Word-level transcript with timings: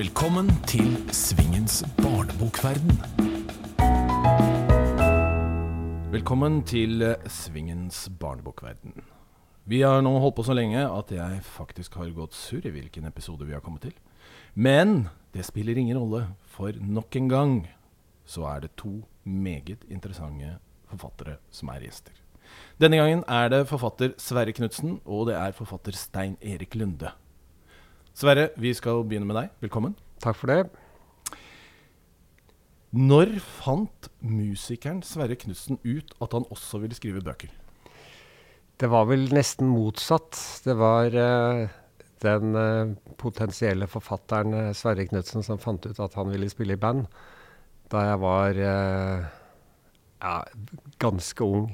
Velkommen 0.00 0.46
til 0.64 0.94
Svingens 1.12 1.82
barnebokverden. 1.98 2.94
Velkommen 6.14 6.62
til 6.64 7.04
eh, 7.04 7.26
Svingens 7.28 7.98
barnebokverden. 8.22 8.94
Vi 9.68 9.82
har 9.84 10.00
nå 10.00 10.14
holdt 10.24 10.38
på 10.38 10.46
så 10.48 10.56
lenge 10.56 10.86
at 10.86 11.12
jeg 11.12 11.42
faktisk 11.44 12.00
har 12.00 12.16
gått 12.16 12.32
surr 12.32 12.64
i 12.64 12.72
hvilken 12.78 13.12
episode 13.12 13.44
vi 13.44 13.52
har 13.52 13.60
kommet 13.60 13.90
til. 13.90 13.92
Men 14.54 15.10
det 15.36 15.44
spiller 15.44 15.76
ingen 15.76 16.00
rolle, 16.00 16.30
for 16.48 16.72
nok 16.80 17.20
en 17.20 17.28
gang 17.28 17.56
så 18.24 18.48
er 18.54 18.64
det 18.64 18.76
to 18.80 19.02
meget 19.28 19.84
interessante 19.90 20.56
forfattere 20.88 21.42
som 21.52 21.76
er 21.76 21.84
gjester. 21.84 22.16
Denne 22.80 23.04
gangen 23.04 23.28
er 23.28 23.52
det 23.52 23.66
forfatter 23.68 24.16
Sverre 24.16 24.56
Knutsen, 24.56 25.02
og 25.04 25.28
det 25.28 25.36
er 25.36 25.52
forfatter 25.52 25.92
Stein 25.92 26.40
Erik 26.40 26.72
Lunde. 26.80 27.12
Sverre, 28.20 28.50
vi 28.60 28.74
skal 28.76 29.00
begynne 29.08 29.24
med 29.24 29.38
deg. 29.38 29.52
Velkommen. 29.64 29.94
Takk 30.20 30.36
for 30.36 30.50
det. 30.52 30.66
Når 32.92 33.38
fant 33.40 34.10
musikeren 34.20 34.98
Sverre 35.06 35.38
Knutsen 35.40 35.78
ut 35.86 36.12
at 36.20 36.36
han 36.36 36.44
også 36.52 36.82
ville 36.82 36.98
skrive 36.98 37.22
bøker? 37.24 37.48
Det 38.76 38.90
var 38.92 39.06
vel 39.08 39.24
nesten 39.32 39.70
motsatt. 39.72 40.36
Det 40.66 40.76
var 40.76 41.16
uh, 41.16 41.72
den 42.20 42.60
uh, 42.60 42.92
potensielle 43.16 43.88
forfatteren 43.88 44.56
eh, 44.58 44.72
Sverre 44.76 45.06
Knutsen 45.08 45.46
som 45.46 45.60
fant 45.62 45.88
ut 45.88 46.00
at 46.04 46.16
han 46.20 46.28
ville 46.28 46.50
spille 46.52 46.76
i 46.76 46.80
band 46.80 47.06
da 47.90 48.04
jeg 48.04 48.20
var 48.22 48.60
uh, 48.60 49.30
ja, 50.20 50.34
ganske 51.00 51.46
ung. 51.46 51.70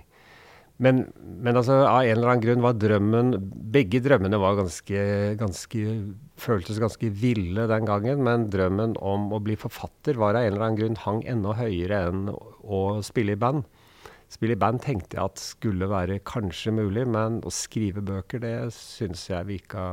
Men, 0.83 1.07
men 1.25 1.57
altså, 1.57 1.79
av 1.89 2.03
en 2.05 2.19
eller 2.19 2.31
annen 2.35 2.43
grunn 2.45 2.65
var 2.65 2.77
drømmen 2.77 3.31
Begge 3.73 4.03
drømmene 4.05 4.37
var 4.41 4.59
ganske, 4.59 5.01
ganske, 5.41 5.85
føltes 6.41 6.81
ganske 6.83 7.09
ville 7.23 7.65
den 7.71 7.89
gangen. 7.89 8.21
Men 8.27 8.49
drømmen 8.53 8.97
om 9.01 9.31
å 9.33 9.41
bli 9.45 9.57
forfatter 9.61 10.21
var 10.21 10.37
av 10.37 10.45
en 10.45 10.53
eller 10.53 10.67
annen 10.67 10.81
grunn 10.81 11.01
hang 11.07 11.25
enda 11.29 11.57
høyere 11.57 12.03
enn 12.11 12.29
å 12.31 12.83
spille 13.07 13.37
i 13.37 13.41
band. 13.41 13.65
Spille 14.33 14.57
i 14.57 14.61
band 14.61 14.83
tenkte 14.83 15.17
jeg 15.17 15.31
at 15.31 15.41
skulle 15.41 15.89
være 15.89 16.19
kanskje 16.27 16.75
mulig, 16.75 17.07
men 17.09 17.39
å 17.47 17.53
skrive 17.55 18.03
bøker, 18.05 18.43
det 18.43 18.57
syns 18.75 19.29
jeg 19.31 19.49
virka 19.49 19.85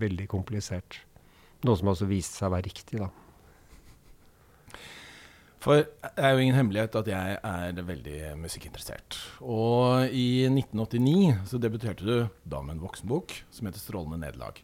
veldig 0.00 0.26
komplisert. 0.32 1.02
Noe 1.64 1.78
som 1.78 1.92
også 1.92 2.08
viste 2.08 2.40
seg 2.40 2.48
å 2.48 2.54
være 2.56 2.66
riktig, 2.70 3.02
da. 3.04 3.10
For 5.64 5.80
det 5.80 6.20
er 6.20 6.34
jo 6.34 6.42
ingen 6.44 6.56
hemmelighet 6.58 6.96
at 7.00 7.06
jeg 7.08 7.36
er 7.40 7.78
veldig 7.88 8.18
musikkinteressert. 8.36 9.16
Og 9.40 10.12
i 10.12 10.44
1989 10.50 11.38
så 11.48 11.60
debuterte 11.62 12.04
du 12.04 12.26
da 12.44 12.60
med 12.60 12.76
en 12.76 12.82
voksenbok 12.84 13.32
som 13.50 13.66
heter 13.70 13.80
'Strålende 13.80 14.20
nederlag'. 14.20 14.60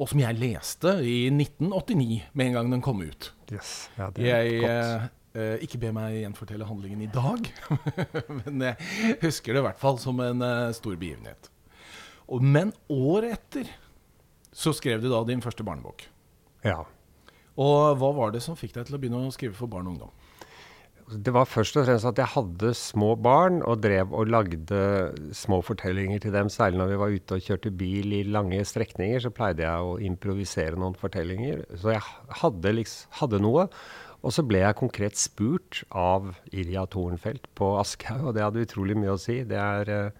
Og 0.00 0.08
som 0.08 0.22
jeg 0.22 0.38
leste 0.40 0.94
i 1.04 1.28
1989 1.28 2.22
med 2.32 2.46
en 2.46 2.52
gang 2.56 2.70
den 2.72 2.80
kom 2.80 3.02
ut. 3.04 3.32
Yes, 3.52 3.90
ja, 3.98 4.08
det 4.10 4.24
er 4.24 4.42
Jeg 4.42 4.60
godt. 4.62 5.10
eh, 5.34 5.58
Ikke 5.62 5.78
be 5.78 5.92
meg 5.92 6.22
gjenfortelle 6.22 6.64
handlingen 6.64 7.02
i 7.02 7.10
dag, 7.12 7.52
men 8.46 8.60
jeg 8.60 8.76
husker 9.20 9.52
det 9.52 9.60
i 9.60 9.66
hvert 9.68 9.78
fall 9.78 9.98
som 9.98 10.18
en 10.20 10.40
eh, 10.42 10.72
stor 10.72 10.96
begivenhet. 10.96 11.50
Og, 12.28 12.40
men 12.42 12.72
året 12.88 13.32
etter 13.36 13.68
så 14.52 14.72
skrev 14.72 15.02
du 15.02 15.10
da 15.12 15.22
din 15.24 15.42
første 15.44 15.62
barnebok. 15.64 16.06
Ja. 16.64 16.84
Og 17.60 17.98
hva 18.00 18.12
var 18.16 18.32
det 18.32 18.42
som 18.44 18.56
fikk 18.56 18.76
deg 18.78 18.88
til 18.88 18.96
å 18.96 19.00
begynne 19.02 19.26
å 19.26 19.34
skrive 19.34 19.56
for 19.56 19.70
barn 19.70 19.88
og 19.88 19.96
ungdom? 19.96 20.12
Det 21.12 21.32
var 21.34 21.48
først 21.50 21.76
og 21.76 21.84
fremst 21.84 22.06
at 22.08 22.20
jeg 22.22 22.32
hadde 22.32 22.70
små 22.78 23.10
barn 23.20 23.58
og 23.68 23.82
drev 23.84 24.14
og 24.16 24.30
lagde 24.32 24.78
små 25.36 25.58
fortellinger 25.66 26.22
til 26.22 26.32
dem. 26.32 26.48
Særlig 26.52 26.80
når 26.80 26.92
vi 26.92 27.00
var 27.02 27.16
ute 27.16 27.36
og 27.36 27.44
kjørte 27.44 27.72
bil 27.76 28.14
i 28.16 28.22
lange 28.24 28.62
strekninger, 28.64 29.20
så 29.20 29.32
pleide 29.34 29.66
jeg 29.66 29.90
å 29.90 29.98
improvisere 30.00 30.78
noen 30.78 30.96
fortellinger. 30.96 31.66
Så 31.76 31.92
jeg 31.92 32.04
hadde, 32.40 32.74
liksom, 32.78 33.12
hadde 33.18 33.42
noe. 33.44 33.66
Og 34.22 34.32
så 34.32 34.44
ble 34.46 34.62
jeg 34.62 34.78
konkret 34.78 35.18
spurt 35.18 35.82
av 35.90 36.30
Irja 36.54 36.86
Tornfeldt 36.88 37.50
på 37.58 37.74
Aschehoug, 37.82 38.30
og 38.30 38.36
det 38.36 38.46
hadde 38.46 38.64
utrolig 38.64 38.96
mye 38.96 39.16
å 39.16 39.20
si. 39.20 39.42
Det 39.48 39.58
er 39.58 40.12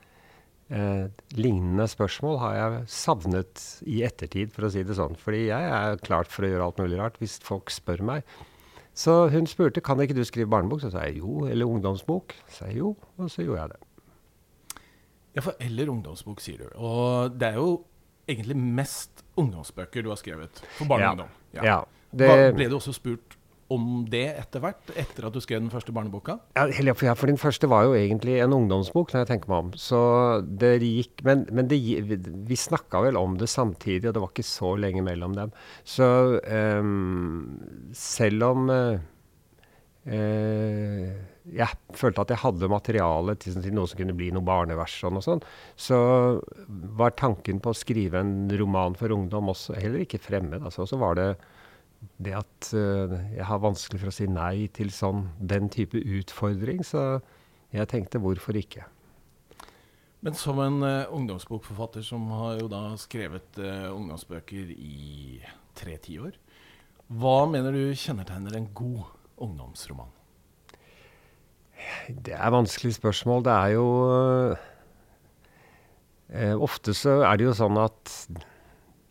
eh, 0.73 1.07
Lignende 1.39 1.87
spørsmål 1.91 2.39
har 2.43 2.55
jeg 2.59 2.81
savnet 2.93 3.63
i 3.89 4.01
ettertid, 4.07 4.51
for 4.55 4.67
å 4.67 4.73
si 4.73 4.83
det 4.89 4.97
sånn. 4.99 5.15
Fordi 5.21 5.45
jeg 5.51 5.69
er 5.77 6.01
klart 6.05 6.33
for 6.33 6.47
å 6.47 6.51
gjøre 6.51 6.67
alt 6.71 6.83
mulig 6.83 6.99
rart 7.01 7.21
hvis 7.23 7.39
folk 7.45 7.71
spør 7.73 8.03
meg. 8.09 8.25
Så 8.93 9.29
hun 9.33 9.47
spurte 9.49 9.81
kan 9.85 10.01
ikke 10.05 10.17
du 10.17 10.25
skrive 10.29 10.51
barnebok. 10.53 10.83
Så 10.85 10.91
sa 10.93 11.07
jeg 11.07 11.23
jo. 11.23 11.47
Eller 11.49 11.69
ungdomsbok. 11.69 12.35
Så 12.49 12.63
sa 12.65 12.71
jeg 12.73 12.83
jo, 12.83 12.95
og 13.17 13.31
så 13.33 13.47
gjorde 13.47 13.63
jeg 13.65 13.75
det. 13.77 13.81
Ja, 15.33 15.41
for 15.47 15.57
eller 15.65 15.89
ungdomsbok, 15.89 16.43
sier 16.45 16.59
du. 16.61 16.67
Og 16.77 17.39
det 17.41 17.55
er 17.55 17.61
jo 17.61 17.71
egentlig 18.29 18.57
mest 18.61 19.23
ungdomsbøker 19.41 20.05
du 20.05 20.11
har 20.13 20.21
skrevet 20.21 20.61
for 20.77 20.89
barn 20.91 21.01
og 21.01 21.05
Ja. 21.07 21.13
ungdom. 21.15 21.31
Ja, 21.57 21.79
det, 22.13 22.29
Hva, 22.29 22.53
ble 22.57 22.69
du 22.69 22.77
også 22.77 22.93
spurt 22.93 23.39
om 23.75 24.05
det 24.11 24.25
etter 24.31 24.63
hvert, 24.63 24.93
etter 24.99 25.27
at 25.29 25.35
du 25.35 25.41
skrev 25.43 25.63
den 25.63 25.73
første 25.73 25.95
barneboka? 25.95 26.39
ja, 26.57 26.95
for, 26.95 27.27
din 27.31 27.41
første 27.41 27.71
var 27.71 27.87
jo 27.89 27.97
egentlig 27.99 28.39
en 28.43 28.55
ungdomsbok, 28.57 29.13
når 29.13 29.25
jeg 29.25 29.31
tenker 29.33 29.53
meg 29.53 29.65
om. 29.67 29.73
Så 29.79 30.03
det 30.47 30.75
gikk 30.83 31.25
Men, 31.27 31.47
men 31.55 31.69
det, 31.71 31.79
vi, 31.81 32.59
snakka 32.59 33.03
vel 33.07 33.19
om 33.21 33.37
det 33.41 33.51
samtidig, 33.51 34.09
og 34.09 34.15
det 34.15 34.23
var 34.23 34.33
ikke 34.33 34.47
så 34.47 34.75
lenge 34.81 35.05
mellom 35.07 35.37
dem. 35.39 35.53
Så 35.85 36.07
um, 36.43 37.61
selv 37.97 38.49
om 38.51 38.73
uh, 38.73 38.99
uh, 40.09 41.13
jeg 41.51 41.97
følte 41.99 42.23
at 42.23 42.33
jeg 42.33 42.43
hadde 42.45 42.71
materiale 42.71 43.35
til, 43.41 43.57
til 43.65 43.75
noe 43.75 43.91
som 43.91 43.99
kunne 43.99 44.15
bli 44.17 44.31
noe 44.35 44.47
barnevers 44.47 44.95
og 45.07 45.17
noe 45.17 45.25
sånt, 45.25 45.47
så 45.75 45.99
var 46.99 47.17
tanken 47.19 47.59
på 47.63 47.73
å 47.73 47.77
skrive 47.77 48.23
en 48.23 48.53
roman 48.61 48.95
for 48.99 49.15
ungdom 49.15 49.51
også 49.51 49.75
heller 49.79 50.05
ikke 50.05 50.23
fremmed. 50.23 50.63
Altså, 50.63 50.87
så 50.87 51.01
var 51.03 51.19
det 51.19 51.29
det 52.23 52.35
at 52.39 52.73
eh, 52.77 53.15
jeg 53.37 53.47
har 53.47 53.63
vanskelig 53.63 54.01
for 54.03 54.11
å 54.11 54.15
si 54.15 54.27
nei 54.31 54.67
til 54.75 54.91
sånn, 54.95 55.27
den 55.39 55.71
type 55.73 55.99
utfordring, 55.99 56.83
så 56.87 57.21
jeg 57.73 57.89
tenkte 57.91 58.21
hvorfor 58.23 58.59
ikke. 58.59 58.85
Men 60.23 60.37
som 60.39 60.61
en 60.63 60.83
uh, 60.87 61.11
ungdomsbokforfatter 61.11 62.05
som 62.07 62.29
har 62.31 62.61
jo 62.61 62.69
da 62.71 62.93
skrevet 63.01 63.59
uh, 63.59 63.91
ungdomsbøker 63.91 64.71
i 64.71 65.41
tre 65.79 65.97
tiår, 65.99 66.37
hva 67.19 67.39
mener 67.51 67.75
du 67.75 67.91
kjennetegner 67.99 68.55
en 68.57 68.69
god 68.77 69.03
ungdomsroman? 69.43 70.13
Det 72.07 72.37
er 72.37 72.55
vanskelige 72.55 73.01
spørsmål. 73.01 73.43
Det 73.49 73.57
er 73.57 73.75
jo 73.75 73.87
uh, 76.31 76.55
Ofte 76.63 76.95
så 76.97 77.19
er 77.27 77.37
det 77.37 77.51
jo 77.51 77.59
sånn 77.59 77.77
at 77.83 78.15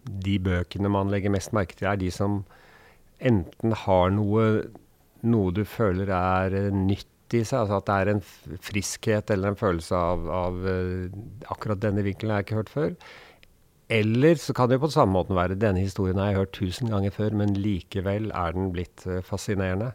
de 0.02 0.40
bøkene 0.41 0.90
man 0.90 1.12
legger 1.12 1.34
mest 1.34 1.52
merke 1.53 1.75
til, 1.75 1.91
er 1.91 2.00
de 2.00 2.08
som 2.13 2.40
enten 3.22 3.76
har 3.84 4.14
noe, 4.16 4.46
noe 5.22 5.56
du 5.56 5.64
føler 5.68 6.12
er 6.16 6.58
eh, 6.58 6.70
nytt 6.76 7.08
i 7.38 7.44
seg, 7.48 7.62
altså 7.64 7.80
at 7.80 7.88
det 7.88 7.98
er 7.98 8.12
en 8.12 8.24
friskhet 8.68 9.32
eller 9.32 9.52
en 9.52 9.59
følelse 9.59 9.98
av, 9.98 10.30
av 10.36 10.64
eh, 10.68 11.20
akkurat 11.54 11.82
denne 11.84 12.04
vinkelen 12.06 12.34
har 12.34 12.42
jeg 12.42 12.50
ikke 12.50 12.62
hørt 12.62 12.74
før. 12.74 12.96
Eller 13.92 14.40
så 14.40 14.56
kan 14.56 14.70
det 14.70 14.78
jo 14.78 14.86
på 14.86 14.94
samme 14.94 15.16
måten 15.18 15.36
være 15.36 15.59
denne 15.59 15.84
historien 15.84 16.20
har 16.20 16.32
jeg 16.32 16.40
hørt 16.40 16.56
tusen 16.56 16.92
ganger 16.92 17.14
før, 17.16 17.36
men 17.44 17.58
likevel 17.59 18.32
er 18.32 18.56
den 18.56 18.72
blitt 18.76 19.06
eh, 19.08 19.24
fascinerende. 19.28 19.92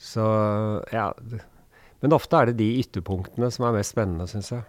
Så 0.00 0.24
ja, 0.92 1.10
men 2.02 2.16
ofte 2.16 2.36
er 2.36 2.50
det 2.50 2.58
de 2.60 2.70
ytterpunktene 2.82 3.48
som 3.54 3.68
er 3.68 3.78
mest 3.78 3.94
spennende, 3.94 4.26
syns 4.28 4.50
jeg. 4.52 4.64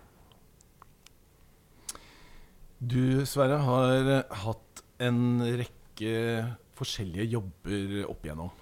Du, 2.85 3.25
Sverre, 3.25 3.57
har 3.65 4.11
hatt 4.45 4.83
en 5.03 5.41
rekke 5.41 6.13
forskjellige 6.77 7.27
jobber 7.31 7.97
opp 8.09 8.25
igjennom. 8.25 8.53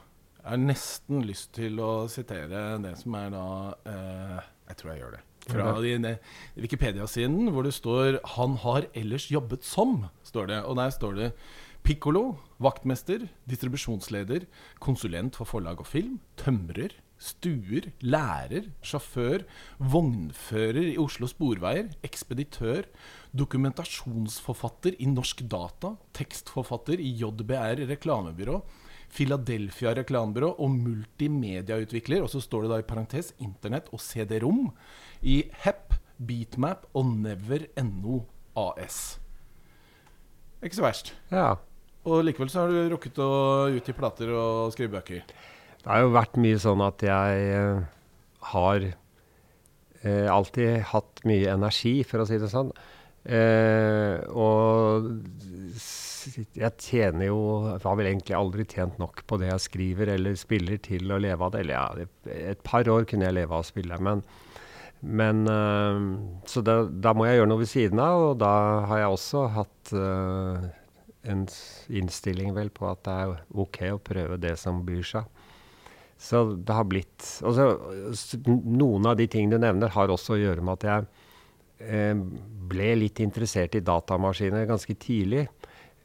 Jeg 0.44 0.50
har 0.52 0.60
nesten 0.60 1.24
lyst 1.24 1.54
til 1.56 1.80
å 1.80 1.92
sitere 2.12 2.64
det 2.84 2.98
som 3.00 3.16
er 3.16 3.30
da 3.32 3.46
eh, 3.88 4.40
Jeg 4.68 4.80
tror 4.80 4.92
jeg 4.92 5.02
gjør 5.02 5.14
det. 5.16 5.22
Fra 5.44 5.70
eh, 5.84 6.34
Wikipedia-siden, 6.56 7.52
hvor 7.52 7.64
det 7.64 7.74
står 7.74 8.20
'Han 8.36 8.58
har 8.64 8.88
ellers 8.94 9.32
jobbet 9.32 9.64
som', 9.64 10.10
står 10.24 10.48
det. 10.48 10.64
Og 10.64 10.76
der 10.76 10.90
står 10.90 11.14
det 11.16 11.32
Piccolo, 11.84 12.38
vaktmester, 12.60 13.28
distribusjonsleder, 13.44 14.46
konsulent 14.80 15.36
for 15.36 15.44
forlag 15.44 15.80
og 15.80 15.88
film, 15.88 16.20
tømrer, 16.38 16.96
stuer, 17.24 17.90
lærer, 18.04 18.68
sjåfør, 18.84 19.46
vognfører 19.80 20.92
i 20.92 21.00
Oslo 21.02 21.30
Sporveier, 21.32 21.92
ekspeditør, 22.04 22.90
dokumentasjonsforfatter 23.34 25.00
i 25.00 25.08
Norsk 25.12 25.46
Data, 25.50 25.96
tekstforfatter 26.18 27.00
i 27.00 27.14
JBR 27.22 27.86
reklamebyrå, 27.90 28.60
Philadelphia 29.14 29.94
reklamebyrå 29.98 30.54
og 30.58 30.72
multimediautvikler, 30.74 32.24
og 32.26 32.32
så 32.34 32.42
står 32.42 32.66
det 32.66 32.74
da 32.74 32.80
i 32.82 32.88
parentes 32.88 33.34
Internett 33.44 33.92
og 33.94 34.02
CD-rom 34.02 34.72
i 35.22 35.44
HEP, 35.64 36.00
Beatmap 36.24 36.88
og 36.98 37.12
Never.no 37.22 38.24
AS. 38.58 39.20
Ikke 40.64 40.80
så 40.80 40.86
verst. 40.86 41.14
Ja. 41.32 41.54
Og 42.04 42.24
likevel 42.26 42.52
så 42.52 42.64
har 42.64 42.72
du 42.72 42.94
rukket 42.94 43.20
å 43.24 43.32
utgi 43.72 43.96
plater 43.96 44.32
og 44.36 44.74
skrive 44.76 44.98
bøker. 44.98 45.24
Det 45.84 45.92
har 45.92 46.06
jo 46.06 46.14
vært 46.16 46.38
mye 46.40 46.60
sånn 46.64 46.82
at 46.86 47.04
jeg 47.04 47.48
eh, 47.52 47.80
har 48.54 48.86
eh, 48.88 50.28
alltid 50.32 50.86
hatt 50.94 51.24
mye 51.28 51.52
energi, 51.52 51.98
for 52.08 52.24
å 52.24 52.28
si 52.30 52.40
det 52.40 52.52
sånn. 52.52 52.72
Eh, 53.24 54.24
og 54.32 55.10
jeg 56.60 56.72
tjener 56.84 57.30
jo 57.30 57.38
Har 57.72 57.96
vel 57.96 58.10
egentlig 58.10 58.36
aldri 58.36 58.66
tjent 58.68 58.98
nok 59.00 59.22
på 59.28 59.38
det 59.40 59.48
jeg 59.48 59.64
skriver 59.64 60.12
eller 60.18 60.36
spiller 60.36 60.82
til 60.84 61.12
å 61.12 61.20
leve 61.24 61.48
av 61.48 61.54
det. 61.54 61.64
Eller 61.64 61.78
ja, 61.78 62.08
et 62.54 62.64
par 62.68 62.88
år 62.92 63.08
kunne 63.08 63.30
jeg 63.30 63.38
leve 63.40 63.56
av 63.56 63.64
å 63.64 63.68
spille, 63.68 64.00
men, 64.04 64.24
men 65.04 65.44
uh, 65.48 66.00
Så 66.48 66.64
da, 66.68 66.82
da, 66.88 67.16
må 67.16 67.28
jeg 67.28 67.42
gjøre 67.42 67.52
noe 67.52 67.64
ved 67.64 67.72
siden 67.72 68.04
av, 68.04 68.28
og 68.32 68.38
da 68.44 68.54
har 68.92 69.04
jeg 69.04 69.18
også 69.18 69.46
hatt 69.56 69.96
uh, 69.96 70.68
en 71.24 71.48
innstilling 71.88 72.52
vel 72.56 72.72
på 72.76 72.88
at 72.92 73.04
det 73.08 73.16
er 73.24 73.36
OK 73.64 73.82
å 73.94 74.04
prøve 74.04 74.40
det 74.40 74.58
som 74.60 74.84
byr 74.88 75.04
seg. 75.16 75.43
Så 76.24 76.46
det 76.56 76.72
har 76.72 76.86
blitt 76.88 77.26
altså, 77.44 77.66
Noen 78.48 79.10
av 79.10 79.18
de 79.20 79.26
tingene 79.28 79.58
du 79.58 79.66
nevner, 79.66 79.92
har 79.92 80.12
også 80.14 80.38
å 80.38 80.40
gjøre 80.40 80.64
med 80.64 80.78
at 80.80 80.88
jeg 80.88 81.24
Eh, 81.84 82.16
ble 82.64 82.94
litt 82.96 83.20
interessert 83.24 83.76
i 83.76 83.84
datamaskiner 83.84 84.68
ganske 84.70 84.96
tidlig. 85.00 85.48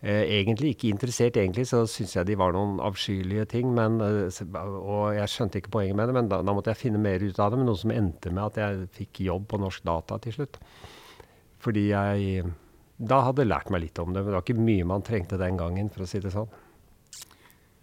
Eh, 0.00 0.23
egentlig 0.38 0.75
ikke 0.75 0.91
interessert, 0.93 1.37
egentlig 1.37 1.67
så 1.67 1.82
syntes 1.91 2.15
jeg 2.15 2.29
de 2.29 2.37
var 2.38 2.55
noen 2.55 2.79
avskyelige 2.82 3.49
ting. 3.55 3.73
Men, 3.75 4.00
eh, 4.00 4.43
og 4.79 5.15
jeg 5.15 5.32
skjønte 5.35 5.61
ikke 5.61 5.75
poenget 5.75 5.97
med 5.97 6.09
det, 6.09 6.15
men 6.15 6.31
da, 6.31 6.43
da, 6.43 6.55
måtte 6.55 6.73
jeg 6.75 6.82
finne 6.85 7.03
mer 7.03 7.23
ut 7.23 7.38
av 7.38 7.53
det. 7.53 7.59
Men 7.59 7.71
noe 7.71 7.79
som 7.79 7.94
endte 7.94 8.32
med 8.32 8.44
at 8.44 8.62
jeg 8.62 8.88
fikk 9.03 9.23
jobb 9.26 9.49
på 9.49 9.61
Norsk 9.62 9.85
Data 9.85 10.19
til 10.19 10.38
slutt. 10.38 10.59
Fordi 11.59 11.88
jeg 11.91 12.55
da 12.99 13.21
hadde 13.23 13.47
lært 13.47 13.71
meg 13.71 13.85
litt 13.85 13.99
om 14.03 14.11
det. 14.11 14.23
Men 14.23 14.32
det 14.32 14.38
var 14.38 14.47
ikke 14.47 14.67
mye 14.67 14.87
man 14.87 15.05
trengte 15.06 15.38
den 15.38 15.59
gangen, 15.59 15.91
for 15.91 16.03
å 16.03 16.09
si 16.11 16.19
det 16.23 16.35
sånn. 16.35 16.50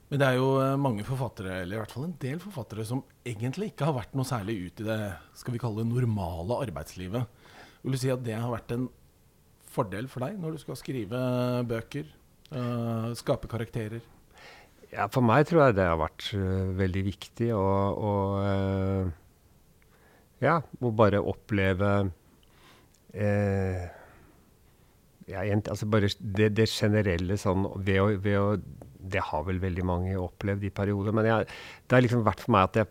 Men 0.09 0.21
det 0.21 0.27
er 0.27 0.35
jo 0.37 0.49
mange 0.77 1.05
forfattere, 1.05 1.63
eller 1.63 1.77
i 1.77 1.81
hvert 1.81 1.93
fall 1.95 2.05
en 2.05 2.19
del 2.21 2.41
forfattere, 2.41 2.83
som 2.85 3.01
egentlig 3.25 3.71
ikke 3.71 3.87
har 3.87 3.95
vært 3.95 4.13
noe 4.13 4.27
særlig 4.29 4.59
ut 4.67 4.83
i 4.83 4.85
det 4.85 4.99
skal 5.39 5.55
vi 5.55 5.61
kalle 5.63 5.81
det 5.81 5.89
normale 5.89 6.59
arbeidslivet. 6.67 7.41
Vil 7.81 7.95
du 7.95 8.01
si 8.01 8.11
at 8.13 8.21
det 8.25 8.37
har 8.37 8.53
vært 8.53 8.75
en 8.75 8.85
fordel 9.75 10.07
for 10.09 10.25
deg 10.25 10.39
når 10.41 10.55
du 10.55 10.59
skal 10.63 10.77
skrive 10.79 11.19
bøker, 11.69 12.05
uh, 12.53 13.09
skape 13.17 13.47
karakterer? 13.51 14.01
Ja, 14.91 15.07
for 15.11 15.21
meg 15.25 15.47
tror 15.49 15.65
jeg 15.65 15.77
det 15.79 15.87
har 15.89 15.99
vært 15.99 16.23
uh, 16.37 16.67
veldig 16.77 17.03
viktig 17.09 17.49
å, 17.57 17.65
å 18.09 18.11
uh, 18.39 19.05
Ja, 20.43 20.55
å 20.61 20.91
bare 20.93 21.19
oppleve 21.23 21.89
ja, 23.15 23.79
altså 25.55 25.87
bare 25.87 26.09
det, 26.19 26.49
det, 26.57 26.65
generelle 26.67 27.37
sånn 27.39 27.63
ved 27.79 28.01
å, 28.03 28.09
ved 28.19 28.35
å, 28.35 28.59
Det 29.11 29.23
har 29.29 29.45
vel 29.47 29.61
veldig 29.63 29.85
mange 29.87 30.15
opplevd 30.19 30.65
i 30.67 30.73
perioder. 30.73 31.15
Men 31.15 31.29
jeg, 31.29 31.49
det 31.85 31.97
har 31.97 32.05
liksom 32.05 32.25
vært 32.25 32.43
for 32.45 32.55
meg 32.55 32.69
at 32.69 32.81
jeg 32.81 32.87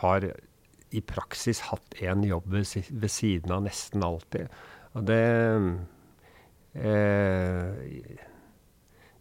har 0.00 0.28
i 0.92 1.00
praksis 1.08 1.62
hatt 1.70 1.96
én 2.04 2.24
jobb 2.26 2.50
ved, 2.52 3.08
siden 3.08 3.54
av 3.54 3.64
nesten 3.64 4.04
alltid. 4.04 4.52
Og 4.92 5.06
det 5.08 5.22
eh, 6.76 8.18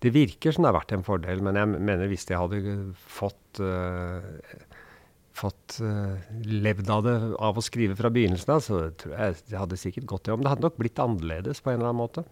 Det 0.02 0.12
virker 0.12 0.52
som 0.52 0.66
det 0.66 0.72
har 0.72 0.80
vært 0.82 0.96
en 0.98 1.08
fordel, 1.08 1.44
men 1.46 1.60
jeg 1.60 1.72
mener 1.78 2.12
hvis 2.12 2.28
jeg 2.28 2.42
hadde 2.42 2.76
fått 2.98 3.62
eh, 3.64 4.68
fått 5.42 5.80
uh, 5.82 6.20
levd 6.44 6.90
av 6.92 7.06
det 7.06 7.16
av 7.40 7.58
å 7.58 7.64
skrive 7.64 7.96
fra 7.98 8.12
begynnelsen 8.14 8.54
av, 8.56 8.64
så 8.66 8.82
tror 9.00 9.16
jeg 9.16 9.40
det 9.48 9.60
hadde 9.60 9.80
sikkert 9.80 10.10
gått 10.12 10.28
det 10.28 10.36
om. 10.36 10.44
Det 10.44 10.52
hadde 10.52 10.68
nok 10.68 10.78
blitt 10.82 11.02
annerledes 11.02 11.64
på 11.64 11.72
en 11.72 11.80
eller 11.80 11.92
annen 11.92 12.02
måte. 12.02 12.26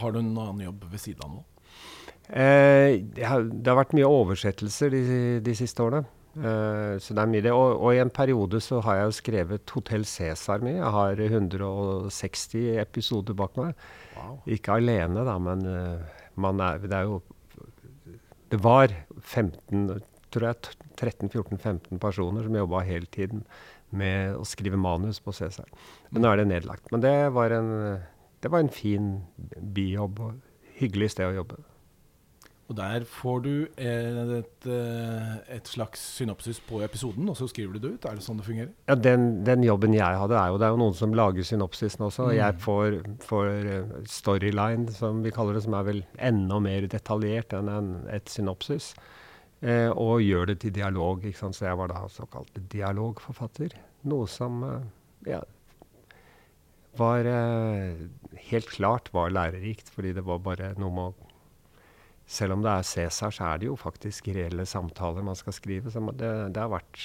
Har 0.00 0.14
du 0.14 0.20
en 0.20 0.32
annen 0.32 0.64
jobb 0.66 0.84
ved 0.90 1.02
siden 1.02 1.24
av 1.24 1.36
nå? 1.38 1.42
Eh, 2.30 3.00
det, 3.04 3.24
har, 3.28 3.44
det, 3.44 3.68
har, 3.68 3.78
vært 3.82 3.96
mye 3.96 4.08
oversettelser 4.08 4.94
de, 4.94 5.02
de 5.44 5.56
siste 5.58 5.82
årene. 5.84 6.06
Uh, 6.34 6.98
så 6.98 7.14
det 7.14 7.22
er 7.22 7.30
mye 7.30 7.42
det. 7.44 7.52
Og, 7.54 7.76
og, 7.78 7.92
i 7.94 8.00
en 8.02 8.10
periode 8.10 8.58
så 8.64 8.80
har 8.82 8.98
jeg 8.98 9.06
jo 9.06 9.18
skrevet 9.20 9.74
Hotell 9.76 10.06
Cæsar 10.08 10.64
mye. 10.66 10.80
Jeg 10.80 10.94
har 10.96 11.20
160 11.22 12.80
episoder 12.82 13.36
bak 13.38 13.54
meg. 13.60 13.84
Wow. 14.16 14.40
Ikke 14.50 14.80
alene, 14.80 15.22
da, 15.26 15.36
men 15.38 15.62
uh, 15.68 16.56
er, 16.66 16.82
det 16.82 16.98
er 16.98 17.06
jo 17.06 17.20
Det 18.50 18.58
var 18.62 18.90
15, 19.20 20.02
tror 20.34 20.48
jeg, 20.48 20.74
13-14-15 20.98 22.02
personer 22.02 22.42
som 22.42 22.58
jobba 22.58 22.82
hele 22.86 23.06
tiden 23.06 23.44
med 23.94 24.34
å 24.34 24.42
skrive 24.46 24.78
manus 24.78 25.20
på 25.22 25.32
Cæsar. 25.34 25.70
Men 26.10 26.24
nå 26.24 26.32
er 26.32 26.42
det 26.42 26.48
nedlagt. 26.50 26.90
Men 26.90 27.02
det 27.04 27.14
var 27.34 27.54
en, 27.54 27.70
det 28.42 28.50
var 28.50 28.64
en 28.64 28.74
fin 28.74 29.12
bijobb 29.74 30.18
og 30.18 30.42
hyggelig 30.80 31.12
sted 31.14 31.30
å 31.30 31.38
jobbe. 31.38 31.62
Og 32.64 32.76
der 32.78 33.04
får 33.04 33.40
du 33.44 33.50
et, 33.76 34.66
eh, 34.72 35.32
et, 35.52 35.68
slags 35.68 36.00
synopsis 36.16 36.62
på 36.64 36.80
episoden, 36.84 37.28
og 37.28 37.36
så 37.36 37.48
skriver 37.50 37.76
du 37.76 37.82
det 37.82 37.90
ut? 37.94 38.06
Er 38.08 38.16
det 38.16 38.24
sånn 38.24 38.40
det 38.40 38.46
fungerer? 38.46 38.70
Ja, 38.88 38.94
Den, 38.96 39.44
den 39.44 39.66
jobben 39.66 39.92
jeg 39.92 40.20
hadde, 40.20 40.38
er 40.40 40.48
jo 40.48 40.60
det 40.60 40.68
er 40.68 40.72
jo 40.72 40.80
noen 40.80 40.96
som 40.96 41.12
lager 41.12 41.44
synopsisen 41.44 42.06
også. 42.06 42.30
Mm. 42.30 42.36
Jeg 42.38 42.60
får, 42.64 42.96
får, 43.26 43.50
eh, 43.74 43.98
storyline, 44.08 44.88
som 44.96 45.20
vi 45.24 45.34
kaller 45.34 45.58
det, 45.58 45.66
som 45.66 45.76
er 45.76 45.90
vel 45.90 46.00
enda 46.16 46.62
mer 46.64 46.88
detaljert 46.88 47.52
enn 47.58 47.68
en, 47.68 47.92
et 48.08 48.32
synopsis. 48.32 48.94
Eh, 49.64 49.90
og 49.92 50.24
gjør 50.24 50.52
det 50.52 50.58
til 50.64 50.74
dialog. 50.76 51.24
ikke 51.24 51.38
sant? 51.38 51.56
Så 51.56 51.68
jeg 51.68 51.78
var 51.80 51.92
da 51.92 52.06
såkalt 52.12 52.56
dialogforfatter. 52.72 53.76
Noe 54.08 54.28
som 54.28 54.64
eh, 54.64 54.88
ja, 55.34 55.40
var 56.98 57.26
eh, 57.28 58.04
helt 58.50 58.68
klart 58.70 59.08
var 59.14 59.32
lærerikt, 59.32 59.88
fordi 59.92 60.12
det 60.16 60.24
var 60.26 60.42
bare 60.44 60.74
noe 60.78 60.92
med 60.94 61.12
å 61.12 61.23
selv 62.26 62.56
om 62.56 62.62
det 62.64 62.72
er 62.72 62.86
Cæsar, 62.88 63.32
så 63.34 63.46
er 63.50 63.60
det 63.60 63.68
jo 63.68 63.76
faktisk 63.76 64.28
reelle 64.32 64.66
samtaler 64.66 65.24
man 65.24 65.36
skal 65.36 65.52
skrive. 65.56 65.92
Så 65.92 66.00
det, 66.12 66.30
det, 66.54 66.60
har 66.60 66.72
vært 66.72 67.00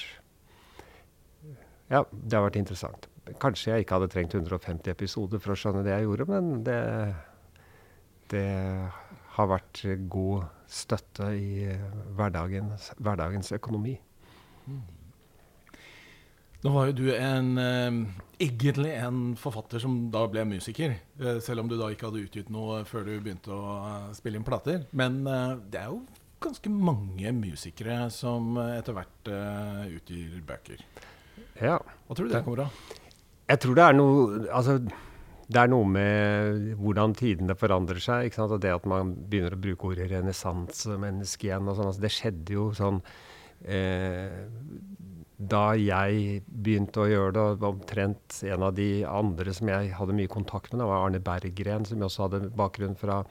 Ja, 1.89 2.03
det 2.11 2.37
har 2.37 2.45
vært 2.45 2.59
interessant. 2.61 3.09
Kanskje 3.41 3.73
jeg 3.73 3.85
ikke 3.85 3.99
hadde 3.99 4.11
trengt 4.13 4.35
150 4.37 4.91
episoder 4.93 5.41
for 5.43 5.53
å 5.53 5.59
skjønne 5.59 5.83
det 5.85 5.93
jeg 5.93 6.07
gjorde, 6.07 6.29
men 6.31 6.63
det, 6.65 6.79
det 8.33 8.47
har 9.35 9.51
vært 9.51 9.83
god 10.09 10.47
støtte 10.69 11.33
i 11.37 11.67
hverdagens, 12.17 12.93
hverdagens 12.97 13.53
økonomi. 13.59 13.99
Mm. 14.69 14.81
Nå 16.59 16.71
var 16.75 16.89
jo 16.89 16.95
du 16.97 17.05
en, 17.15 17.53
eh, 17.57 17.97
egentlig 18.43 18.91
en 18.99 19.35
forfatter 19.39 19.79
som 19.79 20.09
da 20.11 20.25
ble 20.27 20.43
musiker. 20.43 20.97
Eh, 21.19 21.39
selv 21.39 21.63
om 21.63 21.69
du 21.69 21.77
da 21.79 21.87
ikke 21.87 22.09
hadde 22.09 22.25
utgitt 22.25 22.49
noe 22.51 22.81
før 22.83 23.05
du 23.07 23.13
begynte 23.19 23.53
å 23.55 23.75
eh, 23.79 24.09
spille 24.17 24.35
inn 24.35 24.47
plater. 24.47 24.83
Men 24.91 25.23
det 25.23 25.79
er 25.79 25.87
jo 25.87 26.01
ganske 26.43 26.71
mange 26.71 27.31
musikere 27.35 28.09
som 28.11 28.57
etter 28.57 28.95
hvert 28.95 29.31
utgir 29.95 30.39
bøker. 30.47 30.83
Ja. 31.61 31.79
Hva 32.07 32.15
tror 32.15 32.27
du 32.27 32.33
det 32.33 32.43
kommer 32.43 32.65
av? 32.67 32.83
Jeg 33.49 33.59
tror 33.63 33.75
det 33.75 33.83
er 33.83 33.95
noe 33.97 34.47
Altså, 34.53 34.77
det 35.49 35.57
er 35.63 35.71
noe 35.71 35.87
med 35.87 36.75
hvordan 36.77 37.15
tidene 37.17 37.55
forandrer 37.57 37.99
seg. 38.03 38.27
ikke 38.27 38.41
sant? 38.41 38.53
Og 38.55 38.61
det 38.61 38.75
at 38.75 38.85
man 38.85 39.15
begynner 39.15 39.55
å 39.55 39.63
bruke 39.63 39.91
ordet 39.91 40.11
renessansemenneske 40.11 41.47
igjen. 41.47 41.67
og 41.67 41.79
sånn, 41.79 41.89
altså 41.89 42.03
Det 42.03 42.13
skjedde 42.13 42.55
jo 42.55 42.69
sånn 42.77 43.01
eh, 43.65 44.43
da 45.39 45.71
jeg 45.79 46.41
begynte 46.51 46.99
å 46.99 47.07
gjøre 47.07 47.31
det, 47.37 47.43
var 47.61 47.71
omtrent 47.71 48.41
en 48.43 48.65
av 48.67 48.73
de 48.75 48.89
andre 49.07 49.53
som 49.55 49.71
jeg 49.71 49.93
hadde 49.95 50.15
mye 50.17 50.31
kontakt 50.31 50.73
med, 50.73 50.81
det 50.83 50.89
var 50.89 51.05
Arne 51.05 51.21
Berggren, 51.23 51.87
som 51.87 52.03
også 52.03 52.25
hadde 52.25 52.49
bakgrunn 52.59 52.97
fra 52.99 53.21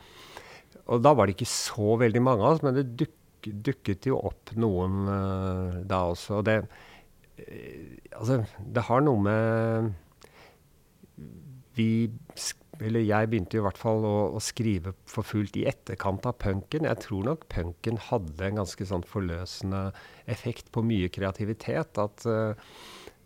Og 0.89 1.03
da 1.05 1.13
var 1.13 1.29
det 1.29 1.37
ikke 1.37 1.51
så 1.53 1.99
veldig 2.01 2.23
mange 2.25 2.45
av 2.45 2.57
oss, 2.57 2.65
men 2.65 2.79
det 2.79 2.87
duk, 2.97 3.13
dukket 3.45 4.09
jo 4.09 4.23
opp 4.31 4.55
noen 4.57 5.05
uh, 5.05 5.85
da 5.85 6.07
også. 6.15 6.41
Og 6.41 6.49
det 6.49 6.63
uh, 6.65 7.97
Altså, 8.19 8.41
det 8.59 8.83
har 8.89 9.05
noe 9.05 9.21
med 9.23 9.93
Vi 11.77 12.09
eller 12.85 13.03
jeg 13.03 13.31
begynte 13.31 13.59
i 13.59 13.63
hvert 13.65 13.79
fall 13.81 14.05
å, 14.07 14.15
å, 14.37 14.41
skrive 14.43 14.93
for 15.09 15.27
fullt 15.27 15.57
i 15.59 15.67
etterkant 15.71 16.27
av 16.29 16.37
punken. 16.41 16.87
Jeg 16.87 17.03
tror 17.03 17.27
nok 17.27 17.49
punken 17.51 17.99
hadde 18.09 18.47
en 18.47 18.61
ganske 18.61 18.87
sånn 18.87 19.07
forløsende 19.07 19.89
effekt 20.31 20.71
på 20.75 20.85
mye 20.87 21.11
kreativitet. 21.13 21.99
At 21.99 22.27
uh, 22.29 22.55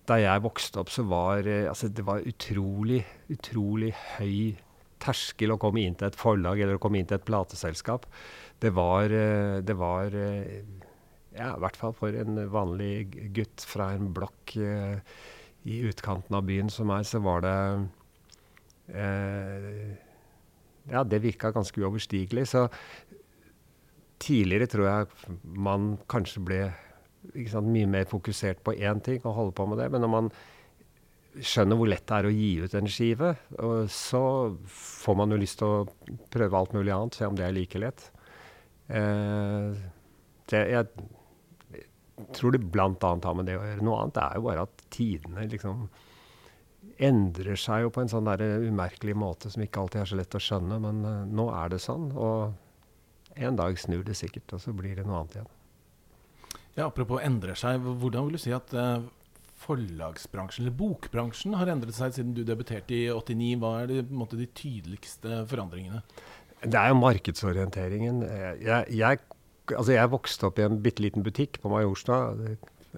da 0.08 0.18
jeg 0.20 0.44
vokste 0.46 0.82
opp, 0.82 0.92
så 0.92 1.04
var 1.08 1.48
uh, 1.48 1.68
altså 1.70 1.92
det 1.92 2.06
var 2.08 2.24
utrolig, 2.28 3.02
utrolig 3.32 3.92
høy 4.16 4.54
terskel 5.02 5.52
å 5.52 5.60
komme 5.60 5.82
inn 5.82 5.98
til 5.98 6.08
et 6.08 6.18
forlag 6.18 6.62
eller 6.62 6.78
å 6.78 6.82
komme 6.82 7.00
inn 7.00 7.10
til 7.10 7.20
et 7.20 7.28
plateselskap. 7.28 8.08
Det 8.62 8.72
var, 8.72 9.12
uh, 9.12 9.60
det 9.60 9.76
var 9.76 10.16
ja, 10.16 11.52
i 11.52 11.62
hvert 11.64 11.80
fall 11.80 11.96
for 11.96 12.16
en 12.16 12.46
vanlig 12.52 13.32
gutt 13.36 13.64
fra 13.68 13.92
en 13.96 14.12
blokk 14.16 14.56
i 14.56 15.76
utkanten 15.88 16.36
av 16.36 16.44
byen 16.44 16.68
som 16.72 16.88
meg, 16.90 17.06
så 17.08 17.20
var 17.24 17.44
det 17.44 17.56
Ja, 20.90 21.04
det 21.06 21.22
virka 21.22 21.52
ganske 21.54 21.80
uoverstigelig. 21.80 22.48
Så 22.50 22.66
tidligere 24.22 24.66
tror 24.70 24.88
jeg 24.88 25.36
man 25.42 25.94
kanskje 26.10 26.42
ble 26.46 26.62
sant, 27.50 27.70
mye 27.70 27.86
mer 27.90 28.08
fokusert 28.10 28.62
på 28.66 28.74
én 28.74 29.02
ting 29.04 29.22
og 29.24 29.36
holde 29.38 29.54
på 29.58 29.66
med 29.70 29.78
det. 29.82 29.88
Men 29.94 30.04
når 30.04 30.12
man 30.12 30.32
skjønner 31.32 31.78
hvor 31.78 31.88
lett 31.88 32.04
det 32.08 32.18
er 32.18 32.28
å 32.28 32.34
gi 32.34 32.50
ut 32.60 32.74
en 32.76 32.90
skive, 32.92 33.32
så 33.88 34.22
får 34.68 35.18
man 35.18 35.32
jo 35.32 35.40
lyst 35.40 35.60
til 35.62 35.68
å 35.70 36.18
prøve 36.32 36.58
alt 36.58 36.76
mulig 36.76 36.92
annet, 36.92 37.16
se 37.16 37.28
om 37.28 37.38
det 37.38 37.46
er 37.46 37.56
like 37.56 37.80
lett. 37.80 38.04
Eh, 38.92 39.72
det, 40.52 40.62
jeg 40.74 40.84
tror 42.36 42.52
det 42.52 42.60
bl.a. 42.74 42.90
har 43.00 43.36
med 43.38 43.48
det 43.48 43.56
å 43.56 43.64
gjøre. 43.64 43.84
Noe 43.86 44.02
annet 44.02 44.20
er 44.20 44.36
jo 44.36 44.46
bare 44.50 44.66
at 44.66 44.84
tidene 44.92 45.46
liksom 45.48 45.86
endrer 47.02 47.58
seg 47.58 47.86
jo 47.86 47.92
på 47.94 48.02
en 48.02 48.10
sånn 48.10 48.28
der 48.28 48.42
umerkelig 48.62 49.14
måte 49.18 49.50
som 49.52 49.64
ikke 49.64 49.82
alltid 49.82 50.02
er 50.02 50.10
så 50.10 50.18
lett 50.20 50.36
å 50.38 50.42
skjønne. 50.42 50.78
Men 50.82 51.00
uh, 51.06 51.16
nå 51.26 51.48
er 51.54 51.72
det 51.74 51.80
sånn. 51.84 52.10
Og 52.14 53.40
en 53.48 53.58
dag 53.58 53.80
snur 53.80 54.04
det 54.06 54.16
sikkert, 54.18 54.54
og 54.56 54.62
så 54.62 54.74
blir 54.76 54.96
det 54.98 55.06
noe 55.08 55.22
annet 55.22 55.40
igjen. 55.40 55.50
Ja, 56.76 56.86
Apropos 56.86 57.20
endrer 57.24 57.58
seg, 57.58 57.82
hvordan 57.84 58.28
vil 58.28 58.38
du 58.38 58.42
si 58.42 58.54
at 58.56 58.72
uh, 58.76 59.04
forlagsbransjen, 59.62 60.64
eller 60.64 60.76
bokbransjen, 60.76 61.56
har 61.60 61.70
endret 61.72 61.96
seg 61.96 62.16
siden 62.16 62.36
du 62.36 62.42
debuterte 62.48 62.96
i 62.96 63.04
89? 63.12 63.58
Hva 63.62 63.74
er 63.82 63.90
det, 63.90 64.06
måte, 64.10 64.40
de 64.40 64.48
tydeligste 64.56 65.42
forandringene? 65.50 66.02
Det 66.62 66.78
er 66.78 66.92
jo 66.92 67.00
markedsorienteringen. 67.00 68.22
Jeg, 68.62 68.86
jeg, 68.94 69.22
altså 69.74 69.96
jeg 69.96 70.12
vokste 70.12 70.46
opp 70.48 70.60
i 70.60 70.66
en 70.68 70.78
bitte 70.84 71.02
liten 71.02 71.24
butikk 71.26 71.58
på 71.62 71.72
Majorstad. 71.72 72.44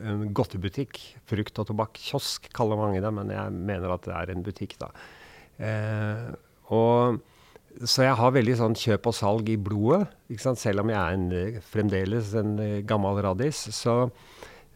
En 0.00 0.24
godtebutikk. 0.34 0.98
Frukt 1.30 1.60
og 1.62 1.68
tobakk. 1.70 2.00
Kiosk 2.00 2.48
kaller 2.56 2.80
mange 2.80 3.02
det, 3.04 3.12
men 3.14 3.30
jeg 3.34 3.54
mener 3.54 3.94
at 3.94 4.08
det 4.08 4.16
er 4.16 4.34
en 4.34 4.46
butikk, 4.46 4.78
da. 4.80 4.90
Eh, 5.62 6.32
og 6.74 7.20
så 7.84 8.06
jeg 8.06 8.18
har 8.18 8.34
veldig 8.34 8.56
sånn 8.58 8.76
kjøp 8.78 9.06
og 9.10 9.16
salg 9.18 9.48
i 9.50 9.58
blodet. 9.58 10.06
Selv 10.38 10.84
om 10.84 10.90
jeg 10.90 10.98
er 10.98 11.18
en, 11.18 11.62
fremdeles 11.66 12.34
en 12.38 12.56
gammel 12.86 13.22
radis. 13.26 13.66
Så 13.74 14.04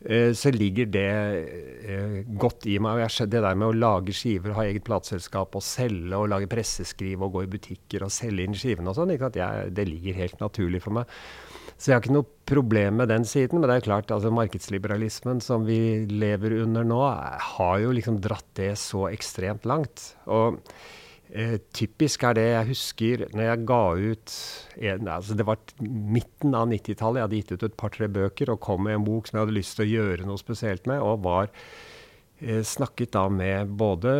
Eh, 0.06 0.32
så 0.32 0.50
ligger 0.54 0.86
det 0.86 1.10
eh, 1.90 2.18
godt 2.38 2.68
i 2.70 2.76
meg. 2.82 3.00
Jeg, 3.02 3.30
det 3.32 3.42
der 3.42 3.58
med 3.58 3.72
å 3.72 3.74
lage 3.74 4.14
skiver, 4.14 4.54
ha 4.54 4.66
eget 4.68 4.86
plateselskap 4.86 5.58
og 5.58 5.64
selge 5.64 6.14
og 6.14 6.30
lage 6.30 6.50
presseskriv 6.50 7.24
og 7.26 7.34
gå 7.34 7.44
i 7.44 7.50
butikker 7.56 8.06
og 8.06 8.14
selge 8.14 8.46
inn 8.46 8.54
skivene 8.54 8.92
og 8.92 8.98
sånn, 8.98 9.16
det 9.74 9.88
ligger 9.88 10.20
helt 10.20 10.38
naturlig 10.44 10.84
for 10.84 11.00
meg. 11.00 11.18
Så 11.78 11.90
jeg 11.90 11.96
har 11.96 12.02
ikke 12.02 12.16
noe 12.18 12.28
problem 12.50 12.98
med 12.98 13.12
den 13.12 13.26
siden. 13.28 13.60
Men 13.60 13.70
det 13.70 13.78
er 13.78 13.86
klart, 13.86 14.10
altså 14.10 14.34
markedsliberalismen 14.34 15.42
som 15.44 15.66
vi 15.68 16.04
lever 16.10 16.58
under 16.64 16.86
nå, 16.86 17.02
har 17.54 17.82
jo 17.84 17.92
liksom 17.94 18.18
dratt 18.24 18.48
det 18.58 18.72
så 18.82 19.06
ekstremt 19.12 19.68
langt. 19.68 20.10
Og 20.26 20.58
Eh, 21.28 21.58
typisk 21.76 22.22
er 22.24 22.36
det 22.38 22.44
jeg 22.46 22.68
husker 22.70 23.22
når 23.36 23.42
jeg 23.44 23.64
ga 23.68 23.82
ut 24.00 24.34
en, 24.80 25.08
altså 25.12 25.34
Det 25.36 25.44
var 25.44 25.58
midten 25.84 26.54
av 26.56 26.70
90-tallet. 26.70 27.18
Jeg 27.18 27.26
hadde 27.26 27.40
gitt 27.42 27.52
ut 27.52 27.66
et 27.66 27.76
par-tre 27.76 28.08
bøker 28.08 28.52
og 28.54 28.62
kom 28.64 28.86
med 28.86 28.96
en 28.96 29.04
bok 29.04 29.28
som 29.28 29.36
jeg 29.36 29.44
hadde 29.44 29.56
lyst 29.58 29.76
til 29.76 29.84
å 29.84 29.92
gjøre 29.92 30.28
noe 30.28 30.40
spesielt 30.40 30.88
med. 30.88 31.02
Og 31.04 31.26
var 31.26 31.50
eh, 32.40 32.62
snakket 32.64 33.12
da 33.18 33.26
med 33.28 33.76
både 33.76 34.14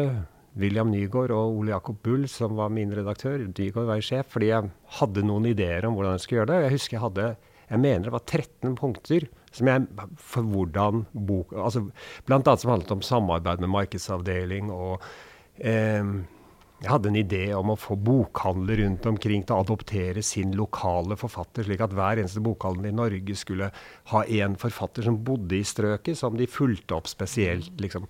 William 0.59 0.93
Nygaard 0.93 1.33
og 1.33 1.62
Ole 1.62 1.73
Jakob 1.73 2.03
Bull, 2.05 2.29
som 2.29 2.59
var 2.61 2.75
min 2.77 2.93
redaktør. 2.93 3.41
Nygaard 3.41 3.88
var 3.88 4.05
sjef, 4.05 4.29
fordi 4.35 4.53
jeg 4.53 4.69
hadde 5.00 5.25
noen 5.25 5.49
ideer 5.49 5.88
om 5.88 5.97
hvordan 5.97 6.19
jeg 6.19 6.27
skulle 6.27 6.43
gjøre 6.43 6.53
det. 6.53 6.62
Jeg 6.67 6.77
husker 6.77 6.99
jeg 6.99 7.07
hadde 7.07 7.31
jeg 7.69 7.83
mener 7.83 8.09
det 8.09 8.15
var 8.15 8.25
13 8.25 8.75
punkter 8.79 9.29
som 9.53 9.69
jeg, 9.71 9.87
for 10.21 10.45
hvordan 10.45 11.07
bok, 11.13 11.55
altså 11.57 11.87
Blant 12.29 12.49
annet 12.49 12.63
som 12.63 12.73
handlet 12.75 12.97
om 12.97 13.05
samarbeid 13.05 13.63
med 13.65 13.73
markedsavdeling 13.73 14.73
og 14.75 15.05
eh, 15.59 16.13
jeg 16.79 16.93
hadde 16.93 17.11
en 17.11 17.19
idé 17.19 17.45
om 17.59 17.73
å 17.73 17.79
få 17.79 17.97
bokhandler 17.99 18.79
rundt 18.85 19.07
omkring 19.11 19.43
til 19.43 19.57
å 19.57 19.65
adoptere 19.65 20.23
sin 20.23 20.53
lokale 20.55 21.17
forfatter, 21.19 21.67
slik 21.67 21.81
at 21.83 21.95
hver 21.97 22.21
eneste 22.23 22.43
bokhandel 22.45 22.87
i 22.93 22.95
Norge 22.95 23.35
skulle 23.39 23.73
ha 24.13 24.21
én 24.31 24.55
forfatter 24.61 25.09
som 25.09 25.19
bodde 25.27 25.59
i 25.59 25.67
strøket, 25.67 26.15
som 26.21 26.39
de 26.39 26.47
fulgte 26.47 26.95
opp 26.95 27.11
spesielt. 27.11 27.73
Liksom. 27.83 28.07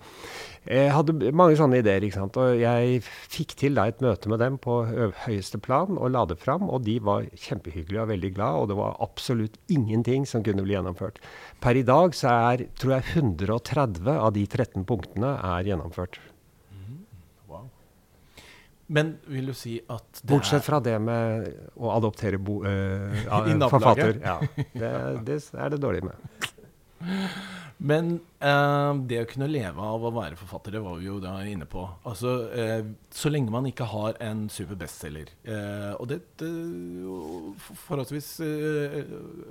Jeg 0.67 0.91
hadde 0.91 1.31
mange 1.31 1.55
sånne 1.57 1.79
ideer, 1.79 2.03
ikke 2.03 2.17
sant? 2.17 2.37
og 2.37 2.59
jeg 2.59 2.99
fikk 3.05 3.55
til 3.57 3.77
da 3.77 3.87
et 3.89 4.01
møte 4.03 4.29
med 4.31 4.41
dem 4.43 4.57
på 4.61 4.81
høyeste 5.23 5.57
plan 5.63 5.95
og 5.95 6.11
la 6.13 6.25
det 6.29 6.39
fram. 6.41 6.67
Og 6.69 6.83
de 6.85 6.97
var 7.03 7.29
kjempehyggelige 7.31 8.03
og 8.03 8.11
veldig 8.11 8.33
glad, 8.35 8.63
og 8.63 8.71
det 8.71 8.79
var 8.79 8.97
absolutt 9.03 9.55
ingenting 9.71 10.27
som 10.29 10.43
kunne 10.45 10.65
bli 10.65 10.75
gjennomført. 10.75 11.21
Per 11.63 11.79
i 11.79 11.85
dag 11.87 12.17
så 12.17 12.33
er 12.51 12.65
tror 12.79 12.97
jeg 12.97 13.23
130 13.23 14.11
av 14.17 14.33
de 14.35 14.45
13 14.45 14.83
punktene 14.89 15.37
er 15.55 15.71
gjennomført. 15.71 16.19
Men 18.89 19.13
vil 19.29 19.51
du 19.51 19.53
si 19.53 19.75
at 19.85 20.07
det 20.17 20.31
Bortsett 20.31 20.65
fra 20.65 20.79
det 20.81 20.95
med 21.03 21.45
å 21.77 21.91
adoptere 21.93 22.39
bo, 22.41 22.63
uh, 22.65 23.67
forfatter. 23.75 24.17
Ja, 24.23 24.39
det, 24.81 24.93
det, 25.27 25.37
er 25.53 25.75
det 25.75 25.81
dårlig 25.83 26.01
med. 26.07 26.15
Men 27.79 28.17
eh, 28.43 28.89
det 29.07 29.21
å 29.21 29.27
kunne 29.29 29.47
leve 29.47 29.79
av 29.79 30.03
å 30.03 30.11
være 30.11 30.35
forfatter, 30.39 30.73
det 30.75 30.81
var 30.83 30.97
vi 30.99 31.05
jo 31.07 31.15
da 31.23 31.37
inne 31.47 31.63
på. 31.69 31.85
Altså, 32.09 32.33
eh, 32.51 32.89
Så 33.15 33.31
lenge 33.31 33.53
man 33.53 33.69
ikke 33.69 33.87
har 33.87 34.19
en 34.23 34.47
super 34.51 34.75
bestselger. 34.79 35.31
Eh, 35.47 35.93
og 35.95 36.09
det, 36.11 36.19
det 36.41 36.49
forholdsvis 37.85 38.29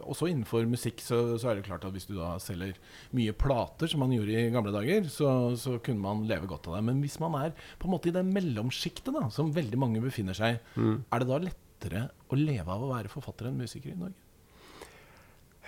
Også 0.05 0.29
innenfor 0.29 0.69
musikk 0.69 1.01
så, 1.05 1.39
så, 1.41 1.49
er 1.49 1.59
det 1.59 1.67
klart 1.71 1.89
at 1.89 1.97
hvis 1.97 2.09
du 2.11 2.19
da 2.19 2.35
selger 2.43 2.77
mye 3.17 3.33
plater, 3.33 3.89
som 3.89 4.05
man 4.05 4.13
gjorde 4.13 4.37
i 4.37 4.53
gamle 4.53 4.77
dager, 4.77 5.09
så, 5.13 5.57
så 5.57 5.79
kunne 5.81 6.05
man 6.05 6.29
leve 6.29 6.51
godt 6.51 6.69
av 6.69 6.79
det. 6.79 6.85
Men 6.91 7.01
hvis 7.05 7.17
man 7.25 7.41
er 7.41 7.57
på 7.81 7.89
en 7.89 7.97
måte 7.97 8.13
i 8.13 8.17
det 8.17 8.27
mellomsjiktet, 8.29 9.13
da, 9.17 9.31
som 9.33 9.57
veldig 9.57 9.81
mange 9.81 10.05
befinner 10.05 10.37
seg, 10.37 10.61
mm. 10.77 10.97
er 11.09 11.25
det 11.25 11.33
da 11.33 11.45
lettere 11.49 12.09
å 12.29 12.37
leve 12.37 12.69
av 12.69 12.85
å 12.85 12.93
være 12.93 13.13
forfatter 13.13 13.49
enn 13.49 13.61
musiker 13.65 13.95
i 13.95 14.01
Norge? 14.05 14.25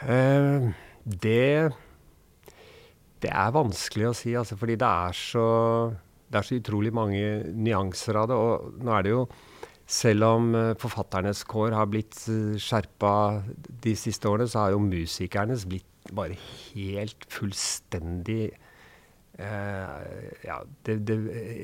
det 0.00 1.72
det 3.20 3.30
er 3.32 3.52
vanskelig 3.54 4.08
å 4.10 4.16
si, 4.16 4.34
altså, 4.38 4.56
fordi 4.60 4.78
det 4.80 4.88
er, 4.88 5.16
så, 5.16 5.44
det 6.30 6.40
er 6.40 6.46
så 6.46 6.58
utrolig 6.60 6.92
mange 6.96 7.22
nyanser 7.52 8.20
av 8.22 8.30
det. 8.30 8.38
Og 8.38 8.84
nå 8.84 8.96
er 8.96 9.08
det 9.08 9.16
jo 9.16 9.24
Selv 9.90 10.22
om 10.22 10.52
uh, 10.54 10.76
forfatternes 10.78 11.40
kår 11.50 11.74
har 11.74 11.88
blitt 11.90 12.14
uh, 12.30 12.54
skjerpa 12.62 13.42
de 13.82 13.96
siste 13.98 14.28
årene, 14.30 14.46
så 14.46 14.60
har 14.60 14.76
jo 14.76 14.84
musikernes 14.84 15.64
blitt 15.66 16.12
bare 16.14 16.36
helt 16.38 17.26
fullstendig 17.26 18.52
uh, 19.34 20.04
ja, 20.46 20.60
det, 20.86 20.96
det, 21.10 21.16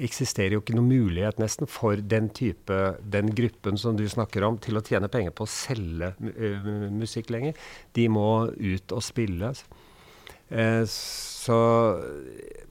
eksisterer 0.08 0.56
jo 0.56 0.64
ikke 0.64 0.74
noen 0.74 0.90
mulighet 0.90 1.38
nesten 1.38 1.70
for 1.70 2.02
den 2.02 2.26
type, 2.34 2.80
den 3.06 3.30
gruppen 3.30 3.78
som 3.78 3.94
du 3.94 4.02
snakker 4.10 4.42
om, 4.50 4.58
til 4.58 4.74
å 4.74 4.82
tjene 4.82 5.06
penger 5.06 5.30
på 5.30 5.46
å 5.46 5.54
selge 5.54 6.10
uh, 6.18 6.70
musikk 6.90 7.30
lenger. 7.30 7.54
De 7.94 8.10
må 8.10 8.28
ut 8.50 8.90
og 8.98 9.06
spille. 9.06 9.54
Uh, 9.54 9.85
så 10.46 11.56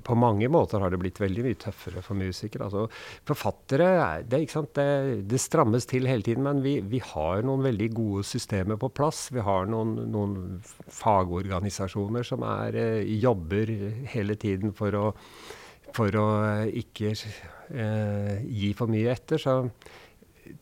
på 0.06 0.16
mange 0.18 0.48
måter 0.52 0.82
har 0.84 0.94
det 0.94 1.00
blitt 1.02 1.20
veldig 1.22 1.46
mye 1.48 1.58
tøffere 1.60 2.04
for 2.06 2.18
musikere. 2.20 2.68
Altså, 2.68 2.86
forfattere 3.28 3.88
det, 4.30 4.44
det, 4.78 4.86
det, 5.32 5.42
strammes 5.42 5.88
til 5.90 6.08
hele 6.10 6.26
tiden, 6.26 6.46
men 6.46 6.62
vi, 6.66 6.78
vi, 6.86 7.02
har 7.04 7.44
noen 7.46 7.66
veldig 7.66 7.90
gode 7.96 8.26
systemer 8.28 8.80
på 8.82 8.92
plass. 8.96 9.28
Vi 9.34 9.44
har 9.46 9.70
noen, 9.72 9.96
noen 10.14 10.38
fagorganisasjoner 10.64 12.28
som 12.28 12.46
er, 12.48 12.80
eh, 12.80 13.14
jobber 13.22 13.72
hele 14.14 14.38
tiden 14.42 14.76
for 14.78 15.00
å, 15.00 15.06
for 15.96 16.22
å 16.22 16.28
ikke 16.70 17.16
eh, 17.16 18.34
gi 18.46 18.74
for 18.78 18.92
mye 18.92 19.14
etter. 19.16 19.42
Så 19.42 19.60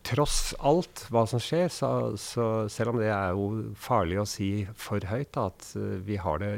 tross 0.06 0.54
alt 0.60 1.06
hva 1.12 1.26
som 1.30 1.42
skjer, 1.42 1.68
så, 1.72 1.90
så, 2.20 2.46
selv 2.72 2.94
om 2.94 3.02
det 3.02 3.10
er 3.12 3.34
jo 3.36 3.74
farlig 3.80 4.22
å 4.22 4.28
si 4.30 4.52
for 4.80 5.04
høyt, 5.10 5.34
da, 5.36 5.50
at 5.52 5.74
uh, 5.80 5.98
vi 6.06 6.20
har 6.22 6.40
det, 6.44 6.54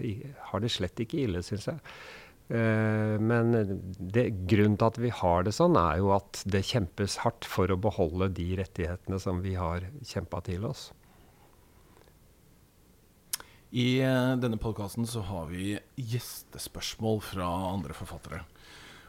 har 0.51 0.63
det, 0.63 0.72
slett 0.74 1.01
ikke 1.01 1.24
ille, 1.25 1.44
syns 1.46 1.70
jeg. 1.72 1.82
Uh, 2.46 3.15
men 3.22 3.55
det, 3.98 4.27
grunnen 4.50 4.77
til 4.77 4.89
at 4.91 5.00
vi 5.01 5.13
har 5.22 5.48
det 5.48 5.55
sånn, 5.58 5.77
er 5.82 6.01
jo 6.03 6.13
at 6.17 6.44
det 6.46 6.65
kjempes 6.70 7.20
hardt 7.24 7.48
for 7.50 7.72
å 7.72 7.79
beholde 7.82 8.29
de 8.38 8.51
rettighetene 8.62 9.22
som 9.22 9.41
vi 9.46 9.55
har 9.60 9.88
kjempa 10.05 10.44
til 10.46 10.70
oss. 10.70 10.89
I 13.75 14.00
uh, 14.05 14.36
denne 14.39 14.62
podkasten 14.62 15.08
så 15.10 15.25
har 15.27 15.50
vi 15.50 15.74
gjestespørsmål 16.00 17.24
fra 17.34 17.50
andre 17.74 17.98
forfattere. 17.98 18.46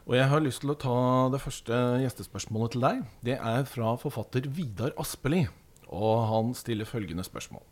Og 0.07 0.15
jeg 0.15 0.27
har 0.31 0.39
lyst 0.39 0.61
til 0.63 0.71
å 0.71 0.79
ta 0.79 0.97
det 1.33 1.41
første 1.43 1.77
gjestespørsmålet 1.99 2.77
til 2.77 2.85
deg. 2.85 2.99
Det 3.27 3.35
er 3.35 3.65
fra 3.67 3.91
forfatter 3.99 4.45
Vidar 4.55 4.93
Aspelid, 5.03 5.49
og 5.91 6.21
han 6.29 6.53
stiller 6.55 6.87
følgende 6.87 7.25
spørsmål. 7.27 7.65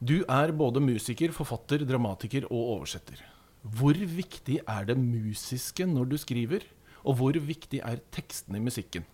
Du 0.00 0.22
er 0.24 0.54
både 0.56 0.80
musiker, 0.80 1.34
forfatter, 1.36 1.84
dramatiker 1.84 2.48
og 2.48 2.78
oversetter. 2.78 3.20
Hvor 3.62 3.92
viktig 3.92 4.62
er 4.64 4.88
det 4.88 4.96
musiske 4.96 5.84
når 5.86 6.08
du 6.14 6.16
skriver, 6.24 6.64
og 7.04 7.20
hvor 7.20 7.36
viktig 7.36 7.82
er 7.84 8.00
tekstene 8.16 8.56
i 8.56 8.64
musikken? 8.64 9.04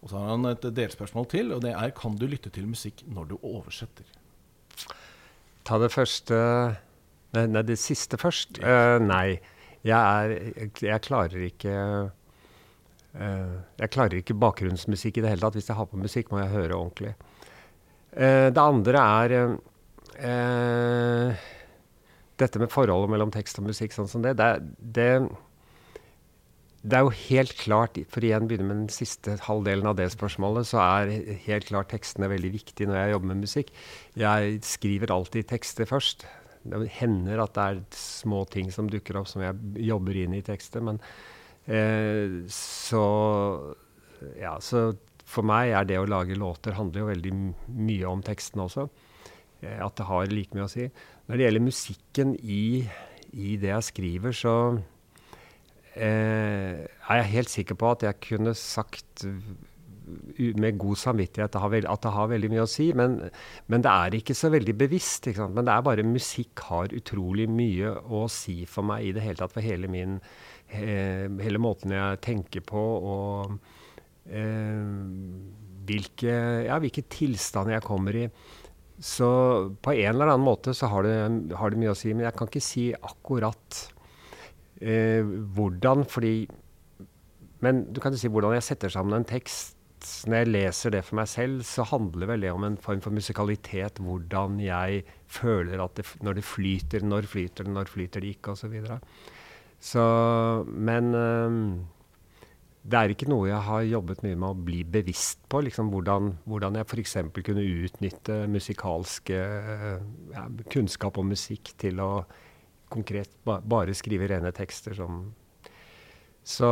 Og 0.00 0.10
så 0.10 0.16
har 0.16 0.32
han 0.32 0.48
et 0.48 0.64
delspørsmål 0.64 1.28
til, 1.28 1.52
og 1.52 1.60
det 1.66 1.76
er 1.76 1.92
kan 1.92 2.16
du 2.16 2.24
lytte 2.24 2.48
til 2.48 2.72
musikk 2.72 3.04
når 3.04 3.34
du 3.34 3.38
oversetter? 3.42 4.08
Ta 5.68 5.76
det 5.76 5.92
første 5.92 6.38
Nei, 7.30 7.44
nei 7.46 7.60
det 7.62 7.76
siste 7.78 8.18
først. 8.18 8.58
Uh, 8.58 8.96
nei. 8.98 9.38
Jeg, 9.86 9.96
er, 9.96 10.70
jeg 10.84 11.02
klarer 11.06 11.44
ikke 11.46 11.74
uh, 13.16 13.52
Jeg 13.80 13.92
klarer 13.92 14.20
ikke 14.20 14.36
bakgrunnsmusikk 14.36 15.18
i 15.18 15.24
det 15.24 15.32
hele 15.32 15.44
tatt. 15.44 15.56
Hvis 15.56 15.70
jeg 15.72 15.78
har 15.78 15.88
på 15.88 16.00
musikk, 16.00 16.32
må 16.32 16.42
jeg 16.42 16.52
høre 16.52 16.76
ordentlig. 16.76 17.14
Uh, 18.12 18.48
det 18.52 18.60
andre 18.60 19.04
er 19.04 19.36
uh, 20.20 21.46
dette 22.40 22.60
med 22.60 22.72
forholdet 22.72 23.12
mellom 23.12 23.32
tekst 23.32 23.60
og 23.60 23.70
musikk 23.70 23.96
sånn 23.96 24.10
som 24.10 24.24
det. 24.24 24.34
Det, 24.40 24.50
det, 24.96 25.08
det 26.80 26.98
er 26.98 27.06
jo 27.06 27.16
helt 27.28 27.56
klart, 27.60 27.96
for 28.12 28.24
igjen 28.24 28.48
begynne 28.48 28.68
med 28.68 28.82
den 28.84 28.92
siste 28.92 29.36
halvdelen 29.46 29.88
av 29.88 29.96
det 29.96 30.10
spørsmålet, 30.12 30.68
så 30.68 30.80
er 30.84 31.14
helt 31.46 31.68
klart 31.68 31.92
tekstene 31.92 32.30
veldig 32.32 32.52
viktige 32.56 32.88
når 32.88 33.00
jeg 33.00 33.14
jobber 33.14 33.32
med 33.32 33.46
musikk. 33.46 33.72
Jeg 34.20 34.60
skriver 34.64 35.12
alltid 35.16 35.48
tekster 35.52 35.88
først 35.88 36.28
det 36.62 36.90
hender 36.98 37.40
at 37.40 37.54
det 37.56 37.66
er 37.66 37.84
små 37.96 38.42
ting 38.50 38.68
som 38.74 38.88
dukker 38.90 39.20
opp 39.20 39.28
som 39.30 39.44
jeg 39.44 39.86
jobber 39.86 40.18
inn 40.20 40.34
i 40.36 40.44
tekster, 40.44 40.84
men 40.84 41.00
eh, 41.66 42.42
så 42.52 43.04
Ja, 44.36 44.58
så 44.60 44.90
for 45.30 45.46
meg 45.46 45.72
er 45.72 45.86
det 45.86 46.00
å 46.00 46.08
lage 46.10 46.36
låter 46.36 46.74
handler 46.76 47.04
jo 47.04 47.10
veldig 47.12 47.32
mye 47.78 48.08
om 48.10 48.22
teksten 48.26 48.60
også. 48.64 48.88
Eh, 49.62 49.78
at 49.80 49.96
det 49.96 50.08
har 50.08 50.32
like 50.32 50.56
mye 50.56 50.66
å 50.66 50.72
si. 50.72 50.88
Når 51.28 51.38
det 51.38 51.46
gjelder 51.46 51.64
musikken 51.64 52.34
i, 52.42 52.62
i 53.32 53.54
det 53.60 53.70
jeg 53.70 53.86
skriver, 53.86 54.34
så 54.36 54.54
eh, 55.94 56.82
er 56.84 57.22
jeg 57.22 57.32
helt 57.36 57.54
sikker 57.54 57.78
på 57.78 57.94
at 57.94 58.04
jeg 58.08 58.20
kunne 58.26 58.56
sagt 58.58 59.24
med 60.60 60.78
god 60.80 60.98
samvittighet 61.00 61.54
det, 61.54 61.82
at 61.88 62.04
det 62.04 62.12
har 62.14 62.30
veldig 62.30 62.50
mye 62.52 62.64
å 62.64 62.70
si. 62.70 62.90
Men, 62.96 63.18
men 63.70 63.84
det 63.84 63.92
er 63.92 64.16
ikke 64.18 64.36
så 64.36 64.50
veldig 64.52 64.76
bevisst. 64.80 65.30
Men 65.40 65.66
det 65.66 65.74
er 65.74 65.86
bare 65.86 66.06
musikk 66.06 66.64
har 66.68 66.94
utrolig 66.96 67.48
mye 67.50 67.94
å 68.06 68.26
si 68.32 68.62
for 68.70 68.86
meg 68.86 69.08
i 69.08 69.14
det 69.16 69.24
hele 69.24 69.42
tatt. 69.42 69.54
For 69.56 69.64
hele 69.64 69.90
min 69.90 70.18
eh, 70.70 71.26
Hele 71.40 71.60
måten 71.62 71.94
jeg 71.94 72.20
tenker 72.24 72.64
på 72.66 72.80
og 72.80 73.56
eh, 74.30 74.84
hvilke, 75.90 76.34
ja, 76.66 76.78
hvilke 76.82 77.06
tilstander 77.10 77.78
jeg 77.78 77.86
kommer 77.86 78.18
i. 78.18 78.26
Så 79.00 79.30
på 79.80 79.94
en 79.96 80.12
eller 80.12 80.28
annen 80.28 80.44
måte 80.44 80.74
så 80.76 80.90
har 80.92 81.06
det, 81.06 81.16
har 81.56 81.72
det 81.72 81.80
mye 81.80 81.94
å 81.94 81.98
si. 81.98 82.12
Men 82.12 82.28
jeg 82.28 82.36
kan 82.36 82.50
ikke 82.50 82.64
si 82.64 82.90
akkurat 82.94 83.84
eh, 84.80 85.24
hvordan, 85.56 86.04
fordi 86.08 86.34
Men 87.60 87.84
du 87.92 88.00
kan 88.00 88.12
jo 88.12 88.20
si 88.20 88.28
hvordan 88.32 88.54
jeg 88.56 88.64
setter 88.70 88.92
sammen 88.92 89.18
en 89.18 89.26
tekst 89.28 89.79
når 90.26 90.36
jeg 90.40 90.50
leser 90.50 90.94
det 90.94 91.04
for 91.06 91.20
meg 91.20 91.28
selv, 91.30 91.62
så 91.66 91.84
handler 91.90 92.30
vel 92.32 92.46
det 92.46 92.50
om 92.54 92.66
en 92.66 92.78
form 92.80 93.02
for 93.04 93.14
musikalitet. 93.14 94.00
Hvordan 94.00 94.58
jeg 94.62 95.04
føler 95.30 95.82
at 95.82 95.96
det, 95.98 96.06
når 96.24 96.40
det 96.40 96.44
flyter, 96.46 97.06
når 97.06 97.28
flyter 97.30 97.68
det, 97.68 97.74
når 97.74 97.92
flyter 97.92 98.24
det 98.24 98.34
ikke, 98.36 98.56
osv. 98.56 98.76
Så, 98.86 98.98
så 99.92 100.04
Men 100.66 101.14
um, 101.14 101.64
det 102.80 102.96
er 102.96 103.12
ikke 103.12 103.28
noe 103.28 103.50
jeg 103.50 103.60
har 103.66 103.82
jobbet 103.84 104.22
mye 104.24 104.38
med 104.38 104.48
å 104.48 104.66
bli 104.68 104.80
bevisst 104.88 105.42
på. 105.52 105.60
Liksom 105.66 105.90
hvordan, 105.92 106.32
hvordan 106.48 106.78
jeg 106.80 106.88
f.eks. 106.88 107.16
kunne 107.44 107.66
utnytte 107.84 108.38
musikalske 108.48 109.40
ja, 110.32 110.46
kunnskap 110.72 111.20
om 111.20 111.28
musikk 111.34 111.74
til 111.80 112.00
å 112.00 112.12
konkret 112.90 113.36
ba, 113.46 113.60
bare 113.60 113.94
skrive 113.94 114.30
rene 114.32 114.50
tekster 114.56 114.96
som 114.98 115.28
Så 116.42 116.66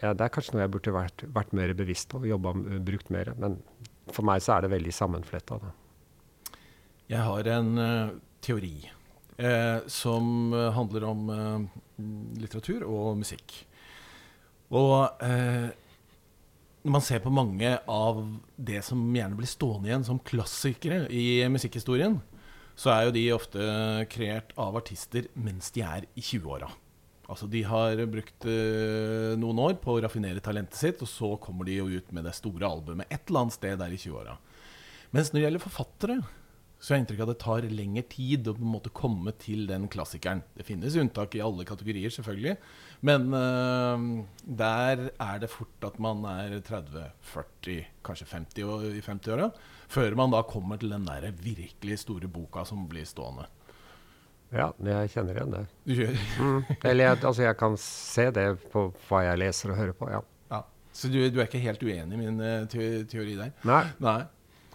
ja, 0.00 0.12
det 0.16 0.24
er 0.24 0.32
kanskje 0.32 0.56
noe 0.56 0.64
jeg 0.64 0.72
burde 0.74 0.94
vært, 0.94 1.24
vært 1.34 1.52
mer 1.56 1.74
bevisst 1.76 2.08
på 2.10 2.22
og 2.22 2.28
jobba, 2.30 2.54
brukt 2.86 3.12
mer. 3.12 3.32
Men 3.40 3.58
for 4.10 4.26
meg 4.26 4.42
så 4.44 4.56
er 4.56 4.64
det 4.64 4.72
veldig 4.74 4.94
sammenfletta. 4.96 5.60
Jeg 7.10 7.26
har 7.26 7.50
en 7.56 7.70
uh, 7.76 8.14
teori 8.40 8.74
eh, 8.86 9.78
som 9.90 10.54
handler 10.76 11.04
om 11.10 11.22
litteratur 12.40 12.86
og 12.88 13.18
musikk. 13.20 13.58
Og 14.70 15.20
når 16.80 16.92
man 16.94 17.02
ser 17.04 17.20
på 17.20 17.32
mange 17.34 17.74
av 17.90 18.20
det 18.56 18.80
som 18.86 19.02
gjerne 19.12 19.36
blir 19.36 19.50
stående 19.50 19.90
igjen 19.90 20.06
som 20.06 20.20
klassikere 20.24 21.02
i 21.12 21.42
musikkhistorien, 21.52 22.20
så 22.80 22.94
er 22.94 23.06
jo 23.06 23.14
de 23.16 23.24
ofte 23.34 23.64
kreert 24.12 24.54
av 24.60 24.78
artister 24.80 25.28
mens 25.36 25.68
de 25.74 25.84
er 25.84 26.06
i 26.14 26.24
20-åra. 26.24 26.70
Altså 27.30 27.46
De 27.50 27.62
har 27.62 28.00
brukt 28.10 28.48
uh, 28.48 29.38
noen 29.38 29.62
år 29.68 29.78
på 29.82 29.94
å 29.94 30.02
raffinere 30.02 30.42
talentet 30.42 30.78
sitt, 30.78 31.04
og 31.04 31.10
så 31.10 31.36
kommer 31.42 31.68
de 31.68 31.78
jo 31.78 31.86
ut 31.92 32.10
med 32.16 32.26
det 32.26 32.34
store 32.38 32.66
albumet 32.66 33.10
et 33.10 33.22
eller 33.28 33.46
annet 33.46 33.56
sted 33.56 33.78
der 33.78 33.94
i 33.94 34.00
20-åra. 34.00 34.36
Mens 35.14 35.30
når 35.30 35.38
det 35.38 35.46
gjelder 35.46 35.62
forfattere, 35.62 36.20
så 36.80 36.94
har 36.94 36.96
jeg 36.96 37.04
inntrykk 37.04 37.20
av 37.20 37.28
at 37.28 37.34
det 37.34 37.42
tar 37.42 37.66
lengre 37.76 38.02
tid 38.08 38.46
å 38.48 38.54
på 38.56 38.64
en 38.64 38.72
måte 38.72 38.92
komme 38.96 39.34
til 39.36 39.66
den 39.68 39.84
klassikeren. 39.92 40.40
Det 40.56 40.64
finnes 40.64 40.96
unntak 40.96 41.34
i 41.36 41.42
alle 41.44 41.66
kategorier, 41.68 42.12
selvfølgelig. 42.14 42.54
Men 43.04 43.26
uh, 43.36 44.24
der 44.44 45.10
er 45.12 45.42
det 45.42 45.52
fort 45.52 45.86
at 45.86 46.00
man 46.00 46.24
er 46.30 46.56
30-40, 46.64 47.84
kanskje 48.06 48.30
50 48.32 48.96
i 48.96 49.04
50-åra. 49.04 49.50
Før 49.92 50.16
man 50.18 50.32
da 50.32 50.40
kommer 50.48 50.80
til 50.80 50.94
den 50.96 51.04
der 51.04 51.28
virkelig 51.44 52.00
store 52.06 52.32
boka 52.32 52.64
som 52.68 52.88
blir 52.88 53.04
stående. 53.08 53.46
Ja, 54.50 54.72
jeg 54.82 55.12
kjenner 55.12 55.38
igjen 55.38 55.52
det. 55.54 55.62
Mm. 55.86 56.64
Eller 56.82 57.04
jeg, 57.04 57.18
altså 57.22 57.44
jeg 57.44 57.56
kan 57.60 57.76
se 57.80 58.26
det 58.34 58.46
på 58.72 58.88
hva 59.06 59.22
jeg 59.28 59.40
leser 59.44 59.72
og 59.72 59.78
hører 59.78 59.96
på, 59.96 60.08
ja. 60.10 60.20
ja. 60.50 60.60
Så 60.92 61.10
du, 61.12 61.20
du, 61.30 61.38
er 61.38 61.46
ikke 61.46 61.62
helt 61.62 61.84
uenig 61.86 62.18
i 62.18 62.20
min 62.20 62.42
uh, 62.42 62.66
teori 62.70 63.36
der? 63.38 63.54
Nei. 63.68 63.84
Nei. 64.02 64.20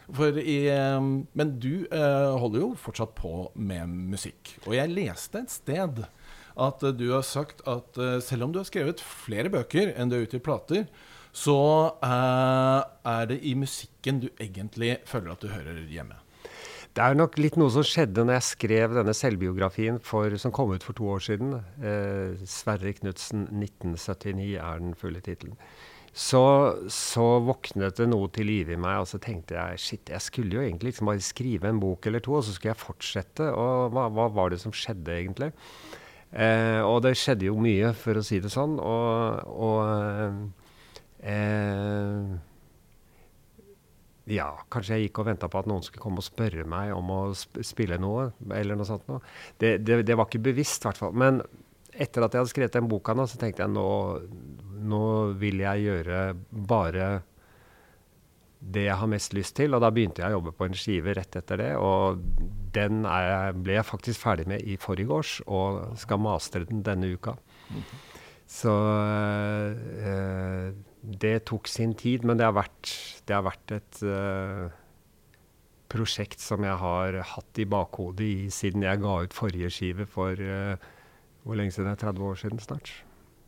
I, 0.06 0.58
um, 0.96 1.26
men 1.34 1.56
du 1.60 1.88
uh, 1.90 2.38
holder 2.40 2.62
jo 2.62 2.70
fortsatt 2.80 3.16
på 3.18 3.50
med 3.58 3.92
musikk. 4.14 4.56
Og 4.64 4.78
jeg 4.78 4.94
leste 4.94 5.44
et 5.44 5.52
sted 5.52 6.04
at 6.06 6.86
uh, 6.86 6.94
du 6.96 7.10
har 7.12 7.26
sagt 7.28 7.66
at 7.68 8.00
selv 8.24 8.48
om 8.48 8.56
du 8.56 8.62
har 8.62 8.70
skrevet 8.70 9.04
flere 9.04 9.52
bøker 9.52 9.92
enn 9.96 10.12
du 10.12 10.20
har 10.20 10.28
utgitt 10.28 10.46
plater, 10.46 10.88
så 11.36 11.60
er 12.00 13.26
det 13.28 13.42
i 13.44 13.58
musikken 13.60 14.22
du 14.24 14.30
egentlig 14.40 15.02
føler 15.10 15.34
at 15.34 15.44
du 15.44 15.50
hører 15.52 15.82
hjemme. 15.92 16.16
Det 16.96 17.04
er 17.04 17.18
nok 17.18 17.34
litt 17.42 17.58
noe 17.60 17.68
som 17.74 17.84
skjedde 17.84 18.24
når 18.24 18.38
jeg 18.38 18.48
skrev 18.54 18.94
denne 18.96 19.14
selvbiografien 19.16 19.98
for, 20.00 20.32
som 20.40 20.54
kom 20.56 20.72
ut 20.72 20.86
for 20.86 20.96
to 20.96 21.10
år 21.12 21.26
siden. 21.26 21.58
Eh, 21.84 22.40
'Sverre 22.48 22.94
Knutsen 22.96 23.50
1979' 23.52 24.56
er 24.56 24.80
den 24.80 24.96
fulle 24.96 25.20
tittelen. 25.20 25.58
Så, 26.16 26.40
så, 26.88 27.26
våknet 27.44 27.98
det 28.00 28.08
noe 28.08 28.30
til 28.32 28.48
live 28.48 28.72
i 28.72 28.80
meg, 28.80 29.02
og 29.04 29.10
så 29.12 29.20
tenkte 29.20 29.58
jeg 29.58 29.82
shit, 29.84 30.10
jeg 30.14 30.24
skulle 30.24 30.56
jo 30.56 30.64
egentlig 30.64 30.94
liksom 30.94 31.12
bare 31.12 31.20
skrive 31.20 31.68
en 31.68 31.82
bok 31.84 32.08
eller 32.08 32.24
to, 32.24 32.38
og 32.40 32.46
så 32.48 32.56
skulle 32.56 32.72
jeg 32.72 32.80
fortsette. 32.86 33.52
Og 33.52 33.92
hva, 33.92 34.08
hva 34.16 34.30
var 34.32 34.56
det 34.56 34.62
som 34.64 34.72
skjedde, 34.72 35.12
egentlig? 35.12 35.52
Eh, 36.32 36.80
og 36.80 37.02
det 37.04 37.18
skjedde 37.20 37.50
jo 37.50 37.60
mye, 37.60 37.92
for 37.92 38.16
å 38.16 38.24
si 38.24 38.40
det 38.40 38.56
sånn. 38.56 38.80
Og, 38.80 39.44
og 39.52 39.84
eh, 41.20 42.55
ja, 44.26 44.48
kanskje 44.74 44.98
jeg 44.98 45.08
gikk 45.10 45.22
og 45.22 45.28
venta 45.30 45.50
på 45.52 45.60
at 45.62 45.68
noen 45.70 45.84
skulle 45.86 46.02
komme 46.02 46.22
og 46.22 46.26
spørre 46.26 46.66
meg 46.70 46.96
om 46.96 47.12
å 47.14 47.20
spille 47.36 48.00
noe. 48.02 48.32
eller 48.50 48.78
noe 48.78 48.88
sånt. 48.90 49.06
Noe. 49.12 49.22
Det, 49.62 49.78
det, 49.86 50.02
det, 50.08 50.18
var 50.18 50.30
ikke 50.30 50.48
bevisst, 50.48 50.82
i 50.82 50.90
hvert 50.90 51.02
fall. 51.04 51.14
Men 51.14 51.44
etter 51.94 52.26
at 52.26 52.34
jeg 52.34 52.42
hadde 52.42 52.54
skrevet 52.54 52.78
den 52.80 52.90
boka, 52.92 53.14
nå, 53.16 53.28
så 53.30 53.40
tenkte 53.40 53.64
jeg 53.64 53.74
nå, 53.76 53.88
nå 54.90 55.06
vil 55.40 55.62
jeg 55.62 55.86
gjøre 55.86 56.26
bare 56.50 57.10
det 58.66 58.88
jeg 58.88 58.98
har 58.98 59.12
mest 59.12 59.36
lyst 59.38 59.56
til. 59.60 59.78
Og 59.78 59.84
da 59.84 59.92
begynte 59.94 60.24
jeg 60.24 60.34
å 60.34 60.40
jobbe 60.40 60.56
på 60.58 60.66
en 60.66 60.80
skive 60.80 61.14
rett 61.20 61.38
etter 61.38 61.62
det. 61.62 61.72
Og 61.78 62.18
den 62.76 63.06
er, 63.06 63.54
ble 63.54 63.78
jeg 63.78 63.88
faktisk 63.88 64.26
ferdig 64.26 64.50
med 64.50 64.66
i 64.66 64.80
forgårs, 64.82 65.38
og 65.46 66.00
skal 66.02 66.24
mastre 66.24 66.66
den 66.66 66.82
denne 66.86 67.14
uka. 67.14 67.38
-hmm. 67.70 68.04
Så 68.46 68.72
øh, 70.06 70.74
det 71.22 71.46
tok 71.50 71.70
sin 71.70 71.94
tid, 71.98 72.26
men 72.26 72.40
det 72.40 72.48
har 72.48 72.56
vært, 72.56 72.92
det 73.28 73.36
har 73.36 73.46
vært 73.46 73.74
et 73.76 74.02
uh, 74.08 74.70
prosjekt 75.92 76.42
som 76.44 76.66
jeg 76.66 76.78
har 76.82 77.20
hatt 77.36 77.62
i 77.62 77.68
bakhodet 77.70 78.26
i, 78.26 78.38
siden 78.54 78.86
jeg 78.86 79.02
ga 79.04 79.18
ut 79.26 79.36
forrige 79.36 79.72
skive 79.74 80.08
for 80.10 80.40
uh, 80.40 80.76
Hvor 81.46 81.60
lenge 81.60 81.76
siden? 81.76 81.92
det 81.92 82.00
er 82.00 82.08
30 82.10 82.26
år 82.26 82.40
siden 82.42 82.60
snart. 82.60 82.90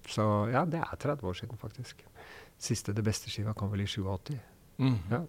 Så 0.07 0.23
ja, 0.53 0.65
det 0.65 0.79
er 0.79 0.99
30 1.01 1.27
år 1.27 1.33
siden, 1.33 1.57
faktisk. 1.57 2.03
Siste 2.57 2.93
Det 2.93 3.03
Beste-skiva 3.05 3.55
kom 3.57 3.71
vel 3.71 3.83
i 3.83 3.89
87. 3.89 4.37
Mm. 4.77 4.99
Ja. 5.11 5.23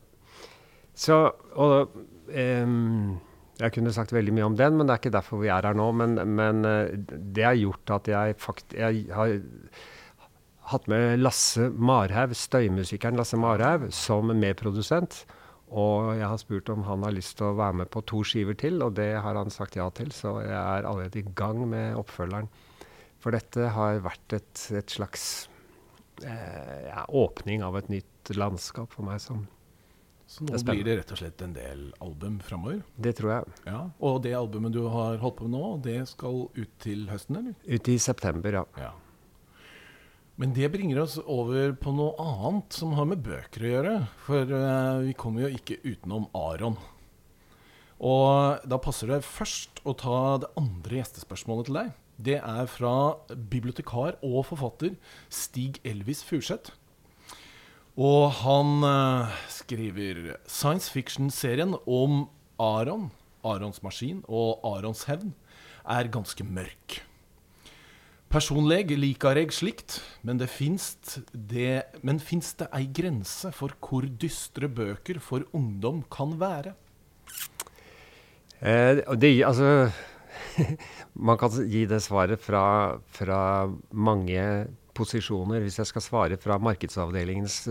Så 0.95 1.17
Og 1.55 1.95
um, 2.29 3.19
jeg 3.59 3.73
kunne 3.75 3.93
sagt 3.93 4.13
veldig 4.13 4.35
mye 4.37 4.47
om 4.47 4.57
den, 4.57 4.77
men 4.77 4.87
det 4.87 4.95
er 4.95 5.01
ikke 5.03 5.17
derfor 5.17 5.41
vi 5.43 5.49
er 5.49 5.67
her 5.67 5.75
nå. 5.75 5.91
Men, 5.93 6.15
men 6.29 6.65
uh, 6.65 6.93
det 7.09 7.45
har 7.45 7.59
gjort 7.59 7.95
at 7.97 8.09
jeg 8.13 8.37
faktisk 8.39 8.77
jeg 8.79 9.07
har 9.17 9.41
hatt 10.73 10.89
med 10.91 11.21
Lasse 11.21 11.69
Marhaug, 11.73 12.35
støymusikeren 12.37 13.19
Lasse 13.19 13.39
Marhaug, 13.41 13.89
som 13.95 14.33
medprodusent. 14.33 15.25
Og 15.69 16.15
jeg 16.17 16.25
har 16.25 16.41
spurt 16.41 16.71
om 16.73 16.87
han 16.87 17.05
har 17.05 17.13
lyst 17.13 17.37
til 17.39 17.51
å 17.51 17.59
være 17.59 17.83
med 17.83 17.91
på 17.93 18.01
to 18.09 18.23
skiver 18.25 18.57
til, 18.57 18.81
og 18.85 18.95
det 18.97 19.11
har 19.21 19.37
han 19.37 19.53
sagt 19.53 19.77
ja 19.77 19.89
til. 19.93 20.13
Så 20.17 20.39
jeg 20.45 20.57
er 20.57 20.89
allerede 20.89 21.21
i 21.21 21.29
gang 21.37 21.61
med 21.69 21.99
oppfølgeren. 22.01 22.49
For 23.21 23.35
dette 23.35 23.69
har 23.75 24.01
vært 24.05 24.39
et, 24.39 24.65
et 24.79 24.95
slags 24.95 25.23
eh, 26.23 26.89
ja, 26.89 27.05
åpning 27.09 27.65
av 27.67 27.77
et 27.81 27.91
nytt 27.93 28.33
landskap 28.37 28.95
for 28.95 29.09
meg. 29.09 29.21
som 29.21 29.47
så 30.29 30.45
nå 30.45 30.59
blir 30.61 30.85
det 30.85 30.99
rett 30.99 31.13
og 31.15 31.19
slett 31.23 31.41
en 31.41 31.55
del 31.57 31.87
album 32.05 32.35
framover? 32.45 32.83
Det 33.01 33.15
tror 33.17 33.31
jeg. 33.33 33.53
Ja, 33.65 33.79
Og 34.05 34.19
det 34.27 34.35
albumet 34.37 34.75
du 34.77 34.83
har 34.93 35.17
holdt 35.23 35.39
på 35.39 35.49
med 35.49 35.57
nå, 35.57 35.71
det 35.85 36.03
skal 36.11 36.43
ut 36.53 36.75
til 36.85 37.07
høsten, 37.09 37.39
eller? 37.41 37.55
Ut 37.65 37.89
i 37.89 37.97
september, 37.97 38.59
ja. 38.61 38.65
ja. 38.77 38.91
Men 40.39 40.53
det 40.55 40.69
bringer 40.71 41.01
oss 41.03 41.17
over 41.19 41.73
på 41.75 41.91
noe 41.91 42.15
annet 42.23 42.77
som 42.77 42.93
har 42.95 43.09
med 43.11 43.25
bøker 43.27 43.65
å 43.65 43.71
gjøre. 43.73 43.95
For 44.23 44.53
uh, 44.55 45.01
vi 45.03 45.15
kommer 45.19 45.45
jo 45.45 45.57
ikke 45.59 45.81
utenom 45.83 46.29
Aron. 46.39 46.77
Og 47.99 48.63
da 48.71 48.79
passer 48.79 49.11
det 49.11 49.25
først 49.27 49.81
å 49.83 49.97
ta 49.99 50.21
det 50.45 50.53
andre 50.61 51.01
gjestespørsmålet 51.01 51.67
til 51.67 51.79
deg. 51.81 51.91
Det 52.23 52.37
er 52.39 52.71
fra 52.71 52.93
bibliotekar 53.51 54.21
og 54.23 54.47
forfatter 54.47 54.95
Stig 55.27 55.81
Elvis 55.83 56.23
Furseth. 56.27 56.71
Og 57.99 58.31
han 58.45 58.87
uh, 58.87 59.35
skriver 59.51 60.37
science 60.47 60.95
fiction-serien 60.95 61.75
om 61.83 62.29
Aron, 62.63 63.11
Arons 63.43 63.83
maskin 63.83 64.23
og 64.31 64.63
Arons 64.63 65.03
hevn 65.11 65.35
er 65.83 66.15
ganske 66.15 66.47
mørk. 66.47 67.01
Personleg 68.29 68.91
likar 68.93 69.39
eg 69.41 69.55
slikt, 69.57 70.03
men 70.21 70.37
det 70.37 70.51
finst 70.53 71.15
det, 71.33 71.87
men 72.05 72.19
finst 72.21 72.59
det 72.61 72.69
ei 72.77 72.85
grense 72.93 73.49
for 73.57 73.73
hvor 73.81 74.05
dystre 74.05 74.69
bøker 74.69 75.17
for 75.25 75.47
ungdom 75.57 76.03
kan 76.13 76.35
være? 76.41 76.75
Eh, 78.61 79.01
det, 79.17 79.33
altså 79.47 79.89
Man 81.29 81.39
kan 81.41 81.57
gi 81.71 81.87
det 81.89 82.03
svaret 82.05 82.43
fra, 82.43 82.99
fra, 83.17 83.41
mange 83.91 84.45
posisjoner. 84.99 85.63
Hvis 85.63 85.79
jeg 85.81 85.89
skal 85.89 86.05
svare 86.05 86.39
fra 86.43 86.59
markedsavdelingens 86.61 87.63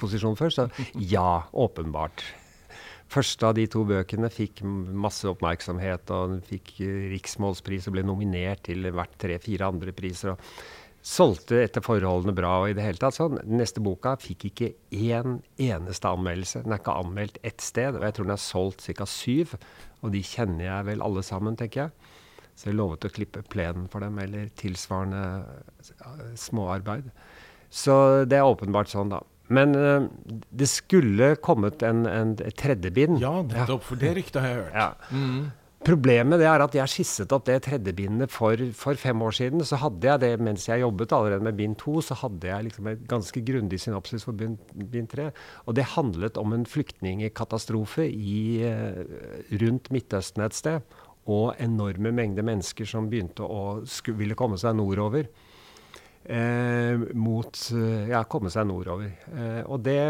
posisjon 0.00 0.36
først, 0.36 0.58
så 0.58 0.86
ja, 1.14 1.44
åpenbart. 1.52 2.24
Første 3.10 3.48
av 3.48 3.56
de 3.58 3.64
to 3.66 3.82
bøkene 3.88 4.28
fikk 4.30 4.60
masse 4.62 5.26
oppmerksomhet, 5.26 6.12
og 6.14 6.36
den 6.36 6.44
fikk 6.46 6.76
riksmålspris 7.10 7.88
og 7.90 7.96
ble 7.96 8.04
nominert 8.06 8.62
til 8.68 8.86
hvert 8.94 9.16
tre-fire 9.18 9.66
andre 9.72 9.94
priser. 9.96 10.36
og 10.36 11.00
Solgte 11.00 11.62
etter 11.62 11.80
forholdene 11.80 12.34
bra 12.36 12.52
og 12.60 12.70
i 12.70 12.74
det 12.76 12.84
hele 12.84 13.00
tatt 13.00 13.16
sånn. 13.16 13.38
Den 13.40 13.56
neste 13.58 13.80
boka 13.80 14.12
fikk 14.20 14.50
ikke 14.50 14.68
én 14.92 15.38
eneste 15.56 16.10
anmeldelse. 16.10 16.60
Den 16.66 16.76
er 16.76 16.82
ikke 16.82 16.96
anmeldt 17.00 17.38
ett 17.42 17.64
sted, 17.64 17.96
og 17.96 18.04
jeg 18.04 18.14
tror 18.18 18.28
den 18.28 18.36
er 18.36 18.42
solgt 18.44 18.84
ca. 18.84 19.06
syv. 19.08 19.54
Og 20.04 20.12
de 20.12 20.20
kjenner 20.20 20.66
jeg 20.66 20.88
vel 20.90 21.02
alle 21.02 21.24
sammen, 21.24 21.56
tenker 21.56 21.86
jeg. 21.86 22.16
Så 22.52 22.68
jeg 22.68 22.76
lovet 22.76 23.08
å 23.08 23.12
klippe 23.16 23.42
plenen 23.48 23.88
for 23.88 24.04
dem, 24.04 24.20
eller 24.20 24.52
tilsvarende 24.60 26.36
småarbeid. 26.36 27.08
Så 27.72 27.96
det 28.28 28.36
er 28.36 28.44
åpenbart 28.44 28.92
sånn, 28.92 29.14
da. 29.14 29.22
Men 29.50 29.74
uh, 29.74 30.08
det 30.54 30.68
skulle 30.70 31.34
kommet 31.42 31.82
en, 31.86 32.04
en, 32.06 32.36
et 32.38 32.56
tredje 32.58 32.92
bind. 32.94 33.18
Ja, 33.22 33.40
nettopp. 33.42 33.82
Ja. 33.82 33.86
For 33.88 34.00
det 34.00 34.12
ryktet 34.20 34.44
har 34.44 34.52
jeg 34.52 34.60
hørt. 34.60 34.76
Ja. 34.78 34.92
Mm. 35.10 35.48
Problemet 35.80 36.36
det 36.42 36.44
er 36.44 36.60
at 36.60 36.74
jeg 36.76 36.92
skisset 36.92 37.30
opp 37.32 37.46
det 37.48 37.62
tredje 37.64 37.94
bindet 37.96 38.28
for, 38.34 38.60
for, 38.76 38.98
fem 39.00 39.22
år 39.24 39.32
siden. 39.38 39.64
Så 39.64 39.78
hadde 39.80 40.10
jeg 40.10 40.20
det 40.20 40.44
mens 40.44 40.66
jeg 40.68 40.82
jobbet 40.82 41.14
allerede 41.16 41.46
med 41.46 41.56
bind 41.56 41.78
to, 41.80 42.02
så 42.04 42.18
hadde 42.20 42.50
jeg 42.50 42.66
liksom 42.66 42.90
et 42.90 43.06
ganske 43.08 43.40
grundig 43.48 43.80
synopsis 43.80 44.28
for 44.28 44.36
bind, 44.36 44.58
bind 44.92 45.08
tre. 45.14 45.30
Og 45.64 45.78
det 45.78 45.88
handlet 45.96 46.36
om 46.40 46.52
en 46.52 46.68
flyktningkatastrofe 46.68 48.04
i, 48.12 48.60
uh, 48.68 49.00
rundt 49.62 49.88
Midtøsten 49.90 50.44
et 50.44 50.58
sted. 50.58 50.98
Og 51.30 51.54
enorme 51.60 52.12
mengder 52.12 52.44
mennesker 52.44 52.88
som 52.88 53.08
begynte 53.08 53.44
å 53.44 53.80
ville 54.18 54.36
komme 54.36 54.60
seg 54.60 54.76
nordover 54.76 55.24
eh, 55.24 55.48
mot 57.16 57.62
eh, 57.74 58.10
Ja, 58.12 58.24
komme 58.30 58.52
seg 58.52 58.68
nordover. 58.70 59.12
Eh, 59.34 59.62
og 59.66 59.82
det 59.86 60.02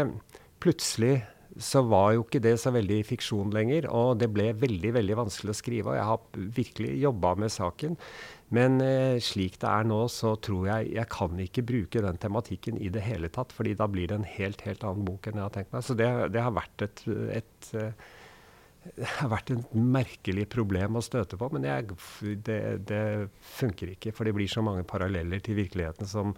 Plutselig 0.61 1.15
så 1.57 1.81
var 1.83 2.11
jo 2.13 2.21
ikke 2.21 2.39
det 2.43 2.53
så 2.61 2.71
veldig 2.71 2.99
fiksjon 3.03 3.49
lenger, 3.51 3.87
og 3.91 4.19
det 4.21 4.27
ble 4.31 4.51
veldig 4.55 4.91
veldig 4.95 5.17
vanskelig 5.19 5.51
å 5.51 5.57
skrive. 5.57 5.89
Og 5.89 5.97
jeg 5.97 6.05
har 6.07 6.45
virkelig 6.59 6.91
jobba 7.01 7.33
med 7.41 7.51
saken. 7.51 7.97
Men 8.55 8.77
eh, 8.85 9.17
slik 9.23 9.57
det 9.59 9.67
er 9.71 9.89
nå, 9.89 10.03
så 10.13 10.35
tror 10.43 10.69
jeg 10.69 10.93
jeg 10.93 11.09
kan 11.11 11.41
ikke 11.41 11.65
bruke 11.67 12.05
den 12.05 12.21
tematikken 12.21 12.77
i 12.77 12.91
det 12.93 13.03
hele 13.07 13.31
tatt. 13.33 13.51
fordi 13.57 13.73
da 13.79 13.89
blir 13.89 14.11
det 14.11 14.19
en 14.19 14.29
helt, 14.37 14.61
helt 14.67 14.85
annen 14.85 15.07
bok 15.07 15.27
enn 15.27 15.41
jeg 15.41 15.47
har 15.47 15.55
tenkt 15.57 15.73
meg. 15.73 15.85
Så 15.87 15.97
det, 15.97 16.09
det 16.35 16.45
har 16.45 16.55
vært 16.55 16.85
et, 16.87 17.03
et, 17.41 17.71
et 17.81 18.05
det 18.81 19.07
har 19.19 19.29
vært 19.29 19.51
et 19.53 19.73
merkelig 19.77 20.47
problem 20.49 20.97
å 20.97 21.03
støte 21.05 21.37
på, 21.37 21.49
men 21.53 21.67
jeg, 21.67 21.93
det, 22.47 22.61
det, 22.89 23.03
funker 23.59 23.93
ikke. 23.93 24.13
For 24.17 24.25
det 24.25 24.33
blir 24.37 24.49
så 24.49 24.63
mange 24.65 24.85
paralleller 24.89 25.43
til 25.45 25.59
virkeligheten 25.59 26.09
som, 26.09 26.33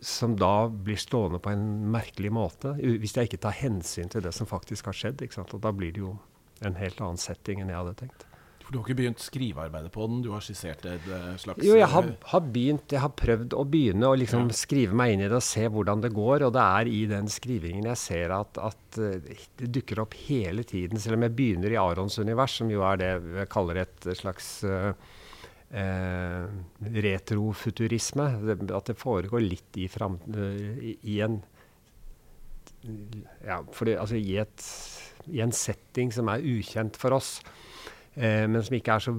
som, 0.00 0.38
da 0.40 0.68
blir 0.68 1.00
stående 1.00 1.42
på 1.44 1.52
en 1.52 1.66
merkelig 1.92 2.32
måte. 2.32 2.72
Hvis 2.80 3.16
jeg 3.18 3.28
ikke 3.28 3.42
tar 3.44 3.58
hensyn 3.60 4.12
til 4.12 4.24
det 4.24 4.32
som 4.36 4.48
faktisk 4.48 4.88
har 4.88 4.96
skjedd. 4.96 5.26
Og 5.44 5.58
da 5.60 5.74
blir 5.76 5.92
det 5.92 6.04
jo 6.04 6.14
en 6.64 6.78
helt 6.80 7.02
annen 7.04 7.20
setting 7.20 7.60
enn 7.60 7.72
jeg 7.72 7.82
hadde 7.82 7.98
tenkt. 8.00 8.26
For 8.64 8.72
Du 8.72 8.78
har 8.78 8.86
ikke 8.86 8.96
begynt 9.02 9.20
skrivearbeidet 9.20 9.90
på 9.92 10.06
den? 10.08 10.22
Du 10.24 10.30
har 10.32 10.44
skissert 10.44 10.86
et 10.88 11.08
eh, 11.12 11.32
slags 11.40 11.64
Jo, 11.66 11.74
jeg 11.76 11.88
har, 11.92 12.06
har, 12.30 12.44
begynt, 12.54 12.94
jeg 12.96 13.02
har 13.02 13.12
prøvd 13.12 13.56
å 13.60 13.64
begynne 13.68 14.08
å 14.08 14.16
liksom 14.16 14.46
ja. 14.48 14.56
skrive 14.56 14.96
meg 14.96 15.12
inn 15.14 15.24
i 15.26 15.28
det 15.28 15.36
og 15.36 15.44
se 15.44 15.66
hvordan 15.68 16.04
det 16.04 16.14
går. 16.16 16.46
Og 16.46 16.54
det 16.56 16.62
er 16.64 16.88
i 16.88 17.02
den 17.10 17.28
skrivingen 17.32 17.90
jeg 17.90 18.00
ser 18.00 18.32
at, 18.36 18.60
at 18.70 19.00
eh, 19.04 19.42
det 19.60 19.68
dukker 19.74 20.00
opp 20.06 20.16
hele 20.24 20.64
tiden. 20.68 21.00
Selv 21.02 21.18
om 21.18 21.26
jeg 21.26 21.36
begynner 21.36 21.74
i 21.74 21.80
Arons 21.80 22.16
univers, 22.22 22.56
som 22.62 22.72
jo 22.72 22.86
er 22.88 23.02
det 23.02 23.10
jeg 23.42 23.50
kaller 23.52 23.82
et 23.82 24.08
slags 24.16 24.48
uh, 24.64 24.94
eh, 25.68 26.46
retrofuturisme. 27.04 28.30
At 28.64 28.88
det 28.88 28.96
foregår 28.96 29.44
litt 29.44 29.76
i, 29.76 29.90
fram, 29.92 30.16
uh, 30.32 30.80
i, 30.94 31.18
en 31.26 31.42
Ja, 33.44 33.60
fordi, 33.76 33.98
altså 34.00 34.16
i, 34.16 34.38
et, 34.40 34.66
i 35.28 35.44
en 35.44 35.52
setting 35.52 36.16
som 36.16 36.32
er 36.32 36.48
ukjent 36.48 36.96
for 37.00 37.16
oss 37.20 37.36
eh, 37.44 37.60
men 38.14 38.62
som 38.62 38.76
ikke 38.76 38.94
er 38.94 39.02
så 39.02 39.12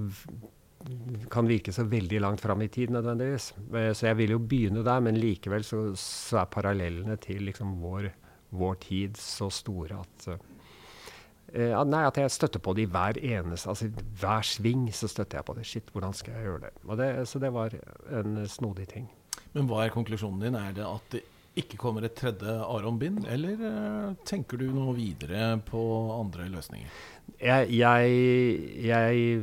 kan 1.31 1.47
virke 1.49 1.73
så 1.73 1.85
veldig 1.89 2.19
langt 2.21 2.41
fram 2.41 2.61
i 2.61 2.69
tid 2.69 2.93
nødvendigvis. 2.93 3.53
Eh, 3.73 3.91
så 3.93 4.09
jeg 4.09 4.17
vil 4.21 4.35
jo 4.35 4.41
begynne 4.41 4.85
der, 4.85 5.01
men 5.03 5.19
likevel 5.19 5.65
så, 5.65 5.87
så 5.99 6.43
er 6.43 6.51
parallellene 6.51 7.17
til 7.21 7.45
liksom 7.49 7.77
vår, 7.81 8.09
vår, 8.55 8.75
tid 8.85 9.17
så 9.19 9.49
store 9.49 9.99
at 10.03 10.27
uh, 10.29 11.81
nei, 11.87 12.03
at 12.05 12.17
jeg 12.19 12.33
støtter 12.33 12.61
på 12.61 12.75
det 12.75 12.85
i 12.85 12.89
hver 12.91 13.17
eneste 13.17 13.69
altså 13.71 13.87
Hver 14.19 14.43
sving 14.45 14.89
så 14.93 15.07
støtter 15.11 15.39
jeg 15.39 15.47
på 15.47 15.55
det. 15.57 15.65
Shit, 15.67 15.93
hvordan 15.93 16.13
skal 16.13 16.35
jeg 16.35 16.49
gjøre 16.49 16.67
det? 16.67 16.73
det 16.99 17.11
så 17.29 17.39
det 17.39 17.53
var 17.53 17.77
en 18.11 18.43
snodig 18.49 18.89
ting. 18.91 19.07
Men 19.55 19.69
hva 19.69 19.85
er 19.85 19.95
konklusjonen 19.95 20.43
din? 20.43 20.59
Er 20.59 20.75
det 20.75 20.85
at 20.85 21.15
det 21.15 21.23
ikke 21.55 21.79
kommer 21.79 22.03
et 22.03 22.17
tredje 22.19 22.51
Aron-bind, 22.67 23.23
eller 23.31 23.61
uh, 23.63 24.15
tenker 24.27 24.59
du 24.59 24.67
noe 24.75 24.93
videre 24.97 25.55
på 25.65 25.81
andre 26.19 26.49
løsninger? 26.51 26.91
Jeg, 27.41 27.69
jeg, 28.85 29.41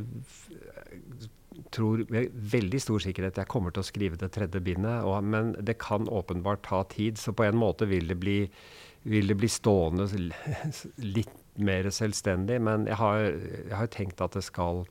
tror 1.73 2.03
med 2.13 2.33
veldig 2.53 2.79
stor 2.81 3.01
sikkerhet 3.01 3.39
jeg 3.41 3.49
kommer 3.49 3.73
til 3.73 3.83
å 3.83 3.87
skrive 3.87 4.19
det 4.19 4.31
tredje 4.35 4.61
bindet, 4.63 5.05
og, 5.07 5.23
men 5.25 5.53
det 5.59 5.79
kan 5.81 6.07
åpenbart 6.09 6.63
ta 6.67 6.83
tid. 6.89 7.17
Så 7.21 7.33
på 7.35 7.47
en 7.47 7.57
måte 7.57 7.87
vil 7.89 8.09
det 8.11 8.19
bli, 8.21 8.37
vil 9.09 9.31
det 9.31 9.37
bli 9.39 9.49
stående 9.51 10.07
litt 11.01 11.33
mer 11.55 11.89
selvstendig. 11.93 12.59
Men 12.63 12.87
jeg 12.89 12.99
har, 13.01 13.23
jeg 13.71 13.93
tenkt 13.95 14.21
at 14.23 14.37
det 14.37 14.45
skal 14.45 14.83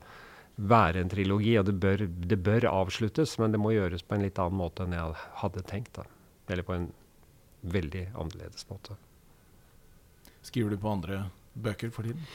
være 0.55 1.01
en 1.01 1.09
trilogi, 1.09 1.55
og 1.57 1.69
det 1.69 1.77
bør, 1.81 2.05
det 2.07 2.39
bør, 2.45 2.67
avsluttes, 2.69 3.37
men 3.41 3.55
det 3.55 3.61
må 3.61 3.73
gjøres 3.73 4.05
på 4.05 4.17
en 4.17 4.27
litt 4.27 4.41
annen 4.41 4.59
måte 4.59 4.85
enn 4.85 4.97
jeg 4.97 5.15
hadde 5.41 5.65
tenkt. 5.69 5.97
Da. 5.97 6.05
Eller 6.53 6.67
på 6.67 6.75
en 6.77 6.91
veldig 7.73 8.09
annerledes 8.11 8.67
måte. 8.69 8.99
Skriver 10.43 10.75
du 10.75 10.81
på 10.83 10.91
andre 10.91 11.23
bøker 11.55 11.93
for 11.95 12.05
tiden? 12.05 12.27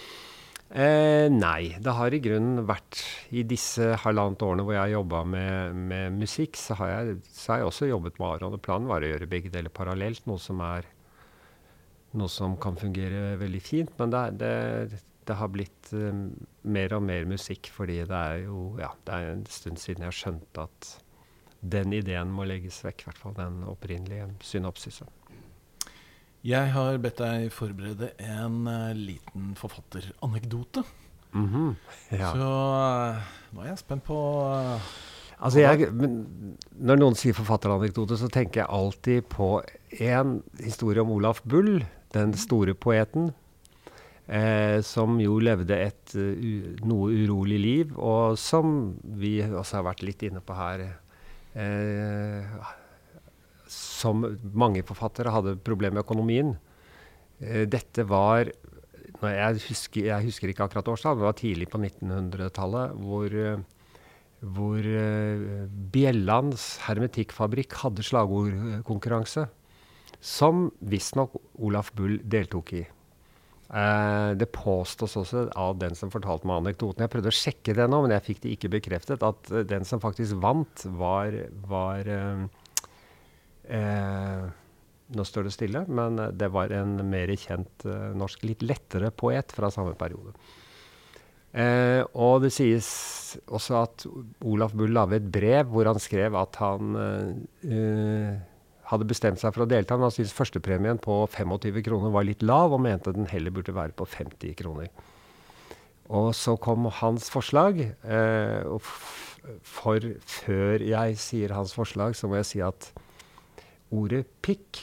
Eh, 0.69 1.31
nei. 1.33 1.79
Det 1.81 1.95
har 1.97 2.13
i 2.13 2.21
grunnen 2.21 2.67
vært 2.69 3.01
I 3.33 3.41
disse 3.49 3.95
halvannet 4.03 4.43
årene 4.45 4.67
hvor 4.67 4.77
jeg 4.77 4.83
har 4.83 4.93
jobba 4.99 5.23
med, 5.25 5.79
med, 5.89 6.19
musikk, 6.21 6.59
så 6.61 6.77
har, 6.83 6.93
jeg, 6.93 7.17
så 7.33 7.55
har, 7.55 7.63
jeg, 7.63 7.71
også 7.71 7.89
jobbet 7.89 8.21
med 8.21 8.29
Aron. 8.29 8.57
og 8.59 8.63
Planen 8.65 8.91
var 8.91 9.05
å 9.05 9.09
gjøre 9.09 9.31
begge 9.31 9.53
deler 9.55 9.73
parallelt, 9.73 10.27
noe 10.29 10.41
som, 10.43 10.61
er, 10.61 10.85
noe 12.21 12.29
som 12.33 12.59
kan 12.61 12.77
fungere 12.77 13.39
veldig 13.41 13.63
fint. 13.65 13.95
Men 14.01 14.13
det, 14.13 14.25
det, 14.45 15.01
det 15.29 15.39
har 15.41 15.53
blitt 15.55 15.93
eh, 15.97 16.25
mer 16.69 16.97
og 16.99 17.05
mer 17.09 17.25
musikk, 17.33 17.73
fordi 17.73 18.03
det 18.05 18.23
er 18.35 18.45
jo 18.45 18.75
ja, 18.81 18.93
det 19.09 19.17
er 19.17 19.33
en 19.33 19.47
stund 19.49 19.81
siden 19.81 20.05
jeg 20.05 20.21
skjønte 20.21 20.69
at 20.69 20.95
den 21.59 21.97
ideen 21.97 22.29
må 22.31 22.45
legges 22.45 22.85
vekk. 22.85 23.07
I 23.07 23.09
hvert 23.09 23.25
fall 23.25 23.41
den 23.41 23.63
opprinnelige 23.73 24.29
synopsisen. 24.45 25.09
Jeg 26.49 26.71
har 26.73 26.97
bedt 27.03 27.21
deg 27.21 27.51
forberede 27.53 28.13
en 28.25 28.63
uh, 28.65 28.97
liten 28.97 29.53
forfatteranekdote. 29.59 30.85
Mm 31.33 31.49
-hmm. 31.49 31.75
ja. 32.11 32.33
Så 32.33 32.49
uh, 32.49 33.17
nå 33.53 33.63
er 33.63 33.69
jeg 33.69 33.79
spent 33.79 34.05
på 34.05 34.17
uh, 34.49 34.81
Altså 35.41 35.61
jeg, 35.61 35.91
når 36.81 36.97
noen 36.97 37.15
sier 37.15 37.35
forfatteranekdote, 37.35 38.17
så 38.17 38.29
tenker 38.29 38.61
jeg 38.61 38.67
alltid 38.69 39.29
på 39.31 39.63
en 40.01 40.43
historie 40.59 41.01
om 41.01 41.11
Olaf 41.11 41.43
Bull, 41.45 41.85
den 42.13 42.33
store 42.35 42.75
poeten. 42.75 43.31
Eh, 44.27 44.83
som 44.83 45.21
jo 45.21 45.39
levde 45.39 45.77
et 45.79 46.15
noe 46.85 47.13
urolig 47.13 47.61
liv, 47.61 47.99
og 47.99 48.37
som 48.37 48.99
vi 49.03 49.41
også 49.41 49.77
har 49.77 49.85
vært 49.85 50.03
litt 50.03 50.23
inne 50.23 50.41
på 50.41 50.53
her. 50.59 50.99
Eh, 51.55 52.59
som 53.71 54.25
mange 54.57 54.83
forfattere 54.87 55.33
hadde 55.35 55.59
problemer 55.65 55.99
med 55.99 56.07
økonomien. 56.07 56.57
Eh, 57.41 57.65
dette 57.71 58.07
var 58.09 58.51
jeg 59.19 59.63
husker, 59.67 60.05
jeg 60.07 60.27
husker, 60.29 60.51
ikke 60.53 60.67
akkurat 60.69 60.89
årstall, 60.93 61.17
det 61.19 61.27
var 61.27 61.39
tidlig 61.39 61.67
på 61.73 61.81
1900-tallet, 61.81 62.93
hvor, 63.03 63.33
hvor 64.55 64.85
uh, 64.85 65.65
Bjellands 65.95 66.67
hermetikkfabrikk 66.85 67.75
hadde 67.81 68.05
slagordkonkurranse. 68.07 69.49
Som 70.21 70.69
visstnok 70.83 71.35
Olaf 71.63 71.91
Bull 71.95 72.19
deltok 72.27 72.73
i. 72.75 72.85
Det 73.69 74.49
påstås 74.51 75.15
også 75.21 75.45
av 75.61 75.77
den 75.79 75.95
som 75.95 76.09
fortalte 76.11 76.49
meg 76.49 76.63
anekdoten 76.63 77.05
Jeg 77.05 77.13
prøvde 77.13 77.29
å 77.29 77.37
sjekke 77.37 77.75
det 77.77 77.85
nå, 77.93 78.01
men 78.01 78.15
jeg 78.17 78.25
fikk 78.25 78.41
det 78.43 78.55
ikke 78.55 78.71
bekreftet. 78.73 79.23
At 79.23 79.51
den 79.69 79.85
som 79.87 80.01
faktisk 80.03 80.41
vant, 80.43 80.87
var, 80.99 81.37
var 81.69 82.09
Eh, 83.69 84.47
nå 85.09 85.25
står 85.25 85.49
det 85.49 85.55
stille, 85.55 85.85
men 85.89 86.21
det 86.37 86.51
var 86.53 86.73
en 86.77 86.99
mer 87.09 87.33
kjent 87.37 87.87
eh, 87.89 88.11
norsk, 88.17 88.45
litt 88.49 88.65
lettere 88.65 89.13
poet 89.13 89.53
fra 89.57 89.71
samme 89.73 89.95
periode. 89.99 90.35
Eh, 91.53 92.03
og 92.13 92.43
det 92.45 92.53
sies 92.53 92.89
også 93.49 93.79
at 93.81 94.05
Olaf 94.45 94.75
Bull 94.77 94.93
laget 94.93 95.23
et 95.23 95.31
brev 95.33 95.71
hvor 95.73 95.89
han 95.89 96.01
skrev 96.01 96.37
at 96.37 96.59
han 96.61 96.99
eh, 97.01 98.35
hadde 98.89 99.09
bestemt 99.09 99.41
seg 99.41 99.55
for 99.55 99.65
å 99.65 99.69
delta, 99.69 99.97
men 99.97 100.09
han 100.09 100.15
syntes 100.15 100.37
førstepremien 100.37 101.01
på 101.03 101.23
25 101.33 101.81
kroner 101.87 102.13
var 102.15 102.29
litt 102.29 102.45
lav, 102.45 102.73
og 102.77 102.85
mente 102.85 103.15
den 103.17 103.29
heller 103.31 103.55
burde 103.55 103.77
være 103.77 103.97
på 103.97 104.09
50 104.09 104.57
kroner. 104.61 104.93
Og 106.09 106.31
så 106.37 106.55
kom 106.57 106.89
hans 107.03 107.29
forslag. 107.33 107.83
Eh, 107.85 108.63
og 108.65 108.81
for 108.85 110.05
før 110.25 110.85
jeg 110.85 111.19
sier 111.21 111.53
hans 111.57 111.75
forslag, 111.77 112.17
så 112.17 112.31
må 112.31 112.41
jeg 112.41 112.49
si 112.49 112.63
at 112.65 112.89
ordet 113.95 114.25
pikk 114.45 114.83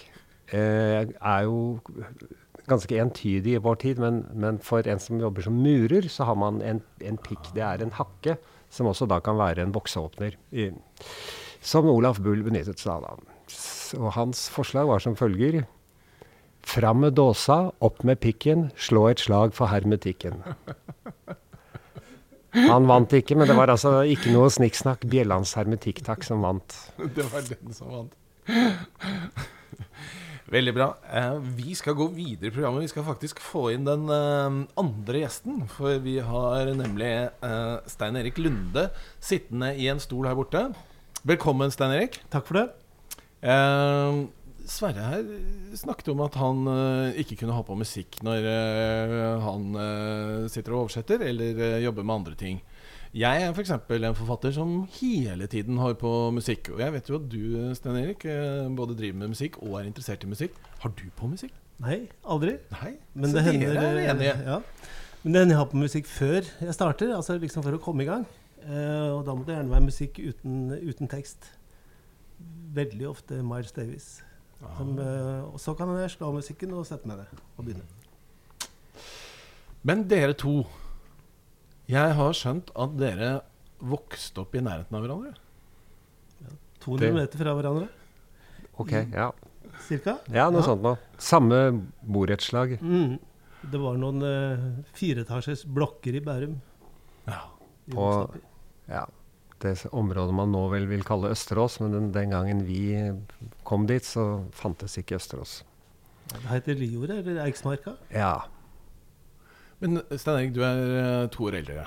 eh, 0.53 1.05
er 1.05 1.45
jo 1.45 1.79
ganske 2.69 2.97
entydig 2.97 3.55
i 3.55 3.61
vår 3.61 3.79
tid, 3.83 4.01
men, 4.01 4.23
men, 4.33 4.57
for 4.63 4.87
en 4.89 5.01
som 5.01 5.21
jobber 5.21 5.45
som 5.45 5.57
murer, 5.61 6.07
så 6.09 6.27
har 6.29 6.37
man 6.39 6.61
en, 6.65 6.81
en 7.05 7.19
pikk. 7.21 7.51
Det 7.53 7.63
er 7.65 7.83
en 7.83 7.93
hakke, 7.93 8.37
som 8.73 8.89
også 8.89 9.07
da 9.09 9.21
kan 9.23 9.37
være 9.37 9.65
en 9.65 9.73
bokseåpner. 9.75 10.37
I, 10.51 10.71
som 11.65 11.89
Olaf 11.89 12.19
Bull 12.21 12.43
benyttet 12.45 12.81
seg 12.81 13.05
av. 13.05 13.21
Og 13.99 14.11
hans 14.17 14.47
forslag 14.53 14.89
var 14.89 15.03
som 15.03 15.17
følger 15.17 15.63
Fram 16.65 17.03
med 17.03 17.13
dåsa, 17.13 17.69
opp 17.85 17.99
med 18.01 18.17
pikken, 18.23 18.71
slå 18.73 19.03
et 19.11 19.21
slag 19.21 19.51
for 19.53 19.69
hermetikken. 19.69 20.39
Han 22.55 22.87
vant 22.89 23.13
ikke, 23.13 23.37
men 23.37 23.45
det 23.45 23.53
var 23.53 23.69
altså 23.69 23.99
ikke 24.09 24.33
noe 24.33 24.49
snikksnakk. 24.49 25.05
Bjellands 25.11 25.53
hermetikktakk 25.59 26.25
som 26.25 26.41
vant. 26.41 26.73
Det 27.15 27.27
var 27.29 27.45
den 27.51 27.75
som 27.75 27.91
vant. 27.91 28.15
Veldig 30.55 30.73
bra. 30.75 30.87
Eh, 31.09 31.37
vi 31.57 31.73
skal 31.77 31.95
gå 31.97 32.05
videre 32.13 32.51
i 32.51 32.53
programmet. 32.53 32.85
Vi 32.85 32.91
skal 32.93 33.07
faktisk 33.07 33.41
få 33.41 33.71
inn 33.73 33.87
den 33.87 34.05
eh, 34.13 34.59
andre 34.81 35.23
gjesten. 35.23 35.63
For 35.71 35.97
vi 36.03 36.19
har 36.23 36.69
nemlig 36.77 37.11
eh, 37.25 37.75
Stein 37.89 38.19
Erik 38.19 38.37
Lunde 38.41 38.89
sittende 39.17 39.73
i 39.75 39.89
en 39.91 40.01
stol 40.03 40.29
her 40.29 40.37
borte. 40.37 40.67
Velkommen, 41.25 41.73
Stein 41.73 41.95
Erik. 41.95 42.21
Takk 42.33 42.45
for 42.49 42.61
det. 42.61 42.67
Sverre 44.65 45.03
her 45.05 45.25
snakket 45.77 46.07
om 46.09 46.21
at 46.25 46.37
han 46.41 46.63
ikke 47.21 47.35
kunne 47.37 47.53
ha 47.53 47.61
på 47.65 47.75
musikk 47.77 48.17
når 48.25 48.47
han 49.43 49.67
sitter 50.49 50.73
og 50.73 50.85
oversetter 50.85 51.21
eller 51.27 51.77
jobber 51.83 52.07
med 52.07 52.15
andre 52.15 52.33
ting. 52.39 52.57
Jeg 53.15 53.45
er 53.45 53.53
f.eks. 53.53 53.69
En 53.71 54.15
forfatter 54.17 54.51
som 54.51 54.71
hele 54.97 55.45
tiden 55.47 55.77
har 55.79 55.93
på 55.95 56.09
musikk. 56.35 56.73
Og 56.73 56.81
jeg 56.83 56.91
vet 56.97 57.09
jo 57.09 57.15
at 57.15 57.29
du, 57.31 57.43
Sten 57.77 57.95
Erik, 57.95 58.25
eh, 58.27 58.67
både 58.75 58.97
driver 58.99 59.21
med 59.21 59.31
musikk 59.31 59.55
og 59.63 59.77
er 59.79 59.87
interessert 59.87 60.25
i 60.25 60.27
musikk. 60.27 60.57
Har 60.81 60.91
du 60.91 61.05
på 61.15 61.29
musikk? 61.31 61.53
Nei, 61.79 62.09
aldri. 62.27 62.57
Nei, 62.75 62.91
Men 63.13 63.31
Så 63.31 63.37
det 63.37 63.45
hender, 63.45 63.79
er 63.79 64.11
enige. 64.11 64.35
Ja. 64.43 64.59
Men 65.23 65.33
det 65.33 65.41
hender 65.41 65.55
jeg 65.55 65.61
har 65.61 65.71
på 65.71 65.79
musikk 65.79 66.11
før 66.11 66.41
jeg 66.43 66.73
starter, 66.75 67.15
altså 67.15 67.39
liksom 67.39 67.63
for 67.63 67.79
å 67.79 67.79
komme 67.79 68.03
i 68.03 68.11
gang. 68.11 68.27
Uh, 68.65 69.15
og 69.15 69.25
da 69.25 69.31
må 69.31 69.47
det 69.47 69.55
gjerne 69.55 69.71
være 69.71 69.87
musikk 69.87 70.19
uten, 70.19 70.71
uten 70.83 71.07
tekst. 71.07 71.53
Veldig 72.75 73.09
ofte 73.15 73.39
Miles 73.43 73.71
Davis. 73.71 74.23
Som, 74.75 74.97
uh, 74.99 75.53
og 75.53 75.59
så 75.63 75.71
kan 75.73 75.87
jeg 76.01 76.17
slå 76.17 76.33
av 76.33 76.41
musikken 76.41 76.75
og 76.75 76.83
sette 76.87 77.07
meg 77.07 77.23
ned 77.23 77.45
og 77.55 77.63
begynne. 77.63 77.87
Men 79.87 80.03
dere 80.09 80.35
to 80.35 80.65
jeg 81.91 82.15
har 82.17 82.37
skjønt 82.37 82.71
at 82.81 82.95
dere 82.97 83.31
vokste 83.85 84.41
opp 84.41 84.55
i 84.55 84.63
nærheten 84.65 84.97
av 84.97 85.03
hverandre. 85.05 85.33
Ja, 86.41 86.55
200 86.85 87.17
meter 87.17 87.41
fra 87.43 87.55
hverandre. 87.57 87.89
Ok, 88.81 88.93
ja. 89.13 89.29
Cirka? 89.85 90.17
Ja, 90.31 90.47
noe 90.49 90.63
ja. 90.63 90.67
sånt 90.69 90.85
noe. 90.85 90.97
Samme 91.21 91.59
borettslag. 92.01 92.77
Mm. 92.81 93.17
Det 93.65 93.81
var 93.81 93.99
noen 93.99 94.23
uh, 94.23 94.65
fireetasjes 94.97 95.65
blokker 95.75 96.17
i 96.17 96.23
Bærum. 96.23 96.57
Ja. 97.25 97.43
På 97.93 98.07
ja, 98.89 99.03
det 99.61 99.75
området 99.93 100.33
man 100.37 100.51
nå 100.53 100.65
vel 100.73 100.87
vil 100.89 101.05
kalle 101.05 101.31
Østerås, 101.33 101.79
men 101.81 101.93
den, 101.93 102.11
den 102.15 102.33
gangen 102.33 102.65
vi 102.67 102.81
kom 103.67 103.87
dit, 103.89 104.05
så 104.05 104.45
fantes 104.57 104.97
ikke 105.01 105.19
Østerås. 105.19 105.59
Det 106.33 106.45
heter 106.49 106.77
Liordet, 106.77 107.21
eller 107.21 107.43
Eiksmarka? 107.45 107.95
Ja. 108.13 108.47
Men 109.83 109.99
Stein 110.15 110.39
Erik, 110.39 110.55
du 110.55 110.63
er 110.63 110.81
eh, 111.01 111.27
to 111.33 111.47
år 111.49 111.59
eldre. 111.59 111.85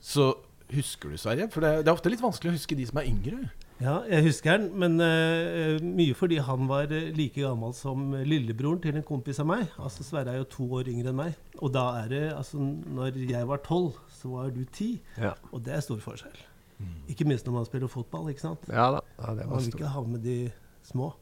Så 0.00 0.32
husker 0.70 1.12
du 1.12 1.18
Sverige? 1.20 1.48
For 1.52 1.64
det, 1.64 1.72
det, 1.84 1.90
er 1.90 1.96
ofte 1.96 2.12
litt 2.12 2.22
vanskelig 2.22 2.52
å 2.52 2.56
huske 2.58 2.78
de 2.78 2.86
som 2.88 3.00
er 3.00 3.08
yngre. 3.10 3.40
Ja, 3.80 4.02
jeg 4.04 4.26
husker 4.26 4.52
han, 4.52 4.66
men 4.76 5.00
uh, 5.00 5.80
mye 5.80 6.12
fordi 6.16 6.36
han 6.44 6.66
var 6.68 6.90
like 7.16 7.40
gammel 7.40 7.72
som 7.76 8.12
lillebroren 8.28 8.82
til 8.84 8.98
en 8.98 9.06
kompis 9.06 9.40
av 9.40 9.48
meg. 9.48 9.70
Altså 9.80 10.04
Sverre 10.04 10.34
er 10.34 10.42
jo 10.42 10.50
to 10.52 10.66
år 10.76 10.90
yngre 10.92 11.14
enn 11.14 11.20
meg. 11.22 11.38
Og 11.64 11.72
da 11.72 11.86
er 12.02 12.12
det 12.12 12.22
altså 12.34 12.60
Når 12.60 13.16
jeg 13.24 13.48
var 13.48 13.64
tolv, 13.64 13.96
så 14.12 14.34
var 14.34 14.52
du 14.52 14.60
ti. 14.68 14.92
Ja. 15.16 15.32
Og 15.48 15.64
det 15.64 15.78
er 15.78 15.84
stor 15.84 16.02
forskjell. 16.04 16.44
Mm. 16.80 16.98
Ikke 17.12 17.24
minst 17.28 17.48
når 17.48 17.56
man 17.56 17.68
spiller 17.68 17.92
fotball. 17.92 18.28
ikke 18.32 18.44
sant? 18.44 18.68
Ja 18.68 18.90
da, 18.98 19.00
ja, 19.16 19.34
det 19.38 19.48
var 19.48 19.54
man 19.56 19.64
vil 19.64 19.72
ikke 19.72 19.94
ha 19.96 20.04
med 20.12 20.24
de 20.28 20.38
små. 20.84 21.14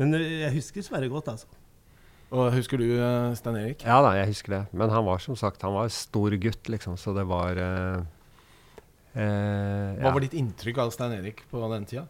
Men 0.00 0.16
uh, 0.16 0.24
jeg 0.24 0.56
husker 0.56 0.88
Sverre 0.88 1.12
godt, 1.12 1.28
altså. 1.28 1.61
Og 2.32 2.48
Husker 2.54 2.80
du 2.80 2.86
uh, 2.96 3.34
Stein 3.36 3.58
Erik? 3.60 3.84
Ja 3.84 3.98
da, 4.04 4.14
jeg 4.16 4.30
husker 4.32 4.54
det. 4.54 4.62
Men 4.72 4.92
han 4.92 5.04
var 5.04 5.20
som 5.20 5.36
sagt 5.36 5.62
han 5.66 5.74
var 5.76 5.92
stor 5.92 6.32
gutt, 6.40 6.70
liksom, 6.72 6.96
så 6.96 7.12
det 7.16 7.26
var 7.28 7.60
uh, 7.60 8.00
uh, 9.12 9.20
Hva 9.20 10.08
ja. 10.08 10.14
var 10.14 10.24
ditt 10.24 10.36
inntrykk 10.40 10.80
av 10.86 10.94
Stein 10.96 11.12
Erik 11.18 11.44
på 11.52 11.60
den 11.74 11.84
tida? 11.90 12.06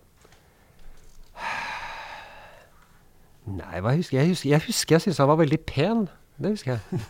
Nei, 3.50 3.80
hva 3.82 3.96
husker 3.98 4.20
jeg? 4.20 4.30
husker 4.37 4.52
jeg, 4.52 4.62
husker 4.68 4.94
jeg 4.94 5.06
syntes 5.06 5.18
han 5.18 5.30
var 5.32 5.40
veldig 5.42 5.58
pen. 5.66 6.04
Det 6.40 6.55
husker 6.55 6.73
jeg. 6.73 7.03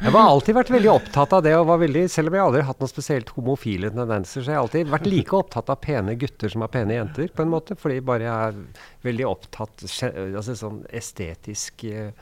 Jeg 0.00 0.12
har 0.12 0.20
alltid 0.20 0.56
vært 0.56 0.72
veldig 0.74 0.90
opptatt 0.92 1.32
av 1.36 1.42
det, 1.44 1.54
og 1.56 1.66
var 1.70 1.80
veldig, 1.80 2.04
selv 2.12 2.30
om 2.30 2.36
jeg 2.36 2.44
aldri 2.44 2.60
har 2.62 2.68
hatt 2.68 2.84
noen 2.84 2.92
spesielt 2.92 3.32
homofile 3.34 3.90
tendenser, 3.94 4.44
så 4.44 4.52
jeg 4.52 4.58
har 4.58 4.66
alltid 4.66 4.92
vært 4.92 5.08
like 5.08 5.36
opptatt 5.38 5.72
av 5.72 5.80
pene 5.82 6.14
gutter 6.20 6.52
som 6.52 6.66
av 6.66 6.70
pene 6.74 6.98
jenter, 6.98 7.32
på 7.32 7.44
en 7.44 7.52
måte. 7.52 7.78
Fordi 7.80 7.98
bare 8.04 8.28
jeg 8.28 8.52
er 8.52 8.86
veldig 9.08 9.26
opptatt 9.30 9.86
altså 9.88 10.56
sånn 10.58 10.84
estetisk 11.00 11.86
uh, 11.88 12.12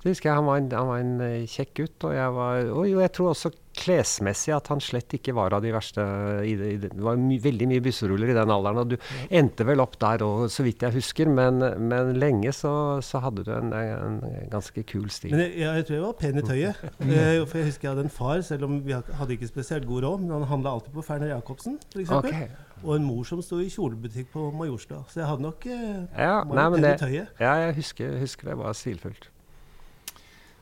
det 0.00 0.14
husker 0.14 0.30
jeg, 0.30 0.36
Han 0.38 0.46
var 0.48 0.60
en, 0.60 0.70
han 0.72 0.88
var 0.88 1.02
en 1.02 1.16
uh, 1.20 1.48
kjekk 1.50 1.74
gutt. 1.82 2.06
Og 2.08 2.14
jeg, 2.16 2.36
var, 2.38 2.70
og 2.72 2.86
jo, 2.88 3.02
jeg 3.02 3.12
tror 3.16 3.32
også 3.34 3.52
klesmessig 3.80 4.52
at 4.54 4.68
han 4.72 4.82
slett 4.84 5.16
ikke 5.16 5.34
var 5.36 5.54
av 5.56 5.64
de 5.64 5.72
verste 5.74 6.04
i 6.46 6.54
det, 6.58 6.68
i 6.74 6.78
det. 6.82 6.92
det 6.94 7.04
var 7.04 7.18
my, 7.20 7.38
veldig 7.42 7.68
mye 7.70 7.84
busseruller 7.84 8.32
i 8.32 8.36
den 8.36 8.52
alderen. 8.52 8.82
Og 8.82 8.92
du 8.92 8.96
ja. 8.96 9.26
endte 9.40 9.66
vel 9.68 9.82
opp 9.82 9.96
der 10.02 10.24
òg, 10.26 10.46
så 10.52 10.64
vidt 10.66 10.84
jeg 10.86 10.96
husker. 10.98 11.30
Men, 11.30 11.62
men 11.90 12.14
lenge 12.20 12.52
så, 12.56 12.72
så, 13.04 13.22
hadde 13.24 13.44
du 13.46 13.52
en, 13.56 13.72
en, 13.74 14.20
ganske 14.52 14.84
kul 14.88 15.08
stil. 15.12 15.34
Men 15.34 15.46
jeg, 15.46 15.58
jeg, 15.64 15.88
tror 15.88 15.98
jeg 15.98 16.04
var 16.06 16.18
pen 16.20 16.40
i 16.40 16.46
tøyet. 16.46 16.84
Mm. 17.00 17.14
Eh, 17.16 17.42
for 17.46 17.60
jeg 17.60 17.70
husker 17.70 17.88
jeg 17.88 17.94
hadde 17.94 18.06
en 18.08 18.16
far, 18.20 18.44
selv 18.46 18.68
om 18.68 18.78
vi 18.84 18.96
hadde 18.96 19.36
ikke 19.36 19.50
spesielt 19.50 19.88
god 19.88 20.06
råd, 20.06 20.24
men 20.24 20.36
han 20.38 20.48
handla 20.54 20.76
alltid 20.78 20.94
på 20.96 21.06
Ferner 21.06 21.32
Jacobsen, 21.34 21.80
f.eks. 21.90 22.14
Okay. 22.20 22.48
Og 22.80 22.94
en 22.96 23.04
mor 23.04 23.26
som 23.28 23.42
sto 23.44 23.58
i 23.60 23.68
kjolebutikk 23.72 24.30
på 24.32 24.46
Majorstua. 24.56 25.02
Så 25.10 25.20
jeg 25.20 25.28
hadde 25.28 25.44
nok 25.44 25.66
eh, 25.68 26.06
ja, 26.16 26.40
nei, 26.48 26.70
pen 26.76 26.86
det, 26.86 26.94
i 26.94 27.02
tøyet. 27.04 27.36
Ja, 27.42 27.58
jeg 27.66 27.76
husker, 27.80 28.16
husker 28.22 28.52
det 28.52 28.56
var 28.60 28.76
stilfullt. 28.76 29.28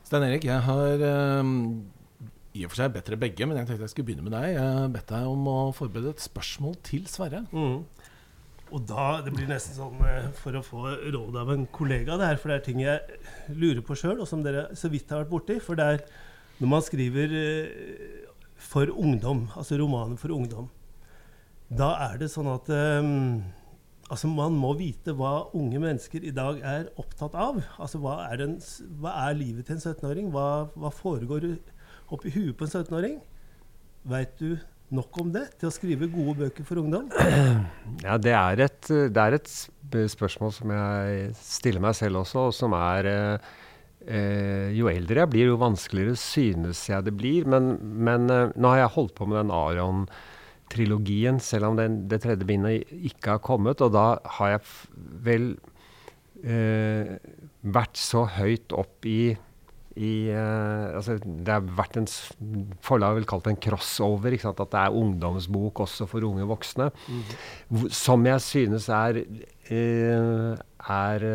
Stein 0.09 0.25
Erik, 0.25 0.47
jeg 0.47 0.65
har 0.65 1.03
um, 1.39 1.85
i 2.59 2.65
og 2.67 2.73
for 2.73 2.81
seg 2.81 2.93
bedt 2.93 3.09
dere 3.09 3.21
begge, 3.21 3.47
men 3.47 3.59
jeg 3.59 3.69
tenkte 3.69 3.87
jeg 3.87 3.93
skulle 3.93 4.09
begynne 4.09 4.25
med 4.27 4.35
deg. 4.35 4.53
Jeg 4.57 4.93
bedt 4.95 5.11
deg 5.13 5.27
om 5.31 5.49
å 5.49 5.57
forberede 5.75 6.13
et 6.15 6.23
spørsmål 6.23 6.77
til 6.85 7.05
Sverre. 7.11 7.45
Mm. 7.53 7.83
Og 8.69 8.81
da, 8.85 9.05
Det 9.25 9.33
blir 9.33 9.49
nesten 9.49 9.77
sånn 9.77 10.01
uh, 10.03 10.29
for 10.37 10.57
å 10.59 10.65
få 10.65 10.83
råd 11.15 11.37
av 11.41 11.53
en 11.55 11.65
kollega, 11.73 12.19
det 12.19 12.33
her, 12.33 12.41
for 12.41 12.51
det 12.51 12.59
er 12.59 12.65
ting 12.67 12.81
jeg 12.83 13.55
lurer 13.55 13.81
på 13.85 13.97
sjøl, 13.97 14.19
og 14.19 14.29
som 14.29 14.43
dere 14.45 14.67
så 14.77 14.91
vidt 14.91 15.09
har 15.09 15.23
vært 15.23 15.33
borti. 15.33 15.57
For 15.63 15.79
det 15.79 15.87
er 15.95 16.03
når 16.59 16.73
man 16.75 16.83
skriver 16.85 17.33
uh, 17.33 18.35
for 18.59 18.91
ungdom, 18.91 19.47
altså 19.57 19.79
romaner 19.79 20.19
for 20.21 20.35
ungdom, 20.35 20.67
da 21.69 21.93
er 22.09 22.19
det 22.21 22.31
sånn 22.33 22.49
at 22.49 22.69
um, 22.73 23.39
Altså, 24.09 24.25
man 24.25 24.55
må 24.57 24.71
vite 24.73 25.13
hva 25.13 25.51
unge 25.53 25.77
mennesker 25.77 26.23
i 26.25 26.31
dag 26.33 26.63
er 26.65 26.87
opptatt 26.97 27.35
av. 27.37 27.59
Altså, 27.77 27.99
Hva 28.01 28.15
er, 28.25 28.39
den, 28.41 28.55
hva 28.97 29.11
er 29.27 29.37
livet 29.37 29.67
til 29.67 29.77
en 29.77 29.83
17-åring? 29.83 30.31
Hva, 30.33 30.45
hva, 30.73 30.89
foregår 30.89 31.45
oppi 32.15 32.33
huet 32.33 32.57
på 32.57 32.67
en 32.67 32.73
17-åring? 32.73 33.17
Veit 34.09 34.35
du 34.39 34.57
nok 34.95 35.19
om 35.21 35.29
det 35.33 35.45
til 35.59 35.69
å 35.69 35.73
skrive 35.73 36.09
gode 36.11 36.35
bøker 36.43 36.65
for 36.67 36.81
ungdom? 36.81 37.09
Ja, 38.05 38.17
det 38.21 38.33
er, 38.33 38.63
et, 38.65 38.89
det 38.89 39.23
er 39.23 39.37
et, 39.37 39.49
spørsmål 40.13 40.53
som 40.55 40.73
jeg 40.73 41.31
stiller 41.37 41.83
meg 41.83 41.97
selv 41.97 42.21
også, 42.23 42.49
og 42.49 42.55
som 42.55 42.75
er 42.77 43.09
eh, 43.09 43.53
eh, 44.05 44.67
Jo 44.77 44.89
eldre 44.91 45.23
jeg 45.23 45.33
blir, 45.33 45.51
jo 45.51 45.61
vanskeligere 45.61 46.17
synes 46.19 46.83
jeg 46.89 47.05
det 47.07 47.15
blir. 47.17 47.47
Men, 47.49 47.73
men 47.81 48.29
eh, 48.33 48.51
nå 48.55 48.73
har 48.73 48.83
jeg 48.83 48.95
holdt 48.97 49.15
på 49.17 49.29
med 49.29 49.41
den 49.43 49.55
Aron 49.55 50.05
trilogien, 50.69 51.39
selv 51.41 51.71
om 51.71 51.79
den, 51.79 52.03
det 52.09 52.21
tredje 52.23 52.45
bindet 52.45 52.89
ikke 52.93 53.37
har 53.37 53.43
kommet. 53.45 53.81
Og 53.81 53.93
da 53.95 54.07
har 54.37 54.55
jeg 54.55 54.63
vel 55.25 55.51
eh, 56.43 57.17
vært 57.61 57.99
så 57.99 58.25
høyt 58.37 58.75
opp 58.77 59.09
i, 59.09 59.35
i 59.99 60.13
uh, 60.31 60.95
altså 60.95 61.17
Det 61.19 61.51
har 61.51 61.65
vært 61.75 61.99
en 61.99 62.07
forlag 62.85 63.17
vil 63.17 63.27
kalt 63.29 63.47
det 63.47 63.55
en 63.55 63.61
crossover. 63.67 64.37
At 64.39 64.63
det 64.63 64.79
er 64.79 64.95
ungdomsbok 65.01 65.83
også 65.85 66.07
for 66.09 66.27
unge 66.27 66.47
voksne. 66.49 66.89
Mm. 67.09 67.85
Som 67.91 68.27
jeg 68.29 68.45
synes 68.45 68.87
er, 68.93 69.21
uh, 69.71 70.53
er 70.99 71.27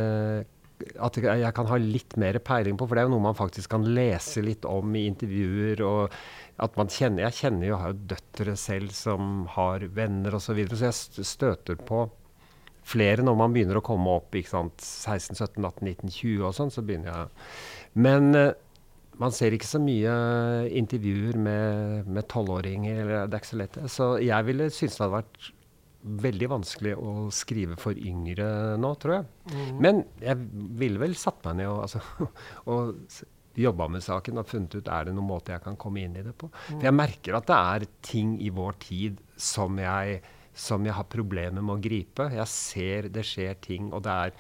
at 0.95 1.17
jeg 1.17 1.53
kan 1.57 1.69
ha 1.71 1.77
litt 1.81 2.17
mer 2.21 2.41
peiling 2.45 2.79
på. 2.81 2.89
For 2.89 2.97
det 2.97 3.05
er 3.05 3.11
jo 3.11 3.15
noe 3.17 3.29
man 3.29 3.39
faktisk 3.39 3.75
kan 3.77 3.85
lese 3.97 4.43
litt 4.45 4.67
om 4.69 4.97
i 4.97 5.07
intervjuer. 5.11 5.85
og 5.85 6.19
at 6.63 6.77
man 6.79 6.91
kjenner, 6.91 7.25
Jeg 7.27 7.41
kjenner 7.41 7.67
jo, 7.67 7.79
har 7.79 7.93
jo 7.93 8.07
døtre 8.15 8.57
selv 8.57 8.93
som 8.95 9.47
har 9.57 9.87
venner 9.91 10.35
osv. 10.35 10.53
Så, 10.53 10.55
videre, 10.55 10.79
så 10.79 10.91
jeg 10.91 11.27
støter 11.27 11.77
på 11.77 12.07
flere 12.85 13.25
når 13.25 13.37
man 13.41 13.55
begynner 13.55 13.81
å 13.81 13.85
komme 13.85 14.13
opp 14.13 14.35
ikke 14.37 14.53
sant, 14.53 14.85
16, 14.85 15.39
17, 15.41 15.65
18, 15.65 15.89
19, 15.89 16.13
20 16.13 16.45
og 16.45 16.55
sånn. 16.55 16.71
så 16.71 16.85
begynner 16.85 17.11
jeg 17.11 17.29
Men 17.95 18.31
uh, 18.35 18.53
man 19.21 19.35
ser 19.35 19.55
ikke 19.55 19.69
så 19.69 19.81
mye 19.83 20.15
intervjuer 20.75 21.37
med 21.39 22.25
tolvåringer. 22.31 23.13
Det 23.29 23.37
er 23.37 23.43
ikke 23.43 23.53
så 23.53 23.61
lett. 23.61 23.79
Så 23.93 24.09
jeg 24.25 24.49
ville 24.49 24.71
synes 24.75 24.97
det 24.97 25.05
hadde 25.05 25.19
vært 25.21 25.53
veldig 26.05 26.49
vanskelig 26.53 26.93
å 27.01 27.13
skrive 27.33 27.79
for 27.81 27.97
yngre 27.97 28.47
nå, 28.81 28.91
tror 29.01 29.15
jeg. 29.17 29.29
Mm. 29.55 29.79
Men 29.87 30.03
jeg 30.21 30.41
ville 30.81 31.01
vel 31.01 31.17
satt 31.17 31.41
meg 31.47 31.63
ned 31.63 31.71
og, 31.71 31.87
altså, 31.87 32.03
og 32.75 33.63
jobba 33.65 33.87
med 33.95 34.03
saken 34.05 34.43
og 34.43 34.49
funnet 34.51 34.75
ut 34.75 34.91
er 34.91 35.07
det 35.07 35.15
noen 35.15 35.31
måte 35.31 35.55
jeg 35.55 35.63
kan 35.65 35.79
komme 35.81 36.03
inn 36.05 36.19
i 36.19 36.25
det 36.27 36.35
på. 36.37 36.51
Mm. 36.51 36.69
For 36.75 36.89
jeg 36.89 36.99
merker 36.99 37.39
at 37.39 37.49
det 37.49 37.61
er 37.77 37.89
ting 38.05 38.37
i 38.43 38.51
vår 38.55 38.79
tid 38.83 39.23
som 39.41 39.79
jeg, 39.81 40.21
som 40.53 40.85
jeg 40.85 40.99
har 40.99 41.11
problemer 41.11 41.65
med 41.65 41.79
å 41.79 41.83
gripe. 41.83 42.29
Jeg 42.35 42.51
ser 42.53 43.11
det 43.15 43.25
skjer 43.31 43.57
ting, 43.65 43.93
og 43.95 44.05
det 44.05 44.19
er 44.27 44.37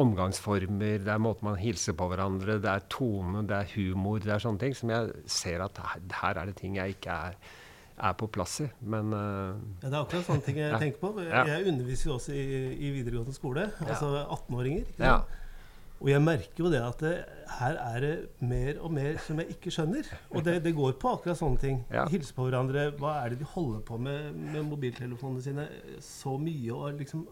omgangsformer, 0.00 1.02
det 1.04 1.12
er 1.12 1.20
måten 1.22 1.48
man 1.48 1.58
hilser 1.60 1.96
på 1.98 2.08
hverandre, 2.10 2.58
det 2.62 2.70
er 2.70 2.86
tone, 2.92 3.44
det 3.48 3.58
er 3.60 3.70
humor, 3.74 4.18
det 4.22 4.34
er 4.34 4.42
sånne 4.42 4.62
ting 4.62 4.74
som 4.76 4.90
jeg 4.92 5.12
ser 5.30 5.62
at 5.64 5.78
her, 5.84 6.40
er 6.40 6.50
det 6.50 6.56
ting 6.58 6.78
jeg 6.78 6.96
ikke 6.96 7.14
er, 7.28 7.38
er 8.08 8.16
på 8.18 8.28
plass 8.34 8.58
i. 8.64 8.68
Men 8.82 9.14
uh, 9.14 9.54
ja, 9.82 9.86
Det 9.86 9.92
er 9.92 10.00
akkurat 10.00 10.28
sånne 10.28 10.46
ting 10.46 10.58
jeg 10.60 10.74
ja. 10.74 10.82
tenker 10.82 11.00
på. 11.02 11.14
Jeg, 11.22 11.46
jeg 11.52 11.70
underviser 11.72 12.10
jo 12.10 12.18
også 12.18 12.34
i, 12.34 12.44
i 12.74 12.92
videregående 12.98 13.36
skole, 13.36 13.70
altså 13.86 14.10
18-åringer. 14.24 14.92
Ja. 14.98 15.18
Og 16.04 16.10
jeg 16.10 16.20
merker 16.20 16.60
jo 16.60 16.70
det 16.72 16.80
at 16.84 17.00
det, 17.00 17.12
her 17.60 17.78
er 17.80 18.02
det 18.02 18.14
mer 18.44 18.80
og 18.84 18.92
mer 18.92 19.14
som 19.24 19.38
jeg 19.40 19.54
ikke 19.54 19.70
skjønner. 19.72 20.10
Og 20.34 20.44
det, 20.44 20.58
det 20.64 20.74
går 20.76 20.98
på 21.00 21.14
akkurat 21.16 21.38
sånne 21.38 21.60
ting. 21.62 21.78
Ja. 21.92 22.04
Hilse 22.10 22.34
på 22.36 22.44
hverandre. 22.48 22.90
Hva 22.98 23.14
er 23.22 23.32
det 23.32 23.40
de 23.40 23.48
holder 23.54 23.80
på 23.86 23.96
med 23.96 24.34
med 24.34 24.66
mobiltelefonene 24.68 25.44
sine 25.44 25.68
så 26.04 26.34
mye? 26.40 26.74
og 26.74 26.98
liksom 26.98 27.24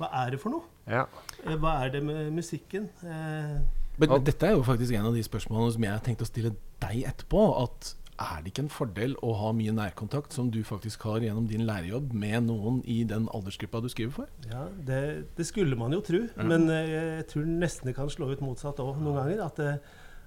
hva 0.00 0.08
er 0.22 0.34
det 0.34 0.40
for 0.40 0.54
noe? 0.54 0.64
Ja. 0.88 1.04
Eh, 1.44 1.56
hva 1.60 1.76
er 1.84 1.94
det 1.94 2.02
med 2.06 2.32
musikken? 2.32 2.88
Eh, 3.04 3.56
men, 4.00 4.08
men, 4.08 4.24
dette 4.24 4.48
er 4.48 4.56
jo 4.56 4.64
faktisk 4.64 4.96
en 4.96 5.10
av 5.10 5.16
de 5.16 5.22
spørsmålene 5.24 5.74
som 5.74 5.84
jeg 5.84 5.92
har 5.92 6.04
tenkt 6.04 6.24
å 6.24 6.28
stille 6.28 6.54
deg 6.80 7.02
etterpå. 7.10 7.42
at 7.60 7.94
er 8.20 8.42
det 8.42 8.50
ikke 8.52 8.64
en 8.66 8.72
fordel 8.72 9.14
å 9.24 9.32
ha 9.38 9.50
mye 9.56 9.72
nærkontakt, 9.72 10.34
som 10.36 10.50
du 10.52 10.60
faktisk 10.66 11.06
har 11.08 11.24
gjennom 11.24 11.46
din 11.48 11.64
lærerjobb, 11.68 12.12
med 12.12 12.44
noen 12.50 12.82
i 12.84 13.00
den 13.08 13.28
aldersgruppa 13.32 13.80
du 13.80 13.88
skriver 13.92 14.12
for? 14.18 14.32
Ja, 14.50 14.66
Det, 14.86 15.00
det 15.38 15.46
skulle 15.48 15.78
man 15.80 15.96
jo 15.96 16.02
tro. 16.04 16.22
Ja. 16.28 16.44
Men 16.44 16.68
eh, 16.72 16.90
jeg 17.20 17.26
tror 17.32 17.48
nesten 17.48 17.88
det 17.88 17.96
kan 17.96 18.12
slå 18.12 18.30
ut 18.32 18.44
motsatt 18.44 18.82
òg 18.84 19.00
noen 19.00 19.22
ganger. 19.22 19.44
At, 19.46 19.60
det, 19.60 19.72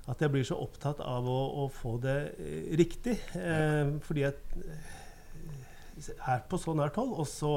at, 0.08 0.22
jeg 0.26 0.34
blir 0.34 0.48
så 0.48 0.58
opptatt 0.62 1.04
av 1.06 1.30
å, 1.30 1.40
å 1.64 1.68
få 1.74 2.00
det 2.02 2.18
riktig. 2.82 3.20
Eh, 3.38 3.94
fordi 4.06 4.26
jeg 4.26 4.34
er 6.18 6.42
på 6.50 6.62
så 6.62 6.74
nært 6.78 6.98
hold, 6.98 7.14
og 7.14 7.30
så, 7.30 7.54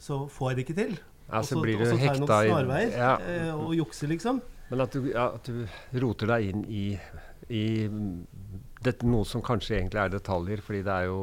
så 0.00 0.24
får 0.32 0.52
jeg 0.52 0.56
det 0.56 0.66
ikke 0.66 0.80
til. 0.80 0.96
Ja, 1.30 1.42
så 1.42 1.60
blir 1.60 1.80
du 1.82 1.96
hekta 1.98 2.42
i 2.46 2.50
ja. 2.94 3.16
Eh, 3.18 3.50
og 3.54 3.74
jukser, 3.74 4.10
liksom. 4.12 4.40
Men 4.68 4.82
at 4.82 4.94
du, 4.94 5.10
ja, 5.10 5.28
at 5.34 5.50
du, 5.50 5.66
roter 6.02 6.30
deg 6.30 6.52
inn 6.52 6.62
i, 6.70 6.86
i 7.54 7.64
dette, 8.82 9.06
noe 9.06 9.26
som 9.26 9.42
kanskje 9.44 9.80
egentlig 9.80 10.02
er 10.02 10.14
detaljer, 10.16 10.62
fordi 10.62 10.82
det 10.86 10.94
er 10.94 11.10
jo 11.10 11.20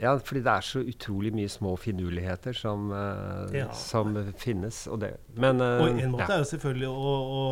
ja, 0.00 0.14
fordi 0.24 0.40
det 0.40 0.52
er 0.52 0.64
så 0.64 0.80
utrolig 0.80 1.30
mye 1.36 1.48
små 1.52 1.74
finurligheter 1.76 2.56
som, 2.56 2.86
uh, 2.88 3.50
ja. 3.52 3.66
som 3.76 4.14
finnes. 4.40 4.78
Og, 4.88 5.02
det. 5.02 5.10
Men, 5.36 5.60
uh, 5.60 5.82
og 5.82 5.90
en 5.90 6.14
måte 6.14 6.24
ja. 6.24 6.38
er 6.38 6.40
jo 6.40 6.46
selvfølgelig 6.54 6.88
å, 6.88 7.10
å, 7.20 7.42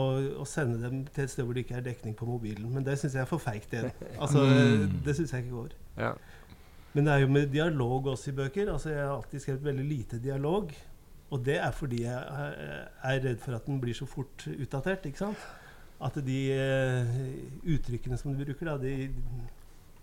å, 0.41 0.47
sende 0.49 0.81
dem 0.81 1.03
til 1.13 1.27
et 1.27 1.35
sted 1.35 1.45
hvor 1.45 1.59
det 1.59 1.67
ikke 1.67 1.77
er 1.77 1.85
dekning 1.91 2.17
på 2.17 2.29
mobilen. 2.29 2.71
Men 2.73 2.87
det 2.87 2.97
syns 3.03 3.19
jeg 3.19 3.27
er 3.27 3.29
for 3.29 3.43
feigt. 3.43 3.69
Det, 3.75 3.93
altså, 4.17 4.47
mm. 4.49 4.97
det 5.05 5.17
syns 5.19 5.35
jeg 5.37 5.45
ikke 5.45 5.59
går. 5.59 5.77
Ja. 6.01 6.15
Men 6.95 7.05
det 7.05 7.13
er 7.13 7.27
jo 7.27 7.29
med 7.37 7.53
dialog 7.53 8.09
også 8.15 8.33
i 8.33 8.39
bøker. 8.41 8.73
Altså, 8.73 8.95
jeg 8.95 9.05
har 9.05 9.13
alltid 9.19 9.45
skrevet 9.45 9.69
veldig 9.69 9.85
lite 9.91 10.23
dialog. 10.25 10.73
Og 11.31 11.45
det 11.45 11.59
er 11.61 11.73
fordi 11.77 12.03
jeg 12.03 12.19
er 13.05 13.21
redd 13.25 13.41
for 13.43 13.57
at 13.59 13.67
den 13.67 13.81
blir 13.83 13.97
så 13.97 14.07
fort 14.09 14.47
utdatert. 14.49 15.07
ikke 15.07 15.27
sant? 15.27 15.45
At 16.01 16.17
de 16.25 16.39
uh, 16.55 17.15
uttrykkene 17.75 18.17
som 18.17 18.33
du 18.33 18.45
bruker, 18.45 18.71
da, 18.71 18.77
de, 18.81 19.11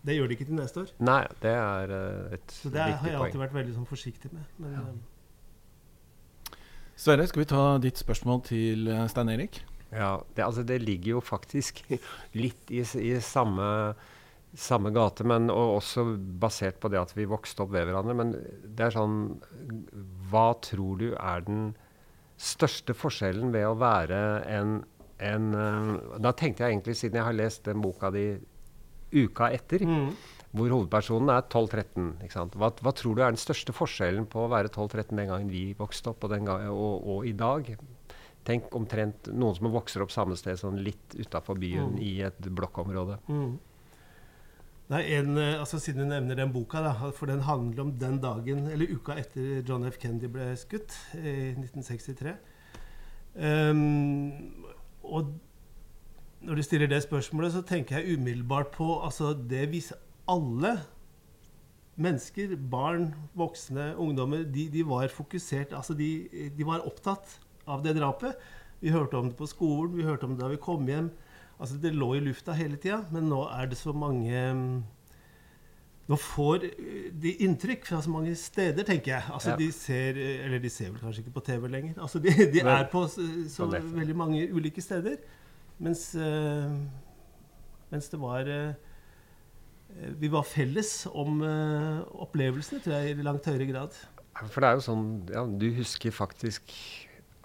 det 0.06 0.18
gjør 0.18 0.30
de 0.30 0.38
ikke 0.38 0.48
til 0.50 0.60
neste 0.60 0.84
år. 0.84 0.92
Nei, 1.08 1.22
det 1.42 1.54
er 1.56 1.94
uh, 1.96 2.34
et 2.36 2.58
Så 2.58 2.70
det 2.74 2.84
har 2.84 3.08
jeg 3.10 3.18
alltid 3.18 3.42
vært 3.42 3.56
veldig 3.56 3.78
sånn, 3.78 3.88
forsiktig 3.90 4.34
med. 4.36 4.50
Men, 4.62 4.76
ja. 4.78 6.58
Sverre, 6.96 7.26
skal 7.28 7.44
vi 7.44 7.48
ta 7.52 7.64
ditt 7.84 8.00
spørsmål 8.00 8.44
til 8.48 8.92
Stein 9.12 9.32
Erik? 9.34 9.64
Ja, 9.96 10.20
det, 10.36 10.44
altså, 10.44 10.64
det 10.68 10.82
ligger 10.84 11.18
jo 11.18 11.24
faktisk 11.24 11.82
litt 12.44 12.70
i, 12.76 12.84
i 12.84 13.16
samme 13.24 13.96
samme 14.56 14.92
gate, 14.96 15.26
men 15.28 15.50
også 15.52 16.06
basert 16.40 16.80
på 16.80 16.90
det 16.92 17.00
at 17.02 17.12
vi 17.16 17.28
vokste 17.28 17.66
opp 17.66 17.74
ved 17.76 17.90
hverandre. 17.90 18.16
Men 18.16 18.34
det 18.64 18.88
er 18.88 18.96
sånn 18.96 19.18
Hva 20.32 20.50
tror 20.64 21.00
du 21.02 21.10
er 21.14 21.46
den 21.48 21.70
største 22.42 22.96
forskjellen 22.98 23.54
ved 23.54 23.68
å 23.68 23.78
være 23.80 24.20
en, 24.52 24.78
en 25.24 25.52
uh, 25.56 26.20
Da 26.22 26.34
tenkte 26.36 26.66
jeg 26.66 26.76
egentlig, 26.76 26.98
siden 27.00 27.22
jeg 27.22 27.30
har 27.30 27.38
lest 27.38 27.66
den 27.68 27.84
boka 27.84 28.12
di 28.14 28.28
uka 29.16 29.48
etter, 29.54 29.86
mm. 29.88 30.08
hvor 30.58 30.72
hovedpersonen 30.74 31.30
er 31.32 31.46
12-13 31.46 32.56
hva, 32.58 32.72
hva, 32.74 32.92
tror 32.92 33.16
du 33.16 33.22
er 33.24 33.32
den 33.32 33.40
største 33.40 33.72
forskjellen 33.76 34.26
på 34.28 34.42
å 34.44 34.50
være 34.52 34.72
12-13 34.74 35.14
den 35.22 35.30
gangen 35.30 35.52
vi 35.54 35.70
vokste 35.78 36.12
opp, 36.12 36.26
og, 36.26 36.34
gang, 36.36 36.66
og, 36.74 37.06
og, 37.06 37.22
i 37.30 37.32
dag? 37.38 37.70
Tenk 38.46 38.76
omtrent 38.78 39.30
noen 39.32 39.56
som 39.58 39.72
vokser 39.74 40.04
opp 40.04 40.12
samme 40.14 40.36
sted, 40.38 40.60
sånn 40.60 40.82
litt 40.84 41.16
utafor 41.16 41.58
byen, 41.62 41.96
mm. 41.96 42.02
i 42.04 42.12
et 42.28 42.52
blokkområde. 42.58 43.22
Mm. 43.32 43.56
Nei, 44.86 45.02
en, 45.18 45.38
eh, 45.42 45.60
altså 45.60 45.80
Siden 45.82 46.04
du 46.04 46.10
nevner 46.12 46.38
den 46.38 46.52
boka, 46.54 46.82
da, 46.86 47.10
for 47.18 47.26
den 47.26 47.42
handler 47.48 47.88
om 47.88 47.94
den 48.00 48.20
dagen, 48.22 48.68
eller 48.70 48.92
uka 48.94 49.16
etter 49.18 49.64
John 49.66 49.88
F. 49.90 49.98
Kennedy 50.02 50.30
ble 50.30 50.52
skutt 50.62 50.94
i 51.18 51.56
1963. 51.58 52.36
Um, 53.36 53.42
ehm, 53.42 54.52
og 55.02 55.34
når 56.46 56.60
du 56.60 56.64
stiller 56.64 56.88
det 56.92 57.02
spørsmålet, 57.04 57.56
så 57.56 57.64
tenker 57.66 57.98
jeg 57.98 58.20
umiddelbart 58.20 58.70
på 58.76 59.00
altså 59.02 59.34
det 59.34 59.66
hvis 59.72 59.90
alle 60.30 60.76
mennesker, 61.96 62.54
barn, 62.72 63.14
voksne, 63.34 63.96
ungdommer, 63.98 64.44
de, 64.44 64.70
de 64.70 64.84
var 64.86 65.08
fokusert 65.08 65.74
Altså 65.74 65.94
de, 65.98 66.28
de 66.58 66.68
var 66.68 66.86
opptatt 66.86 67.40
av 67.68 67.82
det 67.84 67.96
drapet. 67.98 68.38
Vi 68.82 68.94
hørte 68.94 69.18
om 69.18 69.32
det 69.32 69.38
på 69.40 69.48
skolen, 69.50 69.98
vi 69.98 70.06
hørte 70.06 70.28
om 70.28 70.36
det 70.36 70.44
da 70.44 70.52
vi 70.52 70.62
kom 70.62 70.86
hjem. 70.88 71.10
Altså, 71.56 71.78
det 71.80 71.94
lå 71.96 72.10
i 72.18 72.24
lufta 72.24 72.56
hele 72.56 72.78
tida, 72.82 73.00
men 73.16 73.30
nå 73.32 73.46
er 73.48 73.70
det 73.72 73.80
så 73.80 73.96
mange 73.96 74.36
mm, 74.60 74.76
Nå 76.06 76.18
får 76.22 76.68
eh, 76.68 77.06
de 77.18 77.32
inntrykk 77.48 77.88
fra 77.88 77.98
så 78.04 78.12
mange 78.14 78.36
steder, 78.38 78.86
tenker 78.86 79.16
jeg. 79.16 79.26
Altså, 79.34 79.56
ja. 79.56 79.58
De 79.58 79.70
ser 79.74 80.20
Eller 80.20 80.60
de 80.62 80.70
ser 80.70 80.92
vel 80.92 81.00
kanskje 81.02 81.24
ikke 81.24 81.38
på 81.40 81.46
TV 81.48 81.70
lenger. 81.72 81.96
Altså, 81.98 82.20
de, 82.22 82.34
de 82.54 82.62
er 82.62 82.90
på 82.92 83.06
så, 83.10 83.24
så 83.50 83.66
veldig 83.72 84.18
mange 84.18 84.44
ulike 84.54 84.84
steder. 84.86 85.16
Mens, 85.82 86.12
øh, 86.16 86.76
mens 87.92 88.12
det 88.12 88.20
var 88.22 88.52
øh, 88.52 88.76
Vi 90.22 90.30
var 90.32 90.46
felles 90.48 90.92
om 91.10 91.42
øh, 91.42 92.04
opplevelsene, 92.28 92.84
tror 92.84 93.00
jeg, 93.00 93.16
i 93.16 93.26
langt 93.26 93.50
høyere 93.50 93.72
grad. 93.72 93.98
For 94.52 94.60
det 94.60 94.70
er 94.70 94.78
jo 94.78 94.86
sånn 94.86 95.08
ja, 95.32 95.42
Du 95.48 95.66
husker 95.80 96.14
faktisk 96.14 96.76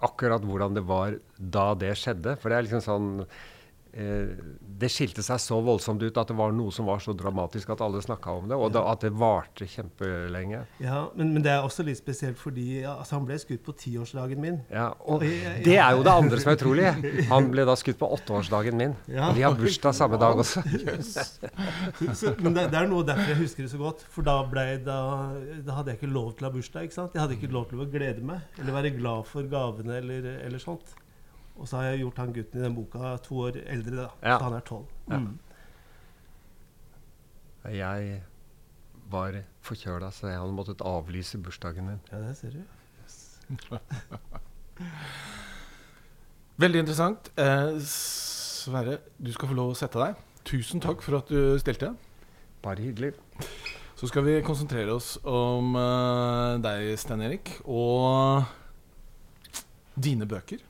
akkurat 0.01 0.43
hvordan 0.45 0.75
det 0.77 0.85
var 0.85 1.17
da 1.39 1.65
det 1.79 1.95
skjedde. 1.97 2.35
For 2.37 2.51
det 2.51 2.59
er 2.59 2.67
liksom 2.67 2.85
sånn 2.85 3.09
Eh, 3.21 3.50
det 3.91 4.87
skilte 4.87 5.23
seg 5.25 5.39
så 5.43 5.57
voldsomt 5.63 5.99
ut 5.99 6.15
at 6.17 6.29
det 6.31 6.35
var 6.37 6.53
noe 6.55 6.71
som 6.71 6.87
var 6.87 7.01
så 7.03 7.11
dramatisk 7.17 7.73
at 7.73 7.81
alle 7.83 7.99
snakka 8.03 8.35
om 8.39 8.47
det, 8.47 8.55
og 8.55 8.71
da, 8.71 8.85
at 8.87 9.03
det 9.03 9.11
varte 9.19 9.67
kjempelenge. 9.67 10.61
Ja, 10.79 11.01
men, 11.17 11.33
men, 11.35 11.43
det 11.43 11.51
er 11.51 11.65
også 11.65 11.83
litt 11.83 11.99
spesielt 11.99 12.39
fordi 12.39 12.85
altså, 12.87 13.17
han 13.17 13.27
ble 13.27 13.35
skutt 13.41 13.65
på 13.65 13.75
tiårsdagen 13.81 14.39
min. 14.41 14.61
Ja, 14.71 14.91
og 15.03 15.25
det 15.25 15.75
er 15.75 15.97
jo 15.97 16.05
det 16.07 16.13
andre 16.13 16.39
som 16.39 16.53
er 16.53 16.59
utrolig. 16.59 16.87
Han 17.31 17.49
ble 17.51 17.65
da 17.67 17.75
skutt 17.79 17.99
på 17.99 18.07
åtteårsdagen 18.15 18.77
min. 18.79 18.95
Ja. 19.11 19.29
Vi 19.35 19.43
har 19.43 19.55
bursdag 19.59 19.95
samme 19.97 20.19
dag 20.21 20.39
også. 20.39 20.63
Yes. 20.81 21.37
Så, 22.17 22.31
men 22.41 22.55
det, 22.55 22.63
det, 22.71 22.79
er 22.79 22.87
noe 22.89 23.05
derfor 23.05 23.29
jeg 23.31 23.39
husker 23.41 23.65
det 23.65 23.71
så 23.73 23.79
godt. 23.79 24.01
For 24.11 24.25
da, 24.25 24.39
ble, 24.49 24.63
da, 24.85 24.97
da, 25.61 25.75
hadde 25.77 25.93
jeg 25.93 26.01
ikke 26.01 26.09
lov 26.11 26.31
til 26.37 26.47
å 26.47 26.49
ha 26.49 26.55
bursdag. 26.55 26.87
ikke 26.87 26.97
sant? 26.97 27.15
Jeg 27.15 27.21
hadde 27.23 27.37
ikke 27.37 27.51
lov 27.53 27.67
til 27.69 27.83
å 27.83 27.87
glede 27.91 28.25
meg 28.25 28.59
eller 28.59 28.75
være 28.75 28.93
glad 28.95 29.29
for 29.29 29.47
gavene 29.51 29.99
eller, 30.01 30.27
eller 30.47 30.63
sånt. 30.63 30.95
Og 31.57 31.67
så 31.67 31.77
har 31.77 31.91
jeg 31.91 32.03
gjort 32.03 32.21
han 32.23 32.33
gutten 32.35 32.59
i 32.59 32.65
den 32.65 32.75
boka 32.75 33.15
to 33.25 33.39
år 33.47 33.61
eldre, 33.65 33.95
da. 33.95 34.09
Ja. 34.23 34.37
Så 34.37 34.43
han 34.47 34.57
er 34.57 34.67
tolv. 34.67 34.87
Mm. 35.11 35.31
Jeg 37.71 38.21
var 39.11 39.37
forkjøla, 39.61 40.09
så 40.15 40.31
jeg 40.31 40.39
hadde 40.41 40.55
måttet 40.57 40.81
avlyse 40.87 41.37
bursdagen 41.43 41.85
min. 41.91 41.99
Ja, 42.11 42.21
det 42.23 42.37
ser 42.39 42.55
du. 42.55 42.61
Yes. 43.01 43.17
Veldig 46.61 46.79
interessant. 46.85 47.29
Eh, 47.37 47.77
Sverre, 47.81 48.97
du 49.17 49.31
skal 49.33 49.51
få 49.51 49.57
lov 49.57 49.73
å 49.73 49.77
sette 49.77 50.01
deg. 50.01 50.17
Tusen 50.47 50.81
takk 50.81 51.03
for 51.05 51.19
at 51.19 51.29
du 51.29 51.59
stilte. 51.61 51.93
Bare 52.61 52.81
hyggelig. 52.81 53.13
Så 53.97 54.09
skal 54.09 54.25
vi 54.25 54.39
konsentrere 54.45 54.93
oss 54.95 55.15
om 55.29 55.75
uh, 55.77 56.57
deg, 56.61 56.95
Stein 56.97 57.21
Erik, 57.21 57.53
og 57.69 58.41
dine 59.93 60.25
bøker. 60.29 60.61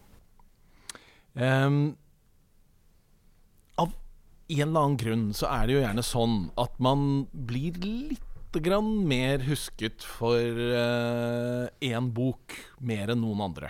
Ehm, 1.36 1.96
av 3.80 3.94
en 3.94 4.68
eller 4.68 4.82
annen 4.82 5.00
grunn 5.00 5.28
så 5.38 5.48
er 5.52 5.68
det 5.68 5.78
jo 5.78 5.84
gjerne 5.86 6.06
sånn 6.06 6.38
at 6.60 6.80
man 6.84 7.26
blir 7.32 7.78
litt 7.86 8.60
grann 8.60 9.08
mer 9.08 9.46
husket 9.48 10.04
for 10.04 10.42
én 10.44 12.10
bok 12.12 12.58
mer 12.84 13.14
enn 13.14 13.24
noen 13.24 13.46
andre. 13.48 13.70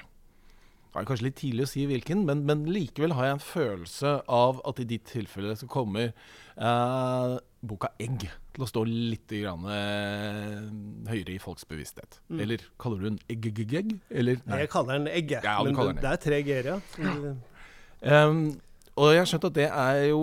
Det 0.91 0.99
er 0.99 1.05
kanskje 1.07 1.24
litt 1.24 1.38
tidlig 1.39 1.64
å 1.64 1.70
si 1.72 1.86
hvilken, 1.88 2.26
men, 2.28 2.41
men 2.43 2.66
likevel 2.68 3.14
har 3.16 3.30
jeg 3.30 3.36
en 3.38 3.45
følelse 3.45 4.09
av 4.28 4.57
at 4.68 4.82
i 4.84 4.86
ditt 4.89 5.05
tilfelle 5.07 5.53
så 5.55 5.70
kommer 5.72 6.09
uh, 6.57 7.38
boka 7.64 7.93
'Egg' 7.95 8.26
til 8.28 8.66
å 8.66 8.68
stå 8.68 8.84
litt 8.89 9.32
grann, 9.32 9.64
uh, 9.72 10.68
høyere 11.07 11.38
i 11.38 11.39
folks 11.39 11.64
bevissthet. 11.70 12.20
Mm. 12.28 12.41
Eller 12.43 12.66
kaller 12.82 12.99
du 12.99 13.07
den 13.07 13.22
egg-egg? 13.32 13.95
Eller? 14.12 14.43
Nei, 14.43 14.66
jeg 14.66 14.74
kaller 14.74 14.99
den 14.99 15.07
egg. 15.14 15.32
Ja, 15.38 15.62
men 15.64 15.80
det, 15.80 16.01
det 16.01 16.12
er 16.12 16.22
tre 16.28 16.41
g-er, 16.49 16.70
ja. 16.74 17.32
Ehm, 18.02 18.43
og 18.97 19.14
jeg 19.14 19.22
har 19.22 19.30
skjønt 19.30 19.49
at 19.52 19.58
det 19.58 19.68
er 19.70 20.06
jo 20.12 20.22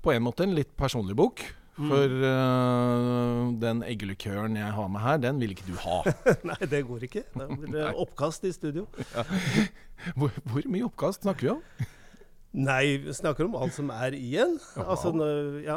på 0.00 0.12
en 0.14 0.24
måte 0.24 0.46
en 0.46 0.54
litt 0.56 0.70
personlig 0.78 1.16
bok. 1.18 1.42
Mm. 1.80 1.88
For 1.88 2.14
uh, 2.28 3.44
den 3.62 3.78
eggelikøren 3.86 4.58
jeg 4.58 4.72
har 4.76 4.88
med 4.92 5.00
her, 5.00 5.20
den 5.22 5.38
vil 5.40 5.54
ikke 5.54 5.64
du 5.70 5.78
ha. 5.80 6.02
Nei, 6.50 6.58
det 6.68 6.82
går 6.88 7.06
ikke. 7.08 7.22
Da 7.32 7.46
blir 7.48 7.72
det 7.72 7.86
oppkast 7.94 8.44
i 8.44 8.52
studio. 8.52 8.84
Hvor, 10.16 10.32
hvor 10.48 10.64
mye 10.72 10.86
oppkast 10.86 11.26
snakker 11.26 11.44
vi 11.44 11.50
om? 11.52 11.88
Nei, 12.68 12.84
vi 13.04 13.12
snakker 13.12 13.44
om 13.44 13.56
alt 13.60 13.74
som 13.76 13.90
er 13.92 14.16
i 14.16 14.30
en. 14.40 14.54
Jaha. 14.76 14.86
Altså, 14.94 15.12
ja. 15.60 15.76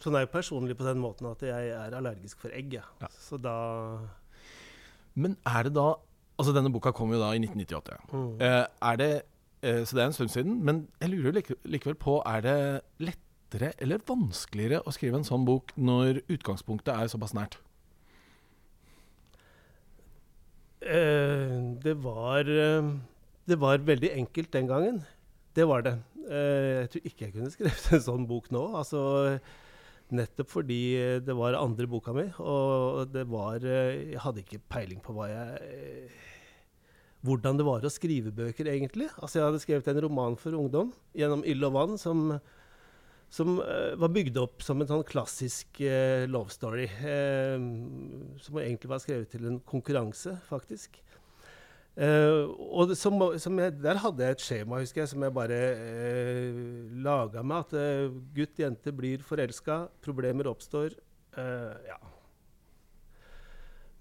Sånn 0.00 0.16
er 0.16 0.24
jeg 0.24 0.32
personlig 0.32 0.78
på 0.78 0.86
den 0.86 0.98
måten 0.98 1.28
at 1.28 1.44
jeg 1.44 1.74
er 1.76 1.92
allergisk 1.98 2.40
for 2.42 2.56
egg. 2.56 2.72
Ja. 2.80 2.86
Ja. 3.04 3.10
Så 3.20 3.36
da 3.40 3.54
Men 5.14 5.36
er 5.44 5.68
det 5.68 5.76
da 5.76 5.92
Altså, 6.40 6.54
denne 6.56 6.72
boka 6.72 6.90
kom 6.96 7.12
jo 7.12 7.20
da 7.20 7.34
i 7.36 7.38
1998. 7.38 8.00
mm. 8.10 8.30
Uh, 8.40 8.64
er 8.88 8.96
det 8.98 9.12
Så 9.62 9.94
det 9.94 10.00
er 10.02 10.08
en 10.08 10.14
stund 10.16 10.32
siden. 10.32 10.56
Men 10.66 10.88
jeg 10.98 11.12
lurer 11.12 11.36
like, 11.36 11.54
likevel 11.62 11.94
på 11.94 12.16
Er 12.26 12.40
det 12.42 12.56
lettere 12.98 13.68
eller 13.78 14.02
vanskeligere 14.08 14.80
å 14.82 14.94
skrive 14.94 15.20
en 15.20 15.28
sånn 15.28 15.44
bok 15.46 15.70
når 15.78 16.24
utgangspunktet 16.26 16.90
er 16.96 17.12
såpass 17.12 17.34
nært? 17.36 17.60
Eh, 20.82 21.58
det 21.82 21.94
var 22.02 22.48
eh, 22.50 22.88
Det 23.46 23.58
var 23.58 23.78
veldig 23.86 24.10
enkelt 24.16 24.52
den 24.52 24.66
gangen. 24.66 25.02
Det 25.54 25.66
var 25.68 25.82
det. 25.86 25.96
Eh, 26.26 26.82
jeg 26.82 26.90
tror 26.90 27.06
ikke 27.06 27.26
jeg 27.26 27.34
kunne 27.36 27.52
skrevet 27.54 27.92
en 27.92 28.06
sånn 28.06 28.26
bok 28.26 28.50
nå. 28.54 28.64
Altså, 28.78 29.02
nettopp 30.12 30.50
fordi 30.52 30.82
det 31.24 31.36
var 31.38 31.56
andre 31.58 31.86
boka 31.88 32.14
mi, 32.16 32.26
og 32.42 33.06
det 33.14 33.24
var 33.30 33.62
eh, 33.64 34.12
Jeg 34.12 34.22
hadde 34.26 34.44
ikke 34.44 34.62
peiling 34.72 35.02
på 35.04 35.14
hva 35.16 35.30
jeg 35.30 35.62
eh, 35.70 36.20
hvordan 37.22 37.58
det 37.58 37.66
var 37.66 37.84
å 37.86 37.92
skrive 37.92 38.32
bøker, 38.34 38.68
egentlig. 38.70 39.08
Altså, 39.20 39.38
jeg 39.38 39.46
hadde 39.46 39.62
skrevet 39.62 39.88
en 39.92 40.02
roman 40.04 40.34
for 40.38 40.58
ungdom 40.58 40.90
gjennom 41.16 41.44
ild 41.46 41.68
og 41.68 41.76
vann 41.76 41.94
som, 42.00 42.24
som 43.30 43.54
uh, 43.62 43.94
var 44.00 44.12
bygd 44.14 44.40
opp 44.42 44.64
som 44.66 44.82
en 44.82 44.90
sånn 44.90 45.06
klassisk 45.06 45.82
uh, 45.86 46.26
love 46.30 46.50
story. 46.54 46.88
Uh, 46.98 48.34
som 48.42 48.58
egentlig 48.62 48.90
var 48.90 49.02
skrevet 49.04 49.30
til 49.34 49.46
en 49.50 49.62
konkurranse, 49.62 50.36
faktisk. 50.50 50.98
Og 51.92 52.94
som, 52.96 53.18
som 53.36 53.58
jeg, 53.60 53.74
der 53.84 53.98
hadde 54.00 54.24
jeg 54.24 54.34
et 54.34 54.42
skjema, 54.42 54.78
husker 54.80 55.02
jeg, 55.02 55.10
som 55.10 55.26
jeg 55.26 55.34
bare 55.36 55.58
uh, 55.76 56.62
laga 57.04 57.44
med. 57.44 57.68
At 57.68 58.22
gutt, 58.34 58.58
jente 58.64 58.94
blir 58.96 59.22
forelska, 59.26 59.84
problemer 60.02 60.48
oppstår. 60.50 60.96
ja. 61.86 62.00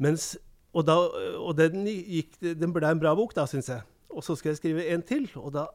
Mens 0.01 0.32
og, 0.72 0.86
da, 0.88 0.95
og 1.41 1.55
den, 1.59 1.84
gikk, 1.86 2.38
den 2.41 2.74
ble 2.76 2.88
en 2.88 3.01
bra 3.01 3.13
bok, 3.17 3.36
da, 3.36 3.45
syns 3.49 3.69
jeg. 3.72 3.84
Og 4.11 4.24
så 4.24 4.36
skulle 4.36 4.55
jeg 4.55 4.61
skrive 4.61 4.88
en 4.93 5.03
til, 5.07 5.28
og 5.39 5.53
da 5.55 5.67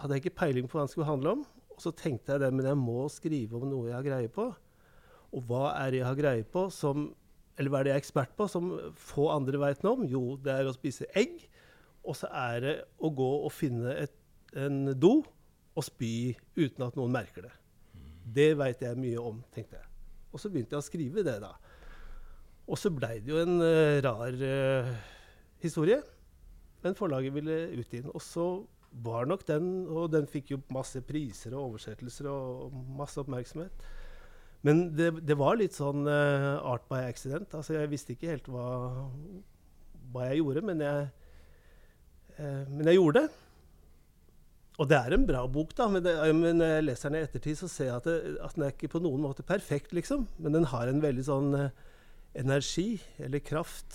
hadde 0.00 0.16
jeg 0.16 0.24
ikke 0.24 0.38
peiling 0.40 0.68
på 0.68 0.78
hva 0.78 0.86
den 0.86 0.92
skulle 0.92 1.08
handle 1.08 1.36
om. 1.38 1.42
Og 1.74 1.82
så 1.82 1.90
tenkte 1.96 2.34
jeg 2.34 2.42
det, 2.44 2.52
men 2.54 2.68
jeg 2.68 2.78
må 2.78 3.08
skrive 3.10 3.58
om 3.58 3.66
noe 3.66 3.90
jeg 3.90 3.96
har 3.96 4.06
greie 4.06 4.30
på. 4.30 4.48
Og 5.34 5.46
hva 5.48 5.72
er 5.80 5.90
det 5.90 6.00
jeg 6.00 6.08
har 6.08 6.18
greie 6.18 6.46
på 6.46 6.68
som 6.70 7.08
Eller 7.58 7.70
hva 7.70 7.80
er 7.80 7.86
det 7.86 7.90
jeg 7.92 8.00
er 8.00 8.02
ekspert 8.02 8.32
på 8.34 8.48
som 8.50 8.72
få 8.98 9.28
andre 9.30 9.58
veit 9.62 9.84
noe 9.86 9.94
om? 9.94 10.06
Jo, 10.10 10.22
det 10.42 10.50
er 10.50 10.66
å 10.66 10.74
spise 10.74 11.06
egg. 11.14 11.36
Og 12.02 12.16
så 12.18 12.26
er 12.34 12.56
det 12.64 12.72
å 12.98 13.10
gå 13.14 13.28
og 13.46 13.52
finne 13.54 13.92
et, 13.94 14.14
en 14.58 14.90
do 14.98 15.20
og 15.74 15.86
spy 15.86 16.34
uten 16.58 16.82
at 16.86 16.98
noen 16.98 17.14
merker 17.14 17.46
det. 17.46 17.52
Det 18.34 18.48
veit 18.58 18.82
jeg 18.82 18.98
mye 18.98 19.22
om, 19.22 19.38
tenkte 19.54 19.78
jeg. 19.78 19.86
Og 20.34 20.42
så 20.42 20.50
begynte 20.50 20.74
jeg 20.74 20.82
å 20.82 20.88
skrive 20.88 21.22
det, 21.26 21.36
da. 21.44 21.52
Og 22.64 22.80
så 22.80 22.92
blei 22.92 23.18
det 23.20 23.32
jo 23.32 23.40
en 23.42 23.58
uh, 23.60 24.00
rar 24.04 24.38
uh, 24.40 24.94
historie. 25.62 26.00
Men 26.84 26.96
forlaget 26.96 27.34
ville 27.34 27.58
utgi 27.80 28.00
den. 28.00 28.12
Og 28.14 28.22
så 28.24 28.46
var 29.04 29.26
nok 29.26 29.42
den 29.48 29.88
Og 29.90 30.12
den 30.12 30.26
fikk 30.30 30.52
jo 30.52 30.62
masse 30.72 31.00
priser 31.02 31.56
og 31.56 31.72
oversettelser 31.72 32.28
og 32.30 32.74
masse 32.96 33.20
oppmerksomhet. 33.20 33.86
Men 34.64 34.86
det, 34.96 35.10
det 35.26 35.36
var 35.36 35.58
litt 35.60 35.76
sånn 35.76 36.06
uh, 36.08 36.56
art 36.64 36.86
by 36.88 37.02
accident. 37.04 37.52
Altså, 37.52 37.76
jeg 37.76 37.90
visste 37.92 38.14
ikke 38.14 38.32
helt 38.32 38.48
hva, 38.48 38.68
hva 40.14 40.30
jeg 40.30 40.40
gjorde, 40.40 40.62
men 40.64 40.80
jeg, 40.80 41.08
men 42.38 42.88
jeg 42.88 42.96
gjorde 42.96 43.20
det. 43.26 43.40
Og 44.80 44.88
det 44.88 44.96
er 44.96 45.14
en 45.14 45.26
bra 45.28 45.42
bok, 45.46 45.74
da, 45.76 45.84
men, 45.92 46.02
det, 46.02 46.14
men 46.34 46.56
når 46.58 46.72
jeg 46.72 46.86
leser 46.86 47.12
den 47.12 47.18
i 47.20 47.26
ettertid, 47.28 47.58
så 47.60 47.68
ser 47.70 47.90
jeg 47.90 47.98
at, 47.98 48.08
det, 48.08 48.38
at 48.42 48.56
den 48.56 48.64
er 48.64 48.72
ikke 48.72 48.90
på 48.96 49.02
noen 49.04 49.20
måte 49.22 49.44
perfekt, 49.46 49.92
liksom. 49.94 50.24
Men 50.40 50.56
den 50.56 50.66
har 50.72 50.88
en 50.90 51.04
veldig 51.04 51.26
sånn 51.28 51.52
energi, 52.34 53.00
eller 53.18 53.38
kraft. 53.44 53.94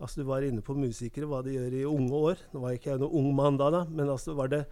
Altså 0.00 0.20
Du 0.22 0.26
var 0.28 0.42
inne 0.46 0.62
på 0.64 0.74
musikere, 0.76 1.26
hva 1.28 1.42
de 1.44 1.54
gjør 1.58 1.74
i 1.76 1.84
unge 1.88 2.12
år. 2.16 2.40
Nå 2.54 2.62
var 2.62 2.72
ikke 2.76 2.90
jeg 2.94 3.00
noen 3.02 3.16
ung 3.20 3.34
mann 3.36 3.58
da, 3.60 3.70
da 3.74 3.84
men 3.88 4.08
altså 4.08 4.34
var 4.38 4.48
det, 4.52 4.62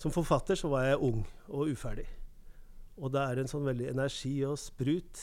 som 0.00 0.12
forfatter 0.12 0.58
så 0.60 0.68
var 0.68 0.84
jeg 0.90 1.00
ung 1.00 1.22
og 1.48 1.70
uferdig. 1.72 2.06
Og 3.00 3.12
det 3.12 3.20
er 3.22 3.40
en 3.42 3.48
sånn 3.50 3.64
veldig 3.68 3.90
energi 3.92 4.34
og 4.48 4.56
sprut 4.60 5.22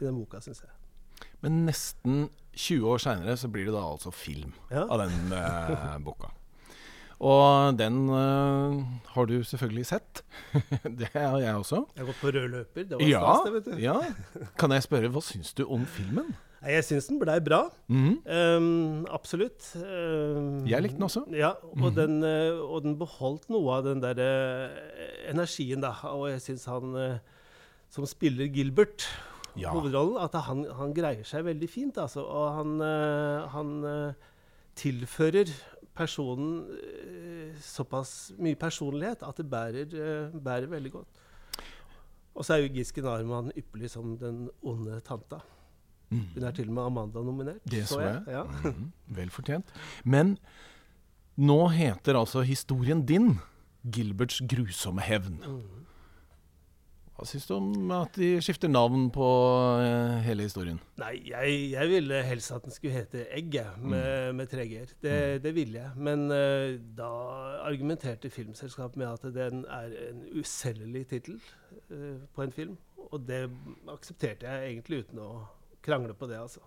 i 0.00 0.04
den 0.06 0.16
boka, 0.20 0.40
syns 0.44 0.62
jeg. 0.64 0.72
Men 1.44 1.62
nesten 1.68 2.26
20 2.56 2.88
år 2.88 3.00
seinere 3.00 3.36
så 3.40 3.48
blir 3.52 3.68
det 3.68 3.74
da 3.76 3.84
altså 3.84 4.12
film 4.12 4.52
Ja. 4.72 4.86
av 4.88 4.98
den 5.04 5.32
eh, 5.36 5.98
boka. 6.04 6.32
Og 7.20 7.76
den 7.76 8.06
uh, 8.08 8.80
har 9.12 9.26
du 9.28 9.42
selvfølgelig 9.44 9.86
sett. 9.90 10.22
det 11.00 11.10
har 11.12 11.38
jeg 11.38 11.54
også. 11.54 11.82
Jeg 11.94 12.00
har 12.00 12.06
gått 12.08 12.22
på 12.22 12.30
rød 12.32 12.46
løper. 12.48 12.86
Det 12.88 12.96
var 12.96 13.08
Ja, 13.08 13.20
stas, 13.20 13.42
det, 13.44 13.52
vet 13.58 13.66
du. 13.68 13.82
ja. 13.82 13.96
Kan 14.60 14.72
jeg 14.72 14.86
spørre, 14.86 15.10
hva 15.12 15.20
syns 15.24 15.52
du 15.52 15.66
om 15.68 15.84
filmen? 15.84 16.32
Jeg 16.60 16.84
syns 16.84 17.06
den 17.08 17.20
blei 17.20 17.38
bra. 17.40 17.70
Mm 17.88 18.08
-hmm. 18.08 18.56
um, 18.56 19.06
absolutt. 19.10 19.76
Um, 19.76 20.66
Jeg 20.68 20.82
likte 20.82 20.96
den 20.96 21.02
også. 21.02 21.24
Ja, 21.32 21.52
og, 21.82 21.94
den, 21.96 22.22
eh, 22.22 22.52
og 22.52 22.82
den 22.82 22.98
beholdt 22.98 23.50
noe 23.50 23.76
av 23.76 23.84
den 23.84 24.02
der 24.02 24.16
uh, 24.16 25.30
energien, 25.30 25.80
da. 25.80 25.92
Og 26.02 26.30
jeg 26.30 26.40
syns 26.40 26.64
han 26.64 26.94
uh, 26.94 27.16
som 27.90 28.06
spiller 28.06 28.46
Gilbert, 28.46 29.08
Ja. 29.56 29.70
hovedrollen, 29.70 30.16
at 30.22 30.40
han, 30.42 30.66
han 30.76 30.94
greier 30.94 31.24
seg 31.24 31.44
veldig 31.44 31.68
fint, 31.68 31.98
altså. 31.98 32.20
Og 32.20 32.54
han, 32.54 32.80
uh, 32.80 33.48
han 33.48 34.14
tilfører 34.76 35.48
personen 35.96 36.64
eh, 36.76 37.56
såpass 37.60 38.32
mye 38.38 38.58
personlighet 38.58 39.22
at 39.26 39.36
det 39.40 39.46
bærer, 39.50 39.94
eh, 39.94 40.40
bærer 40.40 40.70
veldig 40.70 40.92
godt. 40.92 41.08
Og 42.34 42.44
så 42.46 42.54
er 42.54 42.62
jo 42.64 42.72
Giske 42.74 43.02
Narman 43.02 43.50
ypperlig 43.58 43.90
som 43.90 44.14
den 44.18 44.48
onde 44.62 45.00
tanta. 45.04 45.40
Hun 46.10 46.42
er 46.42 46.50
til 46.50 46.68
og 46.68 46.74
med 46.74 46.82
Amanda 46.82 47.22
nominert. 47.22 47.62
Det 47.70 47.84
så 47.86 48.00
jeg. 48.00 48.22
Ja. 48.26 48.42
Mhm. 48.44 48.92
Vel 49.14 49.30
fortjent. 49.30 49.66
Men 50.04 50.38
nå 51.38 51.68
heter 51.68 52.18
altså 52.18 52.42
historien 52.42 53.06
din 53.06 53.38
'Gilberts 53.84 54.40
grusomme 54.48 55.00
hevn'. 55.00 55.46
Mm. 55.46 55.79
Hva 57.20 57.26
syns 57.28 57.44
du 57.44 57.50
om 57.52 57.90
at 57.92 58.14
de 58.16 58.28
skifter 58.40 58.70
navn 58.72 59.10
på 59.12 59.26
eh, 59.76 60.22
hele 60.24 60.46
historien? 60.46 60.78
Nei, 61.02 61.18
jeg, 61.28 61.56
jeg 61.74 61.90
ville 61.90 62.20
helst 62.24 62.54
at 62.56 62.64
den 62.64 62.72
skulle 62.72 62.94
hete 62.96 63.26
Egg, 63.36 63.58
med, 63.76 63.92
med, 63.92 64.28
med 64.38 64.48
tre 64.48 64.64
g-er. 64.70 64.94
Det, 65.04 65.18
det 65.44 65.52
ville 65.52 65.82
jeg. 65.82 65.90
Men 66.00 66.22
eh, 66.32 66.78
da 66.96 67.10
argumenterte 67.66 68.30
filmselskapet 68.32 68.96
med 69.02 69.10
at 69.10 69.36
den 69.36 69.66
er 69.68 69.92
en 70.06 70.22
uselgelig 70.32 71.10
tittel 71.10 71.36
eh, 71.92 72.24
på 72.32 72.46
en 72.46 72.56
film. 72.56 72.78
Og 73.10 73.20
det 73.28 73.42
aksepterte 73.98 74.48
jeg 74.48 74.70
egentlig 74.70 75.02
uten 75.04 75.20
å 75.20 75.30
krangle 75.84 76.16
på 76.16 76.30
det, 76.30 76.40
altså. 76.40 76.64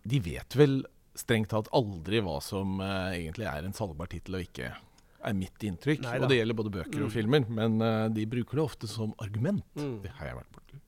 De 0.00 0.22
vet 0.24 0.56
vel 0.56 0.78
strengt 1.12 1.52
tatt 1.52 1.68
aldri 1.76 2.24
hva 2.24 2.40
som 2.40 2.80
eh, 2.80 3.18
egentlig 3.20 3.52
er 3.52 3.68
en 3.68 3.76
salgbar 3.76 4.08
tittel 4.16 4.40
og 4.40 4.48
ikke, 4.48 4.72
er 5.24 5.34
mitt 5.34 5.58
inntrykk. 5.64 6.00
Neida. 6.04 6.24
og 6.24 6.28
det 6.30 6.38
gjelder 6.40 6.54
både 6.58 6.70
bøker 6.78 7.02
og 7.02 7.08
Mm. 7.08 7.14
filmer, 7.14 7.46
men 7.48 7.80
uh, 7.82 8.08
de 8.08 8.26
bruker 8.26 8.56
det 8.60 8.64
ofte 8.64 8.86
som 8.88 9.14
argument. 9.18 9.64
Mm. 9.76 10.02
Det 10.02 10.10
har 10.18 10.26
jeg 10.26 10.36
vært 10.36 10.52
borti. 10.52 10.80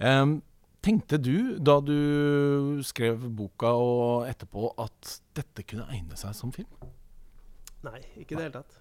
Um, 0.00 0.42
tenkte 0.82 1.18
du 1.20 1.58
da 1.58 1.78
du 1.84 2.80
skrev 2.82 3.26
boka 3.36 3.66
og 3.76 4.26
etterpå 4.30 4.72
at 4.80 5.20
dette 5.36 5.62
kunne 5.68 5.86
egne 5.92 6.16
seg 6.16 6.34
som 6.34 6.52
film? 6.52 6.68
Nei, 7.84 8.00
ikke 8.16 8.32
i 8.32 8.36
det 8.36 8.46
hele 8.48 8.52
tatt. 8.62 8.78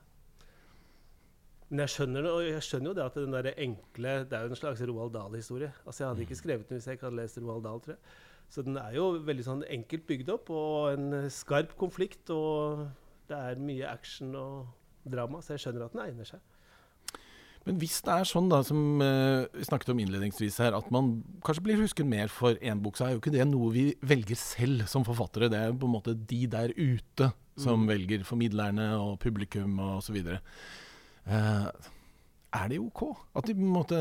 Men 1.69 1.83
jeg 1.85 1.91
skjønner, 1.93 2.25
jeg 2.47 2.63
skjønner 2.65 2.89
jo 2.89 2.95
det 2.97 3.03
at 3.05 3.17
den 3.19 3.31
der 3.35 3.47
enkle 3.61 4.13
Det 4.25 4.33
er 4.33 4.47
jo 4.47 4.49
en 4.55 4.57
slags 4.57 4.81
Roald 4.89 5.11
Dahl-historie. 5.13 5.69
Altså 5.85 6.01
Jeg 6.03 6.07
hadde 6.09 6.23
ikke 6.25 6.39
skrevet 6.39 6.69
den 6.69 6.79
hvis 6.79 6.87
jeg 6.89 6.97
ikke 6.97 7.05
hadde 7.11 7.19
lest 7.21 7.37
Roald 7.37 7.63
Dahl, 7.67 7.79
tror 7.83 7.93
jeg. 7.93 8.01
Så 8.49 8.63
den 8.65 8.77
er 8.81 8.95
jo 8.95 9.11
veldig 9.21 9.43
sånn 9.45 9.61
enkelt 9.69 10.07
bygd 10.09 10.31
opp, 10.33 10.49
og 10.49 10.95
en 10.95 11.29
skarp 11.29 11.75
konflikt 11.77 12.31
og 12.33 12.87
Det 13.29 13.37
er 13.37 13.61
mye 13.61 13.89
action 13.89 14.33
og 14.37 15.09
drama, 15.09 15.41
så 15.41 15.55
jeg 15.55 15.65
skjønner 15.65 15.85
at 15.85 15.95
den 15.95 16.05
egner 16.07 16.27
seg. 16.27 16.41
Men 17.67 17.77
hvis 17.81 17.99
det 18.05 18.13
er 18.15 18.25
sånn 18.25 18.47
da, 18.49 18.61
som 18.65 19.01
eh, 19.03 19.45
vi 19.53 19.67
snakket 19.67 19.91
om 19.93 19.99
innledningsvis 20.01 20.57
her, 20.63 20.77
at 20.77 20.87
man 20.93 21.19
kanskje 21.45 21.65
blir 21.67 21.81
husket 21.81 22.07
mer 22.07 22.31
for 22.33 22.57
én 22.65 22.81
bok, 22.81 22.97
så 22.97 23.05
er 23.05 23.13
jo 23.13 23.21
ikke 23.21 23.33
det 23.35 23.45
noe 23.45 23.69
vi 23.75 23.85
velger 24.09 24.39
selv 24.39 24.87
som 24.89 25.05
forfattere. 25.05 25.51
Det 25.51 25.59
er 25.59 25.75
på 25.75 25.89
en 25.89 25.95
måte 25.97 26.15
de 26.17 26.45
der 26.49 26.73
ute 26.77 27.29
som 27.59 27.83
velger 27.89 28.23
formidlerne 28.23 28.93
og 28.97 29.17
publikum 29.19 29.79
og 29.83 29.99
osv. 29.99 30.17
Uh, 31.27 31.67
er 32.55 32.69
det 32.71 32.79
ok 32.81 33.03
at 33.37 33.49
de 33.49 33.53
på 33.57 33.65
en 33.65 33.75
måte 33.75 33.97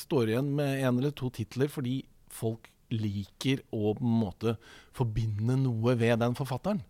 står 0.00 0.32
igjen 0.32 0.52
med 0.56 0.78
én 0.80 1.00
eller 1.00 1.12
to 1.12 1.28
titler 1.34 1.68
fordi 1.68 1.98
folk 2.32 2.70
liker 2.92 3.64
å 3.74 3.92
på 3.98 4.04
en 4.06 4.20
måte 4.22 4.54
forbinde 4.96 5.58
noe 5.60 5.96
ved 5.98 6.22
den 6.22 6.38
forfatteren? 6.38 6.80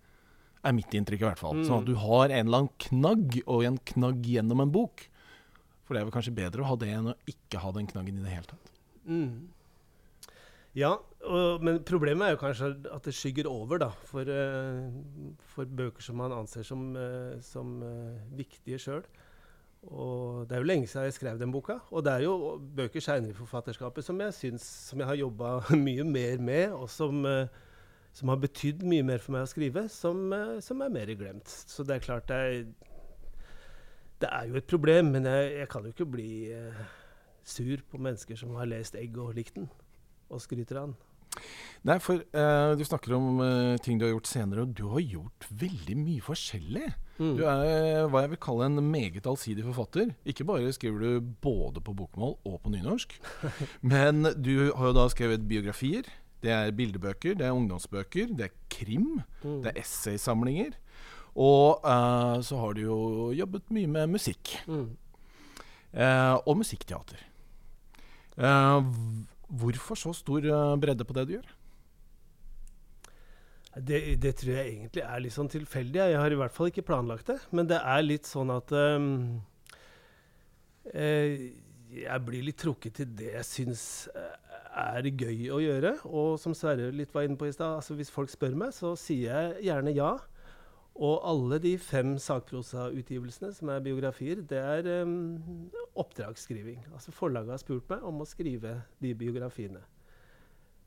Er 0.63 0.77
mitt 0.77 0.95
inntrykk 0.95 1.25
i 1.25 1.27
hvert 1.27 1.41
fall. 1.41 1.65
Sånn 1.67 1.83
at 1.83 1.89
du 1.89 1.97
har 1.99 2.29
en 2.29 2.47
eller 2.47 2.65
annen 2.65 2.77
knagg, 2.85 3.41
og 3.51 3.65
en 3.67 3.81
knagg 3.93 4.29
gjennom 4.31 4.63
en 4.63 4.75
bok. 4.75 5.09
For 5.83 5.95
det 5.95 6.03
er 6.03 6.07
vel 6.07 6.15
kanskje 6.15 6.37
bedre 6.37 6.63
å 6.63 6.69
ha 6.71 6.77
det 6.79 6.93
enn 6.95 7.11
å 7.11 7.19
ikke 7.29 7.63
ha 7.65 7.73
den 7.75 7.89
knaggen 7.91 8.21
i 8.21 8.23
det 8.23 8.37
hele 8.37 8.49
tatt. 8.49 8.71
Mm. 9.03 9.51
Ja, 10.79 10.95
og, 11.29 11.65
men 11.67 11.83
problemet 11.85 12.25
er 12.25 12.37
jo 12.37 12.41
kanskje 12.41 12.71
at 12.95 13.05
det 13.05 13.13
skygger 13.13 13.49
over 13.51 13.83
da, 13.83 13.91
for, 14.09 14.25
eh, 14.25 15.35
for 15.53 15.69
bøker 15.69 16.05
som 16.05 16.17
man 16.23 16.33
anser 16.33 16.65
som, 16.65 16.87
eh, 16.97 17.35
som 17.45 17.75
eh, 17.85 18.23
viktige 18.39 18.81
sjøl. 18.81 19.03
Og 19.91 20.47
det 20.47 20.57
er 20.57 20.63
jo 20.63 20.71
lenge 20.71 20.89
siden 20.89 21.09
jeg 21.11 21.19
skrev 21.19 21.43
den 21.43 21.53
boka. 21.53 21.81
Og 21.91 22.07
det 22.07 22.15
er 22.15 22.25
jo 22.25 22.55
bøker 22.79 23.05
seinere 23.05 23.35
i 23.35 23.37
forfatterskapet 23.37 24.07
som 24.07 24.23
jeg 24.23 24.39
syns 24.39 24.65
som 24.89 25.03
jeg 25.03 25.11
har 25.11 25.21
jobba 25.21 25.59
mye 25.87 26.07
mer 26.09 26.41
med, 26.41 26.73
og 26.79 26.89
som, 26.91 27.27
som 28.13 28.33
har 28.33 28.41
betydd 28.43 28.83
mye 28.89 29.05
mer 29.07 29.23
for 29.23 29.37
meg 29.37 29.47
å 29.47 29.51
skrive, 29.51 29.87
som, 29.93 30.25
eh, 30.37 30.59
som 30.65 30.83
er 30.85 30.93
mer 30.93 31.13
glemt. 31.17 31.49
Så 31.49 31.85
det 31.87 31.97
er 31.97 32.07
klart 32.07 32.33
er, 32.35 32.67
det 34.23 34.29
er 34.31 34.51
jo 34.51 34.59
et 34.61 34.69
problem, 34.69 35.15
men 35.17 35.29
jeg, 35.29 35.55
jeg 35.63 35.71
kan 35.73 35.87
jo 35.87 35.95
ikke 35.95 36.11
bli 36.17 36.33
eh, 36.53 36.83
sur 37.45 37.81
på 37.91 37.99
mennesker 37.99 38.39
som 38.39 38.55
har 38.59 38.71
lest 38.71 38.95
'Egg' 38.95 39.19
og 39.19 39.35
likt 39.35 39.57
den, 39.57 39.71
og 40.31 40.45
skryter 40.45 40.79
av 40.79 40.93
den. 40.93 41.01
Nei, 41.83 41.97
for 41.99 42.21
eh, 42.21 42.73
du 42.79 42.85
snakker 42.87 43.15
om 43.17 43.41
eh, 43.43 43.77
ting 43.83 43.99
du 43.99 44.05
har 44.07 44.13
gjort 44.13 44.31
senere, 44.31 44.63
og 44.63 44.75
du 44.79 44.85
har 44.93 45.03
gjort 45.03 45.47
veldig 45.51 45.97
mye 45.99 46.23
forskjellig. 46.23 46.93
Mm. 47.19 47.33
Du 47.39 47.43
er 47.49 48.07
hva 48.11 48.23
jeg 48.23 48.33
vil 48.35 48.41
kalle 48.45 48.69
en 48.69 48.83
meget 48.93 49.27
allsidig 49.27 49.65
forfatter. 49.67 50.13
Ikke 50.29 50.47
bare 50.47 50.71
skriver 50.75 51.03
du 51.03 51.33
både 51.43 51.83
på 51.83 51.95
bokmål 51.99 52.37
og 52.47 52.61
på 52.63 52.73
nynorsk, 52.75 53.17
men 53.95 54.29
du 54.39 54.71
har 54.71 54.93
jo 54.93 54.97
da 55.01 55.09
skrevet 55.11 55.49
biografier. 55.49 56.07
Det 56.43 56.51
er 56.51 56.73
bildebøker, 56.75 57.37
det 57.39 57.47
er 57.47 57.55
ungdomsbøker, 57.55 58.33
det 58.37 58.49
er 58.49 58.57
krim, 58.73 59.21
Mm. 59.43 59.61
det 59.63 59.73
er 59.73 59.81
essaysamlinger. 59.81 60.73
Og 61.39 61.81
uh, 61.87 62.43
så 62.45 62.59
har 62.61 62.75
du 62.77 62.83
jo 62.83 62.99
jobbet 63.33 63.71
mye 63.73 63.87
med 63.89 64.11
musikk. 64.13 64.57
Mm. 64.67 64.91
Uh, 65.95 66.37
og 66.47 66.57
musikkteater. 66.61 67.23
Uh, 68.37 68.83
hvorfor 69.49 69.95
så 69.97 70.13
stor 70.17 70.41
bredde 70.81 71.05
på 71.05 71.15
det 71.17 71.29
du 71.29 71.35
gjør? 71.39 71.51
Det, 73.73 74.21
det 74.21 74.35
tror 74.37 74.53
jeg 74.53 74.69
egentlig 74.75 75.03
er 75.07 75.21
litt 75.25 75.33
sånn 75.33 75.49
tilfeldig. 75.49 76.03
Jeg 76.13 76.21
har 76.21 76.35
i 76.35 76.37
hvert 76.37 76.53
fall 76.53 76.69
ikke 76.69 76.85
planlagt 76.85 77.31
det. 77.31 77.39
Men 77.57 77.71
det 77.71 77.79
er 77.81 78.03
litt 78.05 78.29
sånn 78.29 78.53
at 78.53 78.73
um, 78.77 79.41
eh, 80.93 81.49
Jeg 81.97 82.25
blir 82.27 82.45
litt 82.45 82.61
trukket 82.61 82.99
til 83.01 83.15
det 83.17 83.31
jeg 83.33 83.49
syns 83.49 83.85
er 84.73 85.09
gøy 85.11 85.49
å 85.53 85.61
gjøre. 85.63 85.97
Og 86.09 86.37
som 86.41 86.55
Sverre 86.57 86.91
litt 86.95 87.15
var 87.15 87.27
inne 87.27 87.39
på 87.41 87.49
i 87.49 87.55
stad, 87.55 87.79
altså 87.79 87.97
hvis 87.99 88.13
folk 88.13 88.33
spør 88.33 88.57
meg, 88.65 88.75
så 88.77 88.95
sier 88.99 89.33
jeg 89.33 89.69
gjerne 89.69 89.95
ja. 89.97 90.13
Og 90.93 91.23
alle 91.25 91.57
de 91.63 91.73
fem 91.81 92.19
sakprosautgivelsene 92.21 93.53
som 93.57 93.71
er 93.73 93.85
biografier, 93.85 94.43
det 94.45 94.61
er 94.61 94.91
um, 95.07 95.71
oppdragsskriving. 95.97 96.83
Altså 96.93 97.15
forlaget 97.17 97.55
har 97.55 97.63
spurt 97.63 97.89
meg 97.89 98.05
om 98.05 98.21
å 98.21 98.29
skrive 98.29 98.77
de 99.01 99.15
biografiene. 99.17 99.81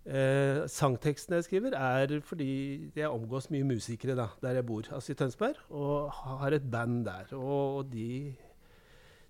Eh, 0.05 0.59
sangtekstene 0.69 1.39
jeg 1.39 1.47
skriver, 1.47 1.73
er 1.73 2.19
fordi 2.21 2.91
jeg 2.93 3.09
omgås 3.09 3.49
mye 3.49 3.65
musikere 3.65 4.13
da, 4.13 4.27
der 4.43 4.59
jeg 4.59 4.65
bor, 4.69 4.86
altså 4.93 5.15
i 5.15 5.17
Tønsberg, 5.17 5.57
og 5.73 6.11
har 6.13 6.53
et 6.53 6.67
band 6.71 7.07
der. 7.07 7.33
Og, 7.33 7.79
og 7.79 7.89
de, 7.89 8.36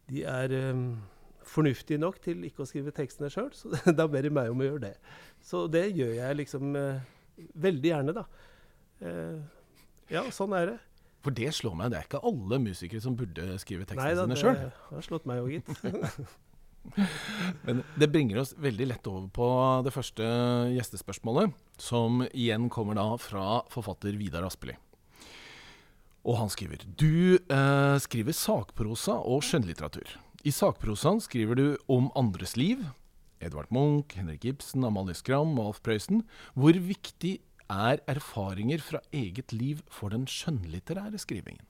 de 0.09 0.25
er 0.27 0.51
eh, 0.51 0.81
fornuftige 1.49 2.01
nok 2.01 2.17
til 2.23 2.43
ikke 2.47 2.63
å 2.63 2.69
skrive 2.69 2.93
tekstene 2.95 3.29
sjøl, 3.33 3.51
så 3.55 3.71
da 3.99 4.07
ber 4.11 4.25
de 4.25 4.33
meg 4.33 4.51
om 4.53 4.63
å 4.63 4.69
gjøre 4.69 4.83
det. 4.87 4.95
Så 5.45 5.65
det 5.71 5.87
gjør 5.93 6.15
jeg 6.17 6.39
liksom 6.41 6.75
eh, 6.79 7.05
veldig 7.67 7.91
gjerne, 7.91 8.15
da. 8.17 8.25
Eh, 9.05 9.37
ja, 10.13 10.25
sånn 10.33 10.55
er 10.57 10.73
det. 10.73 10.79
For 11.25 11.33
det 11.33 11.51
slår 11.57 11.77
meg, 11.77 11.91
det 11.91 11.99
er 11.99 12.09
ikke 12.09 12.25
alle 12.29 12.59
musikere 12.61 13.01
som 13.01 13.15
burde 13.17 13.55
skrive 13.61 13.87
tekstene 13.89 14.11
Nei 14.11 14.17
da, 14.17 14.25
sine 14.37 14.57
det 14.59 14.73
har 14.91 15.05
slått 15.07 15.25
meg 15.29 15.41
òg, 15.41 15.55
gitt. 15.57 16.35
Men 17.65 17.81
det 17.97 18.11
bringer 18.13 18.43
oss 18.43 18.53
veldig 18.61 18.87
lett 18.91 19.07
over 19.09 19.29
på 19.33 19.47
det 19.87 19.93
første 19.95 20.25
gjestespørsmålet, 20.75 21.55
som 21.81 22.21
igjen 22.29 22.69
kommer 22.69 22.99
da 22.99 23.07
fra 23.21 23.63
forfatter 23.73 24.13
Vidar 24.19 24.45
Aspeli. 24.45 24.77
Og 26.25 26.37
han 26.39 26.49
skriver 26.49 26.85
Du 26.97 27.37
eh, 27.37 27.97
skriver 28.01 28.37
sakprosa 28.37 29.17
og 29.21 29.43
skjønnlitteratur. 29.45 30.15
I 30.45 30.51
sakprosaen 30.53 31.17
skriver 31.23 31.57
du 31.57 31.67
om 31.89 32.11
andres 32.13 32.53
liv. 32.53 32.83
Edvard 33.41 33.71
Munch, 33.73 34.13
Henrik 34.13 34.45
Ibsen, 34.45 34.85
Amalie 34.85 35.17
Skram 35.17 35.55
og 35.57 35.71
Alf 35.71 35.79
Prøysen. 35.81 36.21
Hvor 36.53 36.77
viktig 36.77 37.39
er 37.65 38.03
erfaringer 38.05 38.83
fra 38.85 39.01
eget 39.09 39.55
liv 39.55 39.81
for 39.89 40.13
den 40.13 40.27
skjønnlitterære 40.29 41.17
skrivingen? 41.21 41.65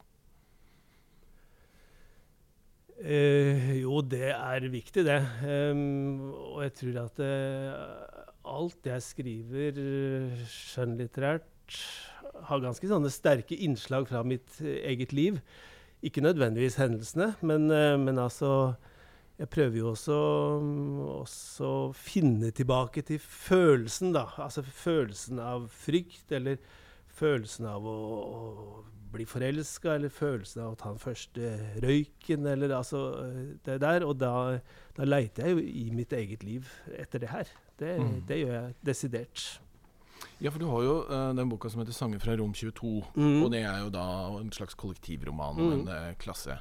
Eh, 3.00 3.80
jo, 3.80 4.02
det 4.04 4.34
er 4.34 4.68
viktig, 4.72 5.06
det. 5.08 5.22
Um, 5.44 6.34
og 6.56 6.64
jeg 6.64 6.74
tror 6.80 7.00
at 7.06 7.24
uh, 7.24 8.26
alt 8.46 8.90
jeg 8.92 9.04
skriver 9.04 9.80
eh, 9.82 10.44
skjønnlitterært, 10.52 11.80
har 12.46 12.62
ganske 12.64 12.88
sånne 12.90 13.10
sterke 13.14 13.58
innslag 13.64 14.08
fra 14.10 14.22
mitt 14.28 14.60
eh, 14.60 14.84
eget 14.92 15.16
liv. 15.16 15.40
Ikke 16.06 16.22
nødvendigvis 16.22 16.78
hendelsene, 16.78 17.32
men, 17.42 17.70
eh, 17.74 17.96
men 18.00 18.20
altså 18.22 18.76
Jeg 19.40 19.50
prøver 19.52 19.78
jo 19.82 19.90
også 19.92 20.16
også 21.20 21.66
å 21.68 21.94
finne 21.94 22.52
tilbake 22.56 23.02
til 23.04 23.20
følelsen, 23.20 24.14
da. 24.16 24.26
Altså 24.40 24.64
følelsen 24.64 25.42
av 25.44 25.66
frykt, 25.76 26.32
eller 26.32 26.56
følelsen 27.16 27.68
av 27.68 27.84
å, 27.84 27.96
å 28.24 28.86
bli 29.12 29.26
forelska, 29.28 29.96
eller 29.96 30.10
følelsen 30.12 30.64
av 30.64 30.72
å 30.74 30.80
ta 30.80 30.94
den 30.94 31.00
første 31.04 31.52
røyken, 31.84 32.48
eller 32.52 32.78
altså 32.78 33.02
det 33.66 33.78
der. 33.84 34.06
Og 34.08 34.18
da, 34.20 34.32
da 34.98 35.04
leiter 35.08 35.48
jeg 35.50 35.58
jo 35.58 35.68
i 35.84 35.86
mitt 35.96 36.16
eget 36.16 36.44
liv 36.44 36.72
etter 36.96 37.20
det 37.26 37.32
her. 37.36 37.52
Det, 37.80 37.98
Mm. 38.00 38.22
det 38.28 38.38
gjør 38.40 38.54
jeg 38.56 38.76
desidert. 38.88 39.46
Ja, 40.42 40.50
for 40.52 40.60
du 40.60 40.66
har 40.68 40.82
jo 40.84 40.96
uh, 41.10 41.34
den 41.36 41.50
boka 41.50 41.70
som 41.70 41.80
heter 41.82 41.94
'Sanger 41.94 42.20
fra 42.20 42.36
rom 42.36 42.52
22'. 42.54 43.06
Mm. 43.16 43.44
Og 43.44 43.52
det 43.52 43.62
er 43.64 43.80
jo 43.84 43.90
da 43.90 44.38
en 44.42 44.52
slags 44.52 44.74
kollektivroman 44.76 45.56
om 45.60 45.72
Mm. 45.72 45.80
en 45.80 45.88
uh, 45.88 46.14
klasse. 46.20 46.58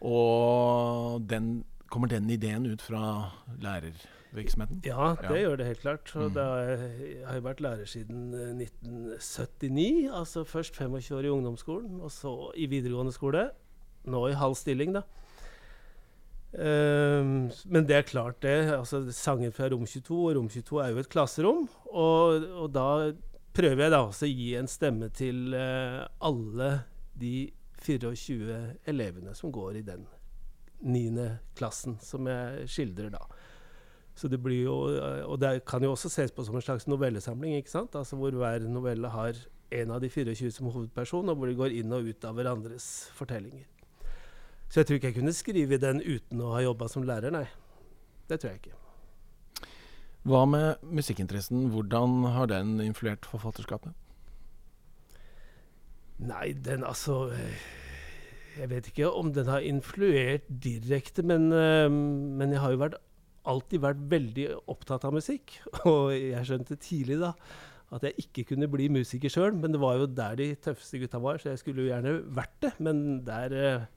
Og 0.00 1.20
den, 1.28 1.64
kommer 1.90 2.08
den 2.08 2.30
ideen 2.30 2.66
ut 2.66 2.82
fra 2.82 3.30
lærervirksomheten? 3.60 4.80
Ja, 4.84 5.14
det 5.20 5.30
Ja. 5.30 5.36
gjør 5.50 5.56
det 5.56 5.66
helt 5.66 5.80
klart. 5.80 6.16
Og 6.16 6.30
Mm. 6.30 6.36
jeg 6.36 7.26
har 7.26 7.34
jo 7.34 7.40
vært 7.40 7.60
lærer 7.60 7.84
siden 7.86 8.34
eh, 8.34 8.54
1979. 8.54 10.08
Altså 10.12 10.44
først 10.44 10.74
25 10.76 11.14
år 11.18 11.24
i 11.24 11.28
ungdomsskolen, 11.28 12.00
og 12.00 12.10
så 12.10 12.50
i 12.56 12.66
videregående 12.66 13.12
skole. 13.12 13.50
Nå 14.04 14.26
i 14.28 14.32
halv 14.32 14.54
stilling, 14.54 14.92
da. 14.94 15.02
Ehm, 16.52 17.50
men 17.64 17.86
det 17.88 17.96
er 17.96 18.08
klart, 18.08 18.42
det. 18.44 18.72
altså 18.74 19.02
Sanger 19.12 19.52
fra 19.54 19.70
rom 19.72 19.86
22, 19.86 20.16
og 20.16 20.36
rom 20.36 20.48
22 20.52 20.80
er 20.84 20.92
jo 20.92 21.02
et 21.02 21.12
klasserom. 21.12 21.68
Og, 21.88 22.48
og 22.64 22.72
da 22.74 22.88
prøver 23.56 23.86
jeg 23.86 23.94
da 23.94 24.02
også 24.04 24.28
å 24.28 24.32
gi 24.32 24.50
en 24.58 24.70
stemme 24.70 25.08
til 25.16 25.54
eh, 25.56 26.02
alle 26.24 26.72
de 27.20 27.50
24 27.82 28.58
elevene 28.88 29.34
som 29.34 29.52
går 29.52 29.80
i 29.80 29.86
den 29.86 30.04
niende 30.82 31.38
klassen 31.58 31.96
som 32.02 32.26
jeg 32.30 32.68
skildrer 32.70 33.10
da. 33.14 33.22
Så 34.14 34.28
det 34.28 34.42
blir 34.44 34.66
jo, 34.66 34.76
Og 35.24 35.38
det 35.40 35.64
kan 35.64 35.82
jo 35.82 35.94
også 35.94 36.10
ses 36.12 36.34
på 36.34 36.44
som 36.44 36.56
en 36.58 36.64
slags 36.64 36.84
novellesamling, 36.86 37.56
ikke 37.56 37.72
sant? 37.72 37.94
Altså 37.96 38.18
hvor 38.20 38.34
hver 38.36 38.66
novelle 38.68 39.08
har 39.08 39.38
en 39.72 39.90
av 39.90 40.02
de 40.02 40.10
24 40.12 40.50
som 40.52 40.68
hovedperson, 40.68 41.28
og 41.32 41.38
hvor 41.38 41.48
de 41.48 41.56
går 41.56 41.78
inn 41.80 41.94
og 41.96 42.10
ut 42.10 42.26
av 42.28 42.36
hverandres 42.36 42.88
fortellinger. 43.16 43.64
Så 44.72 44.80
jeg 44.80 44.88
tror 44.88 44.96
ikke 44.96 45.10
jeg 45.10 45.18
kunne 45.18 45.34
skrive 45.36 45.76
den 45.76 45.98
uten 46.00 46.40
å 46.40 46.54
ha 46.54 46.62
jobba 46.64 46.86
som 46.88 47.04
lærer, 47.04 47.28
nei. 47.34 47.44
Det 48.30 48.38
tror 48.40 48.54
jeg 48.54 48.62
ikke. 48.62 48.78
Hva 50.24 50.46
med 50.48 50.86
musikkinteressen? 50.88 51.66
Hvordan 51.74 52.22
har 52.32 52.48
den 52.48 52.78
influert 52.80 53.28
forfatterskapet? 53.28 53.92
Nei, 56.22 56.52
den 56.54 56.86
altså 56.86 57.26
eh, 57.34 57.62
Jeg 58.56 58.70
vet 58.70 58.88
ikke 58.88 59.10
om 59.10 59.32
den 59.34 59.50
har 59.50 59.64
influert 59.66 60.48
direkte, 60.48 61.24
men, 61.26 61.50
eh, 61.52 61.90
men 61.92 62.54
jeg 62.54 62.64
har 62.64 62.72
jo 62.72 62.82
vært, 62.86 63.00
alltid 63.44 63.82
vært 63.82 64.02
veldig 64.08 64.46
opptatt 64.72 65.04
av 65.04 65.12
musikk. 65.12 65.58
Og 65.90 66.14
jeg 66.16 66.48
skjønte 66.48 66.80
tidlig 66.80 67.20
da 67.20 67.34
at 67.92 68.06
jeg 68.08 68.24
ikke 68.24 68.54
kunne 68.54 68.70
bli 68.72 68.86
musiker 68.88 69.28
sjøl. 69.28 69.52
Men 69.52 69.74
det 69.74 69.82
var 69.82 69.98
jo 70.00 70.08
der 70.08 70.38
de 70.40 70.54
tøffeste 70.56 71.02
gutta 71.02 71.20
var, 71.20 71.42
så 71.42 71.52
jeg 71.52 71.60
skulle 71.60 71.84
jo 71.84 71.90
gjerne 71.92 72.22
vært 72.32 72.62
det. 72.64 72.78
Men 72.80 73.02
der 73.26 73.58
eh, 73.58 73.90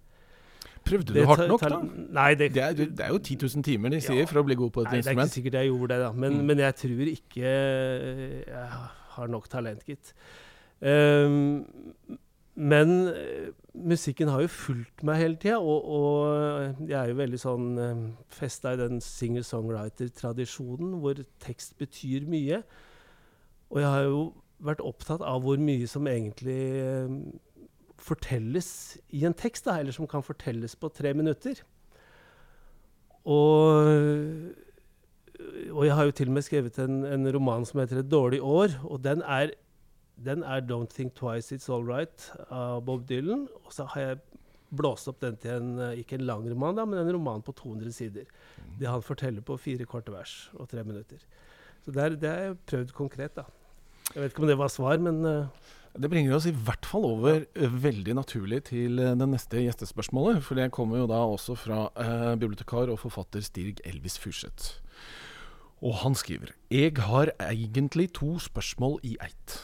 Prøvde 0.85 1.13
du 1.15 1.25
hardt 1.25 1.47
nok, 1.49 1.61
da? 1.65 1.79
Nei, 2.19 2.27
det, 2.37 2.51
Det 2.53 2.61
er, 2.63 2.73
det 2.77 2.99
er 3.01 3.09
jo 3.13 3.17
10 3.17 3.37
000 3.41 3.63
timer 3.65 3.89
de 3.95 3.99
sier 4.05 4.19
Ja. 4.21 4.25
for 4.29 4.41
å 4.41 4.45
bli 4.45 4.55
god 4.59 4.71
på 4.75 4.81
et 4.85 4.91
Nei, 4.91 5.01
det 5.01 5.07
er 5.11 5.17
ikke 5.17 5.33
sikkert 5.33 5.57
jeg 5.59 5.71
gjorde 5.71 5.87
det, 5.95 5.99
da. 6.05 6.11
Men, 6.13 6.37
Mm. 6.37 6.45
men 6.51 6.57
jeg 6.61 6.75
tror 6.83 7.07
ikke 7.13 7.41
eh, 7.43 8.43
jeg 8.45 8.67
har 9.15 9.27
nok 9.27 9.49
talent, 9.49 9.81
gitt. 9.87 10.13
Um, 10.81 11.65
men 12.55 12.91
eh, 13.11 13.49
musikken 13.75 14.29
har 14.31 14.41
jo 14.45 14.47
fulgt 14.47 15.01
meg 15.03 15.17
hele 15.19 15.35
tida, 15.41 15.57
og, 15.59 15.87
og 15.89 16.87
jeg 16.87 16.95
er 17.01 17.09
jo 17.09 17.15
veldig 17.19 17.39
sånn 17.41 17.65
uh, 17.79 18.03
festa 18.31 18.71
i 18.75 18.79
den 18.79 19.01
singer-songwriter-tradisjonen 19.03 20.99
hvor 21.01 21.19
tekst 21.43 21.75
betyr 21.81 22.25
mye. 22.29 22.61
Og 23.71 23.81
jeg 23.81 23.89
har 23.89 24.03
jo 24.07 24.21
vært 24.65 24.83
opptatt 24.85 25.21
av 25.25 25.41
hvor 25.43 25.57
mye 25.59 25.87
som 25.89 26.07
egentlig 26.07 26.59
eh, 26.79 27.09
fortelles 28.01 28.69
i 29.15 29.23
en 29.25 29.33
tekst, 29.33 29.65
da, 29.65 29.79
eller 29.79 29.95
som 29.95 30.07
kan 30.07 30.23
fortelles 30.23 30.75
på 30.75 30.89
tre 30.93 31.13
minutter. 31.13 31.61
Og, 33.25 33.89
og 35.71 35.85
jeg 35.87 35.95
har 35.97 36.05
jo 36.05 36.15
til 36.15 36.29
og 36.29 36.37
med 36.37 36.45
skrevet 36.45 36.79
en, 36.83 37.03
en 37.05 37.29
roman 37.33 37.65
som 37.65 37.79
heter 37.79 38.03
'Et 38.03 38.11
dårlig 38.11 38.41
år', 38.41 38.77
og 38.83 39.03
den 39.03 39.21
er, 39.21 39.51
den 40.25 40.43
er 40.43 40.61
'Don't 40.61 40.93
Think 40.93 41.15
Twice 41.15 41.55
It's 41.55 41.69
All 41.69 41.83
Right' 41.83 42.31
av 42.51 42.85
Bob 42.85 43.09
Dylan. 43.09 43.47
Og 43.65 43.73
så 43.73 43.85
har 43.85 44.01
jeg 44.01 44.19
blåst 44.75 45.07
opp 45.07 45.21
den 45.21 45.37
til 45.37 45.51
en, 45.51 45.97
ikke 45.97 46.15
en 46.15 46.25
lang 46.25 46.51
roman, 46.51 46.75
da, 46.75 46.85
men 46.85 46.99
en 46.99 47.13
roman 47.13 47.41
på 47.41 47.51
200 47.51 47.91
sider. 47.91 48.25
Det 48.79 48.87
han 48.87 49.01
forteller 49.01 49.41
på 49.41 49.57
fire 49.57 49.85
korte 49.85 50.11
vers 50.11 50.51
og 50.53 50.69
tre 50.69 50.83
minutter. 50.83 51.17
Så 51.85 51.91
det, 51.91 52.03
er, 52.03 52.09
det 52.09 52.29
har 52.29 52.37
jeg 52.37 52.57
prøvd 52.65 52.93
konkret, 52.97 53.35
da. 53.35 53.43
Jeg 54.13 54.21
vet 54.21 54.31
ikke 54.31 54.41
om 54.41 54.47
det 54.47 54.57
var 54.57 54.71
svar, 54.71 54.97
men 54.97 55.25
eh, 55.25 55.47
Det 55.95 56.09
bringer 56.11 56.33
oss 56.35 56.43
i 56.49 56.51
hvert 56.51 56.83
fall 56.83 57.05
over 57.07 57.45
eh, 57.55 57.71
veldig 57.71 58.17
naturlig 58.17 58.65
til 58.67 58.99
eh, 58.99 59.13
det 59.15 59.27
neste 59.31 59.61
gjestespørsmålet. 59.63 60.41
For 60.43 60.59
det 60.59 60.73
kommer 60.75 60.99
jo 60.99 61.07
da 61.07 61.21
også 61.23 61.55
fra 61.55 61.85
eh, 61.95 62.33
bibliotekar 62.41 62.91
og 62.91 62.99
forfatter 62.99 63.43
Stig 63.45 63.79
Elvis 63.87 64.17
Furseth. 64.19 64.81
Og 65.79 65.95
han 66.01 66.15
skriver 66.15 66.51
Jeg 66.73 66.97
har 66.99 67.31
egentlig 67.39 68.09
to 68.17 68.35
spørsmål 68.43 68.99
i 69.07 69.15
eitt. 69.23 69.61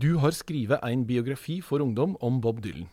Du 0.00 0.22
har 0.22 0.32
skrevet 0.32 0.80
en 0.86 1.04
biografi 1.04 1.60
for 1.60 1.84
ungdom 1.84 2.16
om 2.24 2.40
Bob 2.40 2.62
Dylan, 2.64 2.88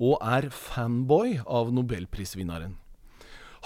og 0.00 0.18
er 0.24 0.48
fanboy 0.50 1.36
av 1.46 1.70
nobelprisvinneren. 1.76 2.78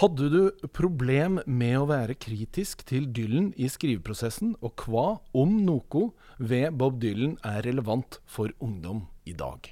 Hadde 0.02 0.26
du 0.26 0.66
problem 0.74 1.38
med 1.46 1.76
å 1.78 1.86
være 1.86 2.16
kritisk 2.18 2.82
til 2.88 3.06
Dylan 3.14 3.52
i 3.54 3.68
skriveprosessen, 3.70 4.56
og 4.58 4.82
hva, 4.88 5.06
om 5.30 5.60
noe, 5.62 6.08
ved 6.42 6.74
Bob 6.80 6.98
Dylan 7.02 7.36
er 7.46 7.62
relevant 7.62 8.18
for 8.26 8.50
ungdom 8.58 9.06
i 9.24 9.36
dag? 9.38 9.70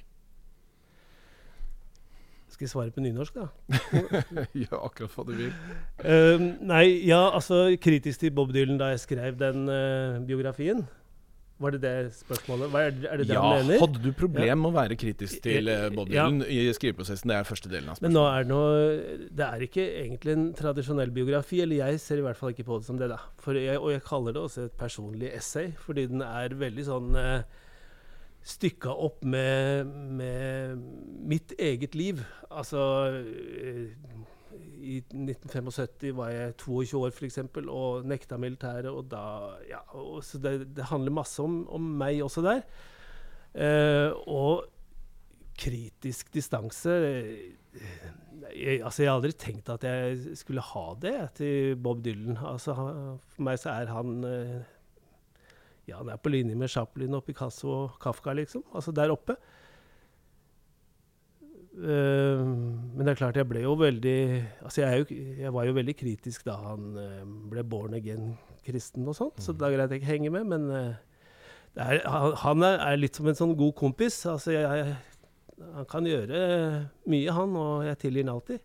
skal 2.53 2.67
jeg 2.67 2.71
svare 2.71 2.91
på 2.93 3.01
nynorsk, 3.01 3.35
da? 3.35 3.47
Gjør 4.61 4.83
akkurat 4.85 5.15
hva 5.17 5.23
du 5.25 5.31
vil. 5.35 5.53
Uh, 5.99 6.43
nei, 6.61 6.83
ja, 7.07 7.25
altså 7.33 7.65
kritisk 7.81 8.21
til 8.21 8.33
Bob 8.35 8.53
Dylan 8.53 8.77
da 8.77 8.91
jeg 8.91 9.01
skrev 9.03 9.39
den 9.39 9.65
uh, 9.67 10.21
biografien. 10.23 10.83
Var 11.63 11.75
det 11.77 11.79
det 11.83 11.93
spørsmålet? 12.17 12.69
Hva 12.73 12.81
er, 12.89 12.93
er 13.07 13.21
det 13.21 13.27
det 13.29 13.35
Ja, 13.37 13.41
han 13.53 13.65
mener? 13.65 13.79
hadde 13.85 14.01
du 14.03 14.09
problem 14.19 14.61
med 14.65 14.69
å 14.71 14.75
være 14.75 14.97
kritisk 14.99 15.41
til 15.45 15.71
Bob 15.95 16.09
Dylan 16.11 16.41
Ja. 16.43 16.49
I 16.51 16.73
skriveprosessen? 16.75 17.31
Det 17.31 17.37
er 17.39 17.47
første 17.47 17.71
delen 17.71 17.89
av 17.89 17.97
spørsmålet. 17.97 18.09
Men 18.09 18.17
nå 18.19 18.23
er 18.27 18.43
det 18.43 18.51
noe 18.51 19.27
Det 19.39 19.47
er 19.47 19.65
ikke 19.69 19.85
egentlig 20.03 20.35
en 20.37 20.47
tradisjonell 20.59 21.13
biografi, 21.15 21.61
eller 21.63 21.79
jeg 21.85 21.99
ser 22.03 22.19
i 22.21 22.25
hvert 22.27 22.39
fall 22.39 22.51
ikke 22.53 22.67
på 22.67 22.79
det 22.81 22.87
som 22.89 22.99
det, 22.99 23.09
da. 23.13 23.19
For 23.43 23.55
jeg, 23.57 23.79
og 23.79 23.91
jeg 23.95 24.03
kaller 24.07 24.35
det 24.35 24.41
også 24.43 24.67
et 24.67 24.77
personlig 24.79 25.31
essay, 25.33 25.71
fordi 25.85 26.07
den 26.11 26.21
er 26.25 26.55
veldig 26.59 26.85
sånn 26.89 27.15
eh, 27.15 27.43
stykka 28.43 28.91
opp 28.91 29.23
med, 29.23 29.87
med 30.19 30.81
mitt 31.31 31.53
eget 31.57 31.95
liv. 31.95 32.19
Altså 32.51 32.81
eh, 33.23 33.93
I 34.83 34.97
1975 34.99 36.11
var 36.17 36.33
jeg 36.33 36.55
22 36.59 36.99
år, 36.99 37.13
f.eks., 37.15 37.39
og 37.63 38.05
nekta 38.09 38.37
militæret. 38.41 38.91
Og 38.91 39.07
da 39.11 39.23
Ja, 39.69 39.81
og 39.95 40.23
så 40.27 40.41
det, 40.43 40.75
det 40.75 40.91
handler 40.91 41.15
masse 41.15 41.43
om, 41.43 41.63
om 41.71 41.91
meg 42.03 42.21
også 42.23 42.43
der. 42.45 42.63
Eh, 43.53 44.11
og 44.27 44.65
kritisk 45.53 46.33
distanse 46.33 46.89
jeg, 48.53 48.81
altså 48.83 49.03
jeg 49.03 49.11
har 49.11 49.19
aldri 49.19 49.33
tenkt 49.37 49.69
at 49.71 49.85
jeg 49.87 50.37
skulle 50.37 50.63
ha 50.65 50.85
det 51.01 51.17
til 51.39 51.75
Bob 51.79 52.03
Dylan. 52.05 52.37
Altså, 52.37 52.75
for 52.75 53.45
meg 53.47 53.59
så 53.61 53.73
er 53.73 53.91
han 53.93 54.23
eh, 54.27 54.61
Ja, 55.87 55.97
han 55.99 56.13
er 56.13 56.21
på 56.21 56.31
linje 56.31 56.55
med 56.55 56.71
Chaplin 56.71 57.17
og 57.17 57.25
Picasso 57.27 57.67
og 57.67 57.97
Kafka, 57.99 58.31
liksom. 58.37 58.63
Altså 58.73 58.93
der 58.95 59.11
oppe. 59.11 59.35
Eh, 61.73 62.41
men 62.45 63.01
det 63.01 63.13
er 63.13 63.17
klart, 63.17 63.37
jeg 63.39 63.49
ble 63.49 63.63
jo 63.63 63.71
veldig 63.79 64.17
Altså, 64.61 64.83
jeg, 64.83 64.99
jo, 65.01 65.15
jeg 65.41 65.53
var 65.55 65.65
jo 65.65 65.73
veldig 65.73 65.95
kritisk 65.97 66.45
da 66.45 66.59
han 66.61 66.99
eh, 67.01 67.23
ble 67.49 67.63
born 67.65 67.97
again 67.97 68.35
kristen 68.63 69.07
og 69.09 69.17
sånt, 69.17 69.41
så 69.43 69.51
det 69.57 69.65
er 69.65 69.73
greit 69.73 69.91
jeg 69.91 69.99
ikke 69.99 70.11
henger 70.11 70.35
med. 70.37 70.51
Men 70.53 70.67
eh, 70.71 70.91
det 71.73 71.87
er, 71.97 72.03
han, 72.43 72.63
er, 72.63 72.77
er 72.79 73.01
litt 73.01 73.17
som 73.17 73.27
en 73.27 73.39
sånn 73.39 73.55
god 73.59 73.73
kompis. 73.75 74.21
Altså, 74.29 74.53
jeg, 74.53 74.93
han 75.73 75.89
kan 75.89 76.07
gjøre 76.07 76.43
mye, 77.09 77.33
han, 77.35 77.57
og 77.59 77.87
jeg 77.89 77.99
tilgir 78.05 78.23
han 78.23 78.35
alltid. 78.37 78.63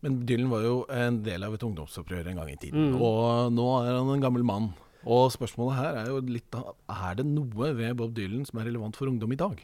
Men 0.00 0.20
Dylan 0.24 0.52
var 0.52 0.62
jo 0.62 0.76
en 0.94 1.18
del 1.26 1.44
av 1.44 1.56
et 1.56 1.64
ungdomsopprør 1.66 2.30
en 2.30 2.38
gang 2.40 2.52
i 2.52 2.60
tiden. 2.60 2.92
Mm. 2.94 3.00
Og 3.02 3.50
nå 3.52 3.66
er 3.82 3.98
han 3.98 4.12
en 4.14 4.22
gammel 4.22 4.46
mann. 4.46 4.70
Og 5.08 5.28
spørsmålet 5.34 5.78
her 5.78 5.98
er 6.00 6.08
jo 6.10 6.18
litt 6.26 6.54
Er 6.54 7.18
det 7.18 7.24
noe 7.28 7.72
ved 7.76 7.94
Bob 7.98 8.14
Dylan 8.16 8.46
som 8.48 8.58
er 8.60 8.70
relevant 8.70 8.96
for 8.98 9.10
ungdom 9.10 9.34
i 9.34 9.38
dag? 9.40 9.60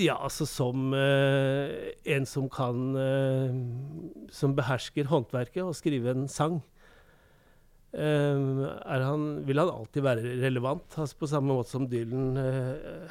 Ja, 0.00 0.16
altså 0.18 0.46
som 0.48 0.90
uh, 0.90 1.70
en 2.10 2.24
som 2.26 2.48
kan 2.50 2.78
uh, 2.98 3.58
Som 4.34 4.56
behersker 4.58 5.06
håndverket 5.06 5.62
og 5.62 5.76
skrive 5.78 6.10
en 6.10 6.26
sang. 6.30 6.60
Uh, 7.94 8.66
er 8.90 9.04
han, 9.06 9.44
vil 9.46 9.62
han 9.62 9.70
alltid 9.70 10.02
være 10.02 10.34
relevant. 10.42 10.98
Altså 10.98 11.20
på 11.20 11.30
samme 11.30 11.54
måte 11.54 11.70
som 11.76 11.86
Dylan 11.90 12.34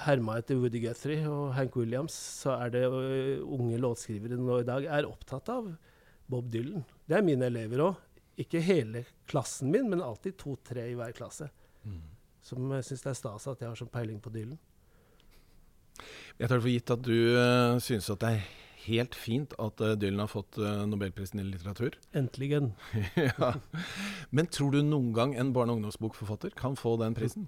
herma 0.04 0.42
etter 0.42 0.60
Woody 0.60 0.84
Guthrie 0.84 1.24
og 1.30 1.54
Hank 1.56 1.78
Williams, 1.80 2.18
så 2.44 2.58
er 2.66 2.76
det 2.76 2.84
unge 2.84 3.80
låtskrivere 3.80 4.40
nå 4.40 4.60
i 4.60 4.68
dag 4.68 4.90
er 4.92 5.08
opptatt 5.08 5.54
av 5.56 5.72
Bob 6.28 6.52
Dylan. 6.52 6.84
Det 7.08 7.16
er 7.16 7.26
mine 7.26 7.48
elever 7.48 7.88
òg. 7.88 8.10
Ikke 8.44 8.64
hele 8.66 9.06
klassen 9.30 9.70
min, 9.72 9.88
men 9.92 10.02
alltid 10.02 10.36
to-tre 10.42 10.90
i 10.90 10.98
hver 10.98 11.16
klasse. 11.16 11.48
Som 12.44 12.72
uh, 12.72 12.82
syns 12.84 13.06
det 13.06 13.12
er 13.14 13.20
stas 13.22 13.48
at 13.48 13.62
jeg 13.64 13.72
har 13.72 13.80
sånn 13.80 13.92
peiling 13.94 14.20
på 14.24 14.32
Dylan. 14.34 14.60
Jeg 16.40 16.50
tar 16.50 16.58
det 16.58 16.64
for 16.66 16.74
gitt 16.74 16.92
at 16.96 17.02
du 17.06 17.16
uh, 17.38 17.78
synes 17.84 18.10
at 18.10 18.20
det 18.24 18.30
er 18.36 18.46
helt 18.84 19.16
fint 19.16 19.54
at 19.64 19.80
eh, 19.80 19.94
Dylan 19.96 20.20
har 20.26 20.28
fått 20.28 20.58
eh, 20.60 20.82
Nobelprisen 20.92 21.40
i 21.40 21.44
litteratur. 21.48 21.94
Endelig. 22.20 22.50
ja. 23.16 23.54
Men 24.36 24.50
tror 24.52 24.74
du 24.76 24.82
noen 24.84 25.14
gang 25.16 25.36
en 25.40 25.54
barne- 25.56 25.72
og 25.72 25.80
ungdomsbokforfatter 25.80 26.52
kan 26.60 26.76
få 26.76 26.98
den 27.00 27.16
prisen? 27.16 27.46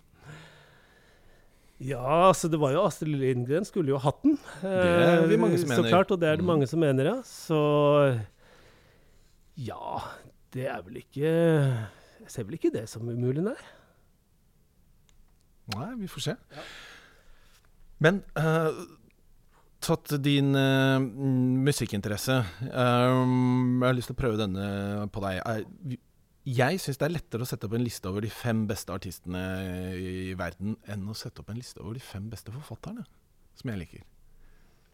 Ja, 1.84 2.30
altså 2.30 2.48
det 2.48 2.56
var 2.62 2.72
jo 2.72 2.86
Astrid 2.88 3.18
Lindgren 3.20 3.68
skulle 3.68 3.92
jo 3.92 4.00
hatt 4.00 4.22
den. 4.24 4.38
Det 4.64 4.72
er 4.72 5.28
det 5.28 5.42
mange 5.42 5.60
som 5.60 5.68
mener. 5.74 5.84
Så 5.84 5.92
klart, 5.92 6.14
og 6.16 6.22
det 6.22 6.30
er 6.30 6.38
det 6.40 6.46
Mm. 6.46 6.52
mange 6.54 6.68
som 6.72 6.80
mener, 6.80 7.10
ja. 7.10 7.18
Så 7.28 7.60
ja, 9.60 10.00
det 10.56 10.70
er 10.72 10.82
vel 10.88 11.02
ikke 11.04 11.28
Jeg 11.28 12.32
ser 12.32 12.48
vel 12.48 12.56
ikke 12.56 12.72
det 12.74 12.88
som 12.90 13.04
umulig, 13.12 13.44
nei. 13.44 13.58
Nei, 15.76 15.92
vi 16.00 16.08
får 16.08 16.30
se. 16.30 16.36
Men 18.04 18.22
uh, 18.38 18.72
tatt 19.84 20.16
din 20.24 20.52
mm, 20.52 21.06
musikkinteresse 21.64 22.42
um, 22.74 23.80
Jeg 23.80 23.88
har 23.88 23.96
lyst 23.96 24.12
til 24.12 24.18
å 24.18 24.20
prøve 24.20 24.40
denne 24.42 24.66
på 25.14 25.24
deg. 25.24 25.96
Jeg 26.46 26.82
syns 26.82 27.00
det 27.02 27.08
er 27.08 27.16
lettere 27.16 27.46
å 27.46 27.50
sette 27.50 27.70
opp 27.70 27.78
en 27.78 27.86
liste 27.86 28.10
over 28.10 28.26
de 28.26 28.34
fem 28.34 28.66
beste 28.70 28.94
artistene 28.94 29.46
i 29.98 30.36
verden 30.38 30.76
enn 30.92 31.08
å 31.10 31.16
sette 31.18 31.42
opp 31.42 31.50
en 31.54 31.62
liste 31.62 31.82
over 31.82 31.98
de 31.98 32.04
fem 32.04 32.28
beste 32.30 32.54
forfatterne 32.54 33.06
som 33.56 33.72
jeg 33.72 33.82
liker. 33.82 34.06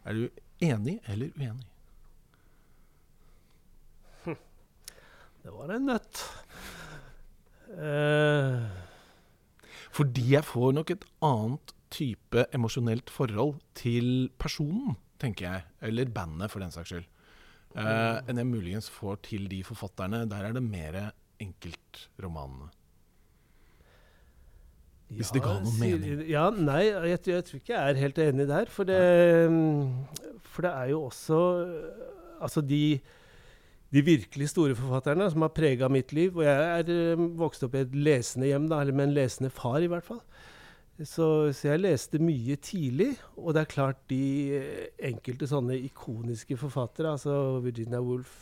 Er 0.08 0.16
du 0.16 0.42
enig 0.64 0.98
eller 1.10 1.34
uenig? 1.36 1.68
Det 5.42 5.50
var 5.50 5.72
en 5.74 5.88
nøtt. 5.90 6.22
Uh... 7.74 8.62
Fordi 9.92 10.24
jeg 10.36 10.46
får 10.46 10.72
nok 10.76 10.92
et 10.94 11.04
annet 11.26 11.72
type 11.92 12.46
emosjonelt 12.54 13.10
forhold 13.12 13.58
til 13.78 14.30
personen, 14.40 14.96
tenker 15.22 15.48
jeg. 15.48 15.66
Eller 15.88 16.12
bandet, 16.12 16.50
for 16.52 16.64
den 16.64 16.74
saks 16.74 16.94
skyld. 16.94 17.08
Uh, 17.72 18.20
enn 18.28 18.36
jeg 18.36 18.48
muligens 18.48 18.90
får 18.92 19.22
til 19.30 19.48
de 19.48 19.62
forfatterne. 19.64 20.26
Der 20.28 20.48
er 20.48 20.56
det 20.56 20.64
mer 20.64 20.98
enkeltromanene. 21.40 22.72
Hvis 25.12 25.32
det 25.34 25.42
ga 25.44 25.56
noen 25.60 25.80
mening. 25.80 26.22
Ja, 26.30 26.46
nei, 26.54 26.86
jeg, 26.88 27.18
jeg 27.28 27.44
tror 27.48 27.58
ikke 27.60 27.74
jeg 27.74 27.90
er 27.90 28.00
helt 28.00 28.20
enig 28.24 28.46
der. 28.48 28.70
For 28.72 28.88
det, 28.88 29.00
for 30.46 30.66
det 30.66 30.72
er 30.72 30.92
jo 30.94 31.02
også 31.10 31.40
Altså, 32.42 32.58
de, 32.66 32.98
de 33.94 34.00
virkelig 34.02 34.48
store 34.50 34.74
forfatterne 34.74 35.28
som 35.30 35.44
har 35.44 35.52
prega 35.54 35.86
mitt 35.92 36.10
liv 36.16 36.34
Og 36.34 36.42
jeg 36.42 36.64
er 36.80 36.88
eh, 36.90 37.20
vokst 37.38 37.62
opp 37.62 37.76
i 37.78 37.84
et 37.84 37.92
lesende 37.94 38.48
hjem, 38.48 38.66
da, 38.72 38.80
eller 38.82 38.96
med 38.98 39.10
en 39.10 39.14
lesende 39.14 39.52
far, 39.54 39.78
i 39.78 39.90
hvert 39.92 40.06
fall. 40.06 40.18
Så, 41.04 41.52
så, 41.52 41.68
jeg 41.72 41.82
leste 41.82 42.20
mye 42.22 42.56
tidlig. 42.62 43.12
Og 43.36 43.54
det 43.54 43.62
er 43.62 43.70
klart 43.70 44.02
de 44.10 44.22
eh, 44.58 44.90
enkelte 45.10 45.48
sånne 45.50 45.78
ikoniske 45.88 46.58
forfattere, 46.60 47.14
altså 47.16 47.60
Virginia 47.64 48.02
Woolf, 48.02 48.32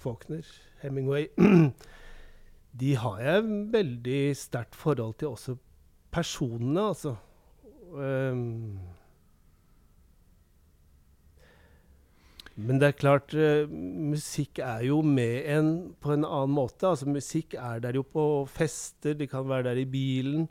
Faulkner, 0.00 0.46
Hemingway 0.80 1.26
De 2.80 2.94
har 2.96 3.18
jeg 3.20 3.42
veldig 3.74 4.20
sterkt 4.38 4.78
forhold 4.78 5.18
til 5.20 5.34
også 5.34 5.56
personene, 6.14 6.86
altså. 6.92 7.16
Um, 7.90 8.78
men 12.54 12.78
det 12.78 12.86
er 12.86 12.96
klart, 12.98 13.34
uh, 13.34 13.66
musikk 14.12 14.62
er 14.62 14.86
jo 14.86 15.00
med 15.02 15.50
en 15.50 15.70
på 16.00 16.14
en 16.14 16.24
annen 16.24 16.54
måte. 16.54 16.86
Altså 16.86 17.10
Musikk 17.10 17.58
er 17.58 17.82
der 17.82 17.98
jo 17.98 18.06
på 18.06 18.46
fester, 18.46 19.18
de 19.18 19.26
kan 19.26 19.48
være 19.48 19.72
der 19.72 19.82
i 19.82 19.88
bilen. 19.90 20.46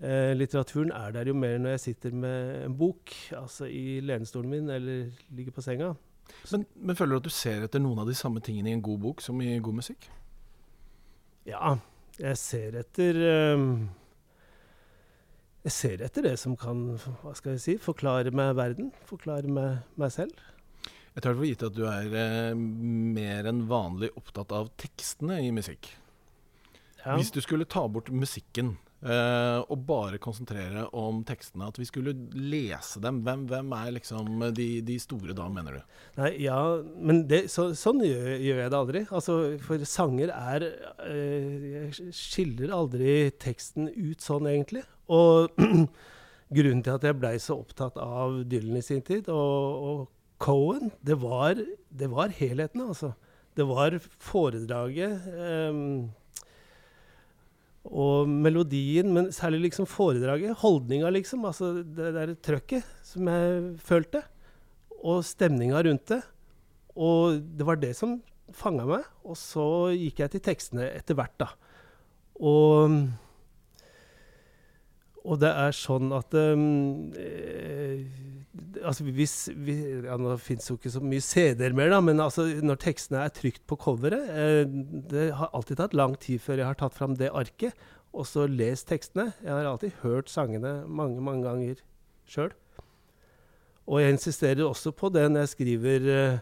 Uh, 0.00 0.32
litteraturen 0.32 0.92
er 0.96 1.12
der 1.12 1.28
jo 1.28 1.34
mer 1.36 1.58
når 1.60 1.74
jeg 1.74 1.80
sitter 1.80 2.14
med 2.16 2.64
en 2.64 2.76
bok, 2.76 3.12
altså 3.36 3.68
i 3.68 4.00
lenestolen 4.00 4.48
min 4.48 4.70
eller 4.72 5.10
ligger 5.36 5.52
på 5.52 5.64
senga. 5.64 5.92
Men, 6.52 6.64
men, 6.74 6.96
føler 6.96 7.16
du 7.16 7.20
at 7.20 7.28
du 7.28 7.34
ser 7.34 7.66
etter 7.66 7.82
noen 7.82 8.00
av 8.00 8.08
de 8.08 8.16
samme 8.16 8.40
tingene 8.44 8.70
i 8.70 8.76
en 8.78 8.84
god 8.84 9.00
bok 9.02 9.20
som 9.24 9.40
i 9.44 9.58
god 9.60 9.80
musikk? 9.82 10.06
Ja, 11.48 11.74
jeg 12.20 12.36
ser 12.38 12.76
etter 12.80 13.16
um, 13.56 13.88
Jeg 15.64 15.74
ser 15.74 16.04
etter 16.06 16.28
det 16.28 16.36
som 16.40 16.56
kan 16.56 16.84
hva 17.20 17.34
skal 17.36 17.56
jeg 17.56 17.64
si, 17.64 17.76
forklare 17.82 18.32
meg 18.32 18.54
verden, 18.56 18.92
forklare 19.08 19.50
meg, 19.50 19.82
meg 20.00 20.14
selv. 20.14 20.32
Jeg 21.10 21.24
tar 21.24 21.34
det 21.34 21.40
for 21.40 21.48
gitt 21.48 21.64
at 21.66 21.74
du 21.76 21.82
er 21.90 22.12
eh, 22.16 22.54
mer 22.56 23.48
enn 23.50 23.64
vanlig 23.68 24.12
opptatt 24.16 24.54
av 24.56 24.70
tekstene 24.80 25.40
i 25.42 25.50
musikk. 25.52 25.90
Ja. 27.02 27.16
Hvis 27.16 27.32
du 27.34 27.40
skulle 27.42 27.66
ta 27.68 27.82
bort 27.90 28.12
musikken, 28.14 28.76
Uh, 29.00 29.64
og 29.72 29.86
bare 29.88 30.18
konsentrere 30.20 30.82
om 30.96 31.22
tekstene. 31.24 31.70
At 31.70 31.78
vi 31.80 31.86
skulle 31.88 32.12
lese 32.36 33.00
dem. 33.00 33.22
Hvem, 33.24 33.46
hvem 33.48 33.72
er 33.78 33.94
liksom 33.96 34.44
de, 34.56 34.68
de, 34.84 34.98
store 35.00 35.32
da, 35.36 35.46
mener 35.48 35.78
du? 35.78 35.96
Nei, 36.18 36.34
ja, 36.44 36.58
men 37.00 37.22
det, 37.30 37.46
så, 37.52 37.70
sånn 37.78 38.02
gjør, 38.04 38.34
gjør, 38.36 38.60
jeg 38.60 38.74
det 38.74 38.80
aldri. 38.82 39.04
Altså, 39.08 39.38
for 39.64 39.88
sanger 39.88 40.34
er 40.36 40.68
uh, 41.00 41.66
Jeg 41.72 42.12
skiller 42.16 42.76
aldri 42.76 43.16
teksten 43.40 43.88
ut 43.88 44.20
sånn, 44.24 44.50
egentlig. 44.52 44.84
Og 45.08 45.48
grunnen 46.56 46.84
til 46.84 46.98
at 46.98 47.08
jeg 47.08 47.20
blei 47.22 47.34
så 47.40 47.56
opptatt 47.62 47.96
av 48.04 48.42
Dylan 48.50 48.82
i 48.82 48.84
sin 48.84 49.04
tid, 49.06 49.32
og, 49.32 49.90
og 49.90 50.06
Cohen, 50.40 50.92
det 51.04 51.18
var, 51.20 51.56
det 51.88 52.12
var 52.12 52.32
helheten, 52.36 52.84
altså. 52.92 53.14
Det 53.56 53.64
var 53.68 53.96
foredraget. 54.00 55.24
Um, 55.72 56.10
og 57.88 58.28
melodien, 58.28 59.08
men 59.14 59.30
særlig 59.32 59.62
liksom 59.68 59.88
foredraget. 59.88 60.58
Holdninga, 60.60 61.08
liksom. 61.14 61.46
Altså 61.48 61.80
det 61.80 62.12
der 62.16 62.34
trøkket 62.36 62.84
som 63.06 63.30
jeg 63.30 63.62
følte. 63.84 64.22
Og 65.00 65.24
stemninga 65.24 65.80
rundt 65.86 66.12
det. 66.12 66.20
Og 67.00 67.40
det 67.40 67.66
var 67.66 67.80
det 67.80 67.94
som 67.96 68.18
fanga 68.52 68.84
meg. 68.88 69.08
Og 69.24 69.38
så 69.38 69.64
gikk 69.96 70.20
jeg 70.24 70.34
til 70.34 70.44
tekstene 70.50 70.90
etter 70.92 71.16
hvert, 71.16 71.36
da. 71.40 71.48
Og, 72.40 73.00
og 75.24 75.40
det 75.42 75.50
er 75.52 75.74
sånn 75.76 76.12
at 76.16 76.32
um, 76.32 77.10
eh, 77.18 78.04
altså 78.80 79.04
hvis, 79.04 79.34
vi, 79.52 79.76
ja, 80.06 80.16
Nå 80.20 80.36
fins 80.40 80.70
jo 80.70 80.78
ikke 80.78 80.92
så 80.94 81.02
mye 81.04 81.24
CD-er 81.24 81.76
mer, 81.76 81.92
da, 81.92 82.00
men 82.04 82.22
altså 82.24 82.46
når 82.64 82.80
tekstene 82.80 83.24
er 83.26 83.34
trykt 83.36 83.62
på 83.68 83.78
coveret 83.80 84.30
eh, 84.32 84.62
Det 85.12 85.26
har 85.36 85.52
alltid 85.56 85.80
tatt 85.82 85.96
lang 85.98 86.16
tid 86.20 86.42
før 86.44 86.62
jeg 86.62 86.70
har 86.70 86.80
tatt 86.80 86.96
fram 86.96 87.18
det 87.20 87.32
arket 87.36 87.76
og 88.10 88.26
så 88.26 88.42
lest 88.50 88.88
tekstene. 88.90 89.28
Jeg 89.38 89.52
har 89.54 89.68
alltid 89.70 90.00
hørt 90.02 90.30
sangene 90.32 90.80
mange, 90.90 91.20
mange 91.22 91.44
ganger 91.46 91.82
sjøl. 92.26 92.50
Og 93.86 94.00
jeg 94.02 94.16
insisterer 94.16 94.64
også 94.66 94.90
på 94.94 95.12
det 95.14 95.28
når 95.30 95.44
jeg 95.44 95.52
skriver 95.52 96.08
eh, 96.14 96.40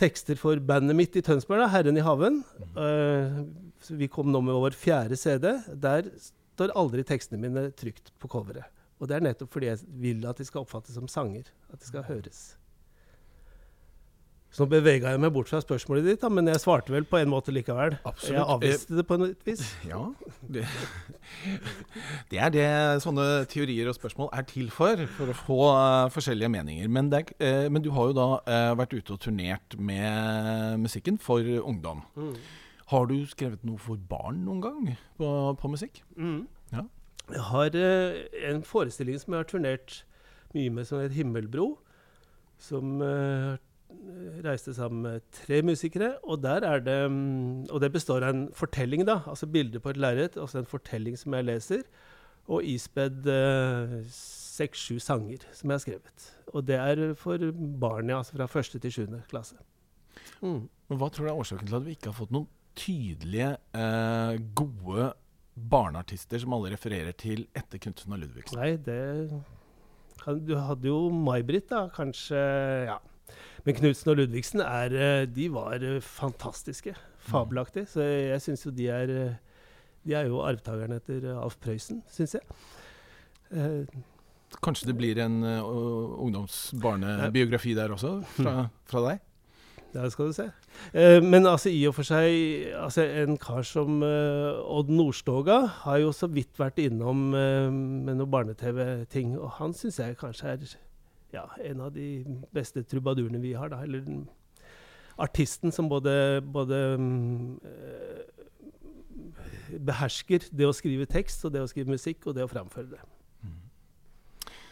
tekster 0.00 0.36
for 0.40 0.60
bandet 0.64 0.96
mitt 0.96 1.16
i 1.16 1.22
Tønsberg, 1.24 1.62
da, 1.62 1.70
'Herren 1.72 1.96
i 1.96 2.04
haven'. 2.04 2.42
Uh, 2.76 3.40
vi 3.96 4.08
kom 4.12 4.30
nå 4.32 4.40
med 4.44 4.56
vår 4.56 4.76
fjerde 4.76 5.16
CD. 5.16 5.56
Der 5.76 6.08
står 6.54 6.74
aldri 6.78 7.04
tekstene 7.06 7.40
mine 7.42 7.68
trygt 7.76 8.12
på 8.20 8.30
coveret. 8.30 8.68
Og 9.00 9.08
det 9.08 9.16
er 9.16 9.24
nettopp 9.24 9.54
fordi 9.54 9.70
jeg 9.70 9.84
vil 10.00 10.26
at 10.28 10.40
de 10.40 10.46
skal 10.48 10.66
oppfattes 10.66 10.96
som 10.96 11.08
sanger. 11.08 11.48
At 11.72 11.80
de 11.80 11.88
skal 11.88 12.04
høres. 12.08 12.50
Så 14.50 14.64
nå 14.64 14.72
bevega 14.72 15.12
jeg 15.12 15.20
meg 15.22 15.30
bort 15.30 15.46
fra 15.46 15.60
spørsmålet 15.62 16.08
ditt, 16.08 16.18
da, 16.24 16.28
men 16.32 16.50
jeg 16.50 16.58
svarte 16.58 16.90
vel 16.90 17.04
på 17.06 17.20
en 17.20 17.30
måte 17.30 17.52
likevel. 17.54 17.94
Absolutt. 18.02 18.34
Jeg 18.34 18.46
avviste 18.56 18.96
det 18.98 19.04
på 19.06 19.18
et 19.22 19.44
vis. 19.46 19.62
Ja. 19.90 20.00
Det, 20.42 20.64
det, 22.32 22.40
er 22.42 22.50
det 22.54 22.66
sånne 23.04 23.26
teorier 23.50 23.86
og 23.90 23.94
spørsmål 23.94 24.32
er 24.34 24.48
til 24.50 24.72
for. 24.74 25.04
For 25.14 25.30
å 25.30 25.36
få 25.38 25.60
uh, 25.70 26.08
forskjellige 26.10 26.50
meninger. 26.50 26.90
Men, 26.90 27.12
det, 27.12 27.28
uh, 27.38 27.68
men, 27.70 27.78
du 27.84 27.92
har 27.94 28.10
jo 28.10 28.16
da 28.18 28.26
uh, 28.42 28.72
vært 28.80 28.96
ute 28.98 29.14
og 29.14 29.22
turnert 29.22 29.78
med 29.78 30.82
musikken 30.82 31.20
for 31.22 31.46
ungdom. 31.62 32.02
Mm. 32.18 32.34
Har 32.90 33.06
du 33.06 33.18
skrevet 33.30 33.62
noe 33.66 33.78
for 33.78 34.00
barn 34.10 34.42
noen 34.46 34.62
gang 34.64 34.86
på, 35.18 35.28
på 35.60 35.70
musikk? 35.70 36.02
Mm. 36.18 36.48
Ja. 36.72 36.86
Jeg 37.30 37.46
har 37.46 37.76
uh, 37.78 38.20
en 38.50 38.64
forestilling 38.66 39.20
som 39.20 39.34
jeg 39.34 39.44
har 39.44 39.50
turnert 39.50 40.00
mye 40.56 40.70
med, 40.74 40.88
som 40.88 40.98
heter 40.98 41.14
'Himmelbro'. 41.14 41.76
Som 42.58 43.00
uh, 43.00 43.54
reiste 44.44 44.74
sammen 44.74 45.02
med 45.02 45.20
tre 45.32 45.62
musikere. 45.62 46.16
Og 46.22 46.42
der 46.42 46.66
er 46.66 46.80
det 46.80 47.06
um, 47.06 47.62
Og 47.70 47.80
det 47.80 47.92
består 47.92 48.26
av 48.26 48.34
en 48.34 48.48
fortelling, 48.52 49.06
da. 49.06 49.20
Altså 49.26 49.46
bilder 49.46 49.78
på 49.78 49.90
et 49.90 49.96
lerret. 49.96 50.36
Altså 50.36 50.58
en 50.58 50.66
fortelling 50.66 51.18
som 51.18 51.34
jeg 51.34 51.44
leser. 51.44 51.82
Og 52.48 52.64
ispedd 52.64 53.26
uh, 53.26 54.02
seks-sju 54.10 54.98
sanger 54.98 55.46
som 55.52 55.70
jeg 55.70 55.74
har 55.74 55.78
skrevet. 55.78 56.30
Og 56.46 56.66
det 56.66 56.74
er 56.74 57.14
for 57.14 57.38
barn, 57.80 58.10
ja. 58.10 58.18
Altså 58.18 58.36
fra 58.36 58.46
første 58.46 58.78
til 58.78 58.92
sjuende 58.92 59.22
klasse. 59.30 59.54
Mm. 60.42 60.66
Men 60.88 60.98
Hva 60.98 61.08
tror 61.08 61.26
du 61.26 61.30
er 61.30 61.38
årsaken 61.38 61.66
til 61.66 61.76
at 61.76 61.86
vi 61.86 61.90
ikke 61.90 62.10
har 62.10 62.18
fått 62.18 62.34
noen 62.34 62.48
tydelige, 62.78 63.56
gode 64.58 65.10
barneartister 65.70 66.40
som 66.40 66.54
alle 66.56 66.72
refererer 66.74 67.14
til 67.18 67.46
etter 67.56 67.80
Knutsen 67.82 68.14
og 68.14 68.22
Ludvigsen? 68.22 68.60
Nei, 68.60 68.74
det 68.80 69.00
kan, 70.20 70.40
Du 70.46 70.56
hadde 70.58 70.90
jo 70.90 71.08
May-Britt, 71.12 71.70
da. 71.70 71.88
Kanskje 71.94 72.40
Ja. 72.88 72.98
Men 73.64 73.76
Knutsen 73.76 74.10
og 74.10 74.16
Ludvigsen 74.18 74.60
er, 74.64 74.94
eh, 74.96 75.26
de 75.26 75.48
var 75.52 75.82
eh, 75.84 76.00
fantastiske. 76.00 76.94
Fabelaktige. 77.20 77.86
Så 77.86 78.02
jeg 78.02 78.40
syns 78.42 78.64
jo 78.66 78.72
de 78.74 78.88
er 78.88 79.10
eh, 79.10 79.34
De 80.06 80.14
er 80.16 80.26
jo 80.26 80.40
arvtakerne 80.40 80.96
etter 80.96 81.26
Alf 81.36 81.58
Prøysen, 81.60 82.02
syns 82.08 82.34
jeg. 82.34 82.42
Kanskje 84.64 84.88
det 84.88 84.96
blir 84.96 85.18
en 85.20 85.42
uh, 85.44 86.22
ungdomsbarnebiografi 86.24 87.74
der 87.76 87.92
også, 87.92 88.22
fra, 88.38 88.54
fra 88.88 89.02
deg? 89.04 89.20
Det 89.90 90.12
skal 90.12 90.30
du 90.30 90.34
se. 90.36 90.46
Eh, 90.94 91.18
men 91.22 91.46
altså, 91.50 91.70
i 91.74 91.80
og 91.88 91.96
for 91.96 92.06
seg 92.06 92.70
altså, 92.78 93.02
En 93.24 93.38
kar 93.42 93.64
som 93.66 94.04
eh, 94.06 94.60
Odd 94.62 94.92
Nordstoga 94.94 95.64
har 95.82 95.98
jo 96.04 96.12
så 96.14 96.28
vidt 96.30 96.60
vært 96.60 96.78
innom 96.78 97.32
eh, 97.34 97.66
med 97.70 98.14
noen 98.14 98.30
barne-TV-ting. 98.30 99.34
Og 99.40 99.56
han 99.58 99.74
syns 99.74 99.98
jeg 99.98 100.18
kanskje 100.20 100.54
er 100.54 100.68
ja, 101.34 101.46
en 101.72 101.82
av 101.86 101.94
de 101.94 102.22
beste 102.54 102.84
trubadurene 102.86 103.42
vi 103.42 103.56
har. 103.58 103.72
da, 103.72 103.82
Eller 103.82 104.06
artisten 105.20 105.72
som 105.72 105.88
både, 105.88 106.40
både 106.42 106.78
eh, 107.66 108.20
behersker 109.78 110.48
det 110.50 110.68
å 110.68 110.74
skrive 110.76 111.06
tekst 111.10 111.44
og 111.44 111.54
det 111.54 111.64
å 111.64 111.70
skrive 111.70 111.92
musikk 111.92 112.26
og 112.30 112.36
det 112.38 112.46
å 112.46 112.50
framføre 112.50 112.94
det. 112.94 113.02
Mm. 113.44 113.58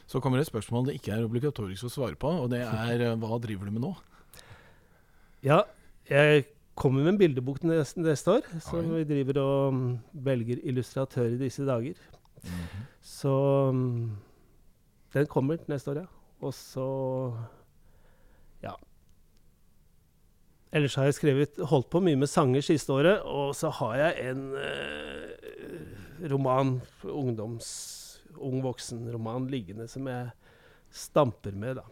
Så 0.08 0.22
kommer 0.22 0.38
det 0.38 0.46
et 0.46 0.52
spørsmål 0.52 0.88
det 0.88 0.98
ikke 0.98 1.16
er 1.16 1.26
obligatorisk 1.26 1.88
å 1.88 1.92
svare 1.92 2.18
på, 2.18 2.30
og 2.44 2.52
det 2.54 2.62
er 2.64 3.10
eh, 3.10 3.18
hva 3.18 3.40
driver 3.42 3.68
du 3.68 3.76
med 3.76 3.84
nå? 3.84 3.92
Ja, 5.44 5.60
jeg 6.10 6.44
kommer 6.78 7.04
med 7.04 7.12
en 7.12 7.18
bildebok 7.20 7.62
neste, 7.66 8.02
neste 8.02 8.38
år, 8.38 8.46
som 8.64 8.86
Oi. 8.86 9.00
vi 9.00 9.06
driver 9.06 9.40
og 9.42 9.74
um, 9.74 9.82
velger 10.12 10.62
illustratør 10.66 11.34
i 11.34 11.38
disse 11.38 11.66
dager. 11.66 11.94
Mm 12.42 12.50
-hmm. 12.50 12.84
Så 13.02 13.34
den 15.14 15.26
kommer 15.26 15.56
neste 15.68 15.90
år, 15.90 15.94
ja. 15.94 16.06
Og 16.40 16.54
så 16.54 17.34
ja. 18.62 18.72
Ellers 20.72 20.94
har 20.94 21.04
jeg 21.04 21.14
skrevet, 21.14 21.48
holdt 21.58 21.90
på 21.90 22.00
mye 22.00 22.16
med 22.16 22.26
sanger 22.26 22.60
siste 22.60 22.92
året, 22.92 23.22
og 23.22 23.54
så 23.54 23.70
har 23.70 23.94
jeg 23.96 24.30
en 24.30 24.54
eh, 24.54 26.30
roman, 26.32 26.80
ungdoms, 27.04 28.20
ung 28.36 28.62
voksen-roman 28.62 29.48
liggende 29.50 29.88
som 29.88 30.06
jeg 30.06 30.30
stamper 30.90 31.52
med, 31.52 31.74
da. 31.74 31.82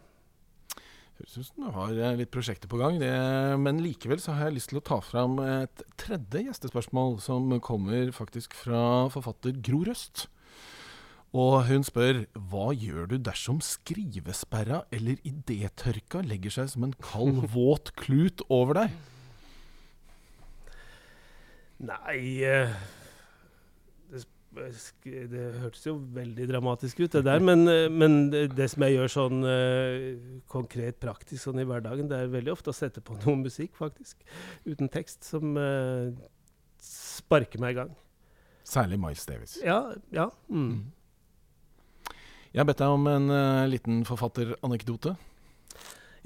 Høres 1.17 1.37
ut 1.37 1.47
som 1.47 1.63
du 1.65 1.69
har 1.73 1.97
eh, 1.97 2.15
litt 2.19 2.31
prosjekter 2.33 2.69
på 2.69 2.77
gang. 2.77 2.99
Det, 3.01 3.11
men 3.61 3.81
likevel 3.81 4.21
så 4.21 4.35
har 4.37 4.47
jeg 4.47 4.59
lyst 4.59 4.69
til 4.73 4.81
å 4.81 4.85
ta 4.85 4.99
fram 5.01 5.39
et 5.41 5.85
tredje 5.97 6.43
gjestespørsmål, 6.45 7.17
som 7.25 7.49
kommer 7.63 8.11
faktisk 8.13 8.53
fra 8.57 8.81
forfatter 9.13 9.57
Gro 9.65 9.81
Røst. 9.87 10.27
Og 11.35 11.65
hun 11.67 11.83
spør 11.83 12.21
hva 12.49 12.69
gjør 12.71 13.09
du 13.11 13.17
dersom 13.19 13.59
skrivesperra 13.65 14.85
eller 14.95 15.19
idétørka 15.27 16.21
legger 16.23 16.53
seg 16.53 16.71
som 16.71 16.85
en 16.87 16.95
kald, 17.01 17.43
våt 17.57 17.91
klut 17.99 18.45
over 18.53 18.83
deg? 18.83 18.95
Nei 21.87 22.21
eh, 22.45 22.71
Det 25.03 25.43
hørtes 25.61 25.85
jo 25.87 25.95
veldig 26.15 26.47
dramatisk 26.49 27.01
ut, 27.03 27.11
det 27.13 27.23
der. 27.27 27.43
Men, 27.43 27.67
eh, 27.71 27.85
men 27.91 28.17
det, 28.31 28.67
som 28.73 28.85
jeg 28.85 28.97
gjør 28.97 29.13
sånn 29.13 29.45
uh, 29.45 30.41
konkret 30.51 30.99
praktisk 31.03 31.43
sånn 31.45 31.61
i 31.61 31.67
hverdagen, 31.67 32.09
det 32.09 32.19
er 32.23 32.33
veldig 32.33 32.53
ofte 32.55 32.73
å 32.73 32.77
sette 32.77 33.03
på 33.03 33.17
noe 33.25 33.37
musikk, 33.43 33.75
faktisk. 33.79 34.19
Uten 34.67 34.91
tekst, 34.93 35.27
som 35.27 35.57
uh, 35.59 36.11
sparker 36.83 37.63
meg 37.63 37.75
i 37.75 37.79
gang. 37.81 37.95
Særlig 38.67 38.99
Miles 38.99 39.25
Davis. 39.27 39.57
Ja. 39.63 39.79
ja. 40.11 40.27
Mm. 40.51 40.89
Jeg 42.51 42.63
har 42.63 42.67
bedt 42.67 42.81
deg 42.83 42.97
om 42.97 43.07
en 43.11 43.31
uh, 43.31 43.65
liten 43.69 44.03
forfatteranekdote. 44.07 45.15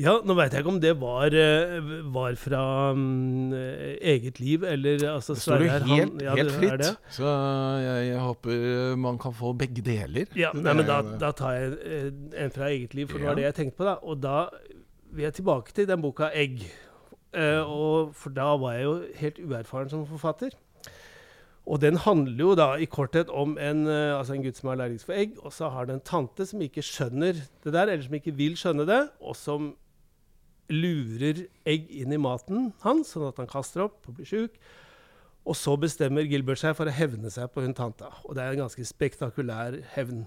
Ja, 0.02 0.16
nå 0.26 0.34
veit 0.38 0.54
jeg 0.56 0.64
ikke 0.64 0.72
om 0.72 0.80
det 0.82 0.92
var, 0.98 1.34
eh, 1.38 1.76
var 2.14 2.38
fra 2.40 2.62
um, 2.96 3.52
eget 3.54 4.40
liv, 4.42 4.64
eller 4.66 5.04
altså 5.12 5.36
Det 5.36 5.44
står 5.44 5.66
jo 5.66 5.70
helt, 5.72 6.22
ja, 6.24 6.36
helt 6.40 6.54
fritt, 6.56 6.86
så 7.14 7.28
jeg, 7.84 8.08
jeg, 8.08 8.22
håper 8.26 8.96
man 8.98 9.20
kan 9.22 9.36
få 9.38 9.54
begge 9.58 9.84
deler. 9.86 10.32
Ja, 10.38 10.54
nei, 10.58 10.74
men 10.80 10.88
da, 10.88 11.02
da, 11.22 11.32
tar 11.38 11.58
jeg 11.58 11.76
eh, 11.86 12.08
en 12.46 12.56
fra 12.56 12.72
eget 12.72 12.96
liv, 12.98 13.12
for 13.12 13.22
det 13.22 13.30
var 13.30 13.38
det 13.38 13.46
jeg 13.50 13.58
tenkte 13.60 13.78
på. 13.78 13.90
da. 13.92 14.00
Og 14.02 14.24
da 14.24 14.48
vil 15.12 15.28
jeg 15.28 15.38
tilbake 15.42 15.76
til 15.76 15.88
den 15.90 16.02
boka 16.02 16.32
'Egg'. 16.32 16.66
Uh, 17.32 17.62
og, 17.64 18.16
for 18.16 18.34
da 18.36 18.50
var 18.60 18.74
jeg 18.76 18.84
jo 18.84 18.96
helt 19.22 19.38
uerfaren 19.40 19.90
som 19.90 20.08
forfatter. 20.08 20.58
Og 21.66 21.80
den 21.80 21.96
handler 21.96 22.42
jo 22.42 22.56
da 22.58 22.74
i 22.76 22.90
korthet 22.90 23.30
om 23.30 23.54
en, 23.62 23.86
uh, 23.88 24.18
altså 24.18 24.34
en 24.34 24.44
gutt 24.44 24.58
som 24.58 24.68
er 24.68 24.80
allergisk 24.80 25.08
for 25.08 25.16
egg, 25.16 25.38
og 25.40 25.54
så 25.54 25.70
har 25.70 25.86
det 25.86 25.96
en 25.96 26.04
tante 26.04 26.46
som 26.50 26.64
ikke 26.66 26.84
skjønner 26.84 27.38
det 27.38 27.72
der, 27.72 27.86
eller 27.86 28.04
som 28.04 28.18
ikke 28.18 28.36
vil 28.36 28.58
skjønne 28.60 28.88
det, 28.90 29.04
og 29.22 29.38
som 29.38 29.72
lurer 30.74 31.46
egg 31.68 31.90
inn 31.94 32.14
i 32.16 32.20
maten 32.22 32.72
hans, 32.86 33.14
sånn 33.14 33.30
at 33.30 33.40
han 33.42 33.50
kaster 33.52 33.86
opp 33.86 34.08
og 34.08 34.18
blir 34.18 34.30
sjuk. 34.30 34.58
Og 35.42 35.58
så 35.58 35.74
bestemmer 35.80 36.28
Gilbert 36.30 36.62
seg 36.62 36.76
for 36.78 36.90
å 36.90 36.94
hevne 36.94 37.32
seg 37.34 37.50
på 37.54 37.64
hun 37.66 37.76
tanta. 37.78 38.12
Og 38.28 38.38
det 38.38 38.44
er 38.44 38.54
en 38.54 38.64
ganske 38.66 38.86
spektakulær 38.86 39.80
hevn. 39.96 40.26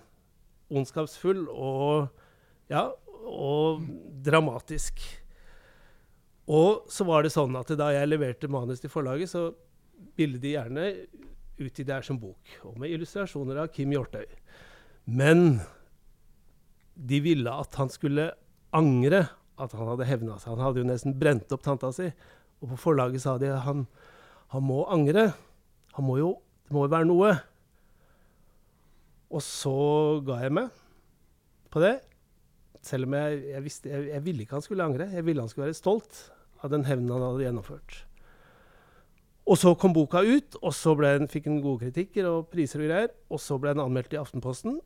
Ondskapsfull 0.74 1.45
og, 1.53 2.09
ja, 2.72 2.88
og 3.28 3.84
dramatisk. 4.26 5.03
Og 6.51 6.90
så 6.92 7.07
var 7.09 7.24
det 7.24 7.32
sånn 7.32 7.55
at 7.57 7.70
da 7.78 7.92
jeg 7.95 8.11
leverte 8.11 8.51
manus 8.53 8.82
til 8.82 8.92
forlaget, 8.92 9.30
så 9.30 9.47
ville 10.18 10.40
de 10.42 10.57
gjerne 10.57 10.90
utgi 11.62 11.86
det 11.86 11.95
her 11.95 12.05
som 12.05 12.18
bok, 12.18 12.57
og 12.66 12.76
med 12.82 12.90
illustrasjoner 12.90 13.62
av 13.62 13.70
Kim 13.72 13.92
Hjortøy. 13.95 14.26
Men 15.07 15.61
de 16.95 17.20
ville 17.22 17.51
at 17.51 17.78
han 17.78 17.92
skulle 17.92 18.32
angre 18.74 19.28
at 19.61 19.74
han 19.76 19.90
hadde 19.92 20.09
hevna 20.09 20.38
seg. 20.38 20.55
Han 20.55 20.64
hadde 20.64 20.82
jo 20.82 20.88
nesten 20.88 21.16
brent 21.18 21.52
opp 21.55 21.64
tanta 21.64 21.90
si. 21.94 22.09
Og 22.62 22.72
på 22.72 22.80
forlaget 22.88 23.22
sa 23.24 23.36
de 23.38 23.50
at 23.52 23.64
han, 23.66 23.84
han 24.55 24.64
må 24.66 24.82
angre. 24.92 25.28
Han 25.98 26.09
må 26.09 26.18
jo, 26.18 26.30
det 26.66 26.74
må 26.74 26.86
jo 26.86 26.94
være 26.94 27.11
noe. 27.11 27.34
Og 29.34 29.42
så 29.44 29.76
ga 30.26 30.40
jeg 30.44 30.55
meg 30.55 30.82
på 31.74 31.82
det. 31.82 31.96
Selv 32.84 33.09
om 33.09 33.16
jeg, 33.16 33.44
jeg 33.55 33.64
visste 33.64 33.90
jeg, 33.90 34.09
jeg, 34.12 34.24
ville 34.26 34.44
ikke 34.44 34.59
han 34.59 34.66
skulle 34.66 34.86
angre. 34.86 35.09
Jeg 35.12 35.26
ville 35.26 35.42
han 35.42 35.50
skulle 35.50 35.70
være 35.70 35.78
stolt 35.78 36.26
av 36.64 36.72
den 36.72 36.86
hevnen 36.88 37.12
han 37.14 37.24
hadde 37.24 37.46
gjennomført. 37.46 38.02
Og 39.44 39.59
så 39.61 39.74
kom 39.76 39.92
boka 39.92 40.22
ut, 40.24 40.57
og 40.64 40.72
så 40.72 40.94
den, 41.02 41.28
fikk 41.28 41.50
den 41.50 41.61
gode 41.61 41.82
kritikker 41.84 42.28
og 42.30 42.46
priser 42.52 42.80
og 42.80 42.88
greier. 42.88 43.11
Og 43.28 43.42
så 43.42 43.59
ble 43.61 43.74
den 43.74 43.84
anmeldt 43.84 44.14
i 44.16 44.20
Aftenposten. 44.20 44.78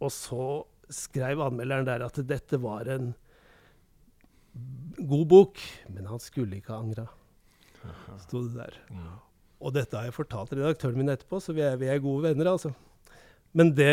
Og 0.00 0.12
så 0.12 0.64
skrev 0.92 1.42
anmelderen 1.44 1.86
der 1.88 2.04
at 2.06 2.18
dette 2.28 2.60
var 2.60 2.88
en 2.92 3.12
god 4.98 5.26
bok, 5.30 5.60
men 5.90 6.06
han 6.08 6.22
skulle 6.22 6.58
ikke 6.58 6.74
ha 6.74 6.80
angra. 6.82 7.06
Sto 8.24 8.44
det 8.46 8.54
der. 8.56 8.78
Og 9.64 9.72
dette 9.74 9.96
har 9.96 10.08
jeg 10.08 10.16
fortalt 10.16 10.52
redaktøren 10.54 10.98
min 11.00 11.12
etterpå, 11.12 11.40
så 11.40 11.54
vi 11.56 11.64
er, 11.64 11.76
vi 11.80 11.88
er 11.90 12.02
gode 12.04 12.28
venner, 12.28 12.52
altså. 12.52 12.72
Men 13.54 13.70
det, 13.76 13.90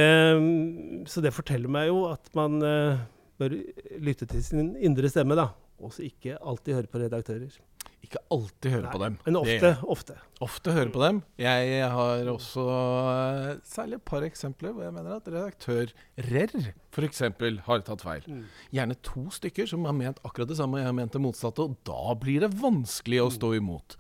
så 1.12 1.22
det 1.24 1.34
forteller 1.36 1.72
meg 1.72 1.92
jo 1.92 2.06
at 2.10 2.32
man 2.38 2.58
uh, 2.66 3.02
bør 3.40 3.56
lytte 4.02 4.28
til 4.30 4.44
sin 4.44 4.72
indre 4.82 5.12
stemme, 5.12 5.38
da. 5.38 5.52
Og 5.82 5.96
ikke 6.02 6.38
alltid 6.38 6.78
høre 6.78 6.92
på 6.92 7.02
redaktører. 7.02 7.54
Ikke 8.02 8.20
alltid 8.34 8.74
høre 8.74 8.88
Nei, 8.88 8.92
på 8.92 9.00
dem. 9.04 9.18
Men 9.28 9.38
ofte. 9.38 9.72
ofte. 9.94 10.16
Ofte 10.42 10.74
høre 10.74 10.92
på 10.94 11.02
dem. 11.04 11.20
Jeg 11.40 11.90
har 11.94 12.30
også 12.32 12.64
uh, 12.66 13.52
særlig 13.68 14.00
et 14.00 14.06
par 14.10 14.26
eksempler 14.26 14.74
hvor 14.74 14.88
jeg 14.88 14.96
mener 14.96 15.20
at 15.20 15.30
redaktører 15.30 15.94
f.eks. 16.18 17.22
har 17.68 17.84
tatt 17.86 18.06
feil. 18.06 18.26
Mm. 18.26 18.42
Gjerne 18.74 18.98
to 19.06 19.28
stykker 19.38 19.70
som 19.70 19.86
har 19.86 19.96
ment 19.98 20.22
akkurat 20.26 20.50
det 20.50 20.58
samme 20.58 20.80
og 20.80 20.84
jeg 20.84 20.90
har 20.90 20.98
ment 20.98 21.14
det 21.14 21.22
motsatte. 21.22 21.68
Og 21.68 21.78
da 21.88 22.18
blir 22.18 22.42
det 22.44 22.52
vanskelig 22.58 23.22
å 23.22 23.30
stå 23.38 23.54
imot. 23.62 24.00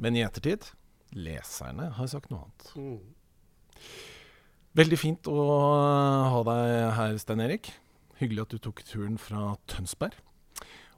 Men 0.00 0.16
i 0.16 0.24
ettertid 0.24 0.70
leserne 1.18 1.90
har 1.98 2.10
sagt 2.10 2.30
noe 2.30 2.46
annet. 2.46 2.72
Mm. 2.78 3.90
Veldig 4.78 4.98
fint 5.02 5.26
å 5.26 5.36
ha 6.30 6.42
deg 6.46 6.74
her, 6.94 7.18
Stein 7.18 7.42
Erik. 7.42 7.72
Hyggelig 8.20 8.46
at 8.46 8.54
du 8.54 8.62
tok 8.62 8.84
turen 8.86 9.18
fra 9.18 9.56
Tønsberg. 9.70 10.14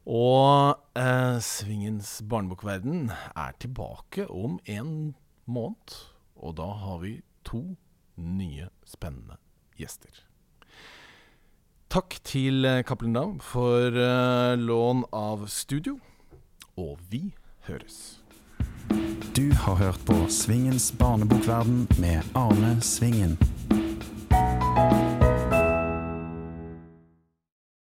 Og 0.07 0.79
eh, 0.99 1.39
Svingens 1.39 2.23
barnebokverden 2.27 3.13
er 3.37 3.53
tilbake 3.63 4.27
om 4.31 4.59
en 4.67 5.15
måned. 5.47 5.95
Og 6.37 6.57
da 6.59 6.67
har 6.75 6.99
vi 7.05 7.21
to 7.47 7.77
nye 8.17 8.67
spennende 8.85 9.39
gjester. 9.79 10.25
Takk 11.93 12.19
til 12.25 12.65
eh, 12.65 12.83
Cappelen 12.83 13.15
Dam 13.15 13.39
for 13.39 13.95
eh, 13.95 14.57
lån 14.59 15.05
av 15.13 15.47
studio. 15.47 16.01
Og 16.77 16.99
vi 17.11 17.31
høres. 17.69 18.19
Du 19.37 19.53
har 19.55 19.79
hørt 19.79 20.03
på 20.07 20.17
Svingens 20.29 20.91
barnebokverden 20.99 21.87
med 22.01 22.27
Arne 22.35 22.81
Svingen. 22.81 23.39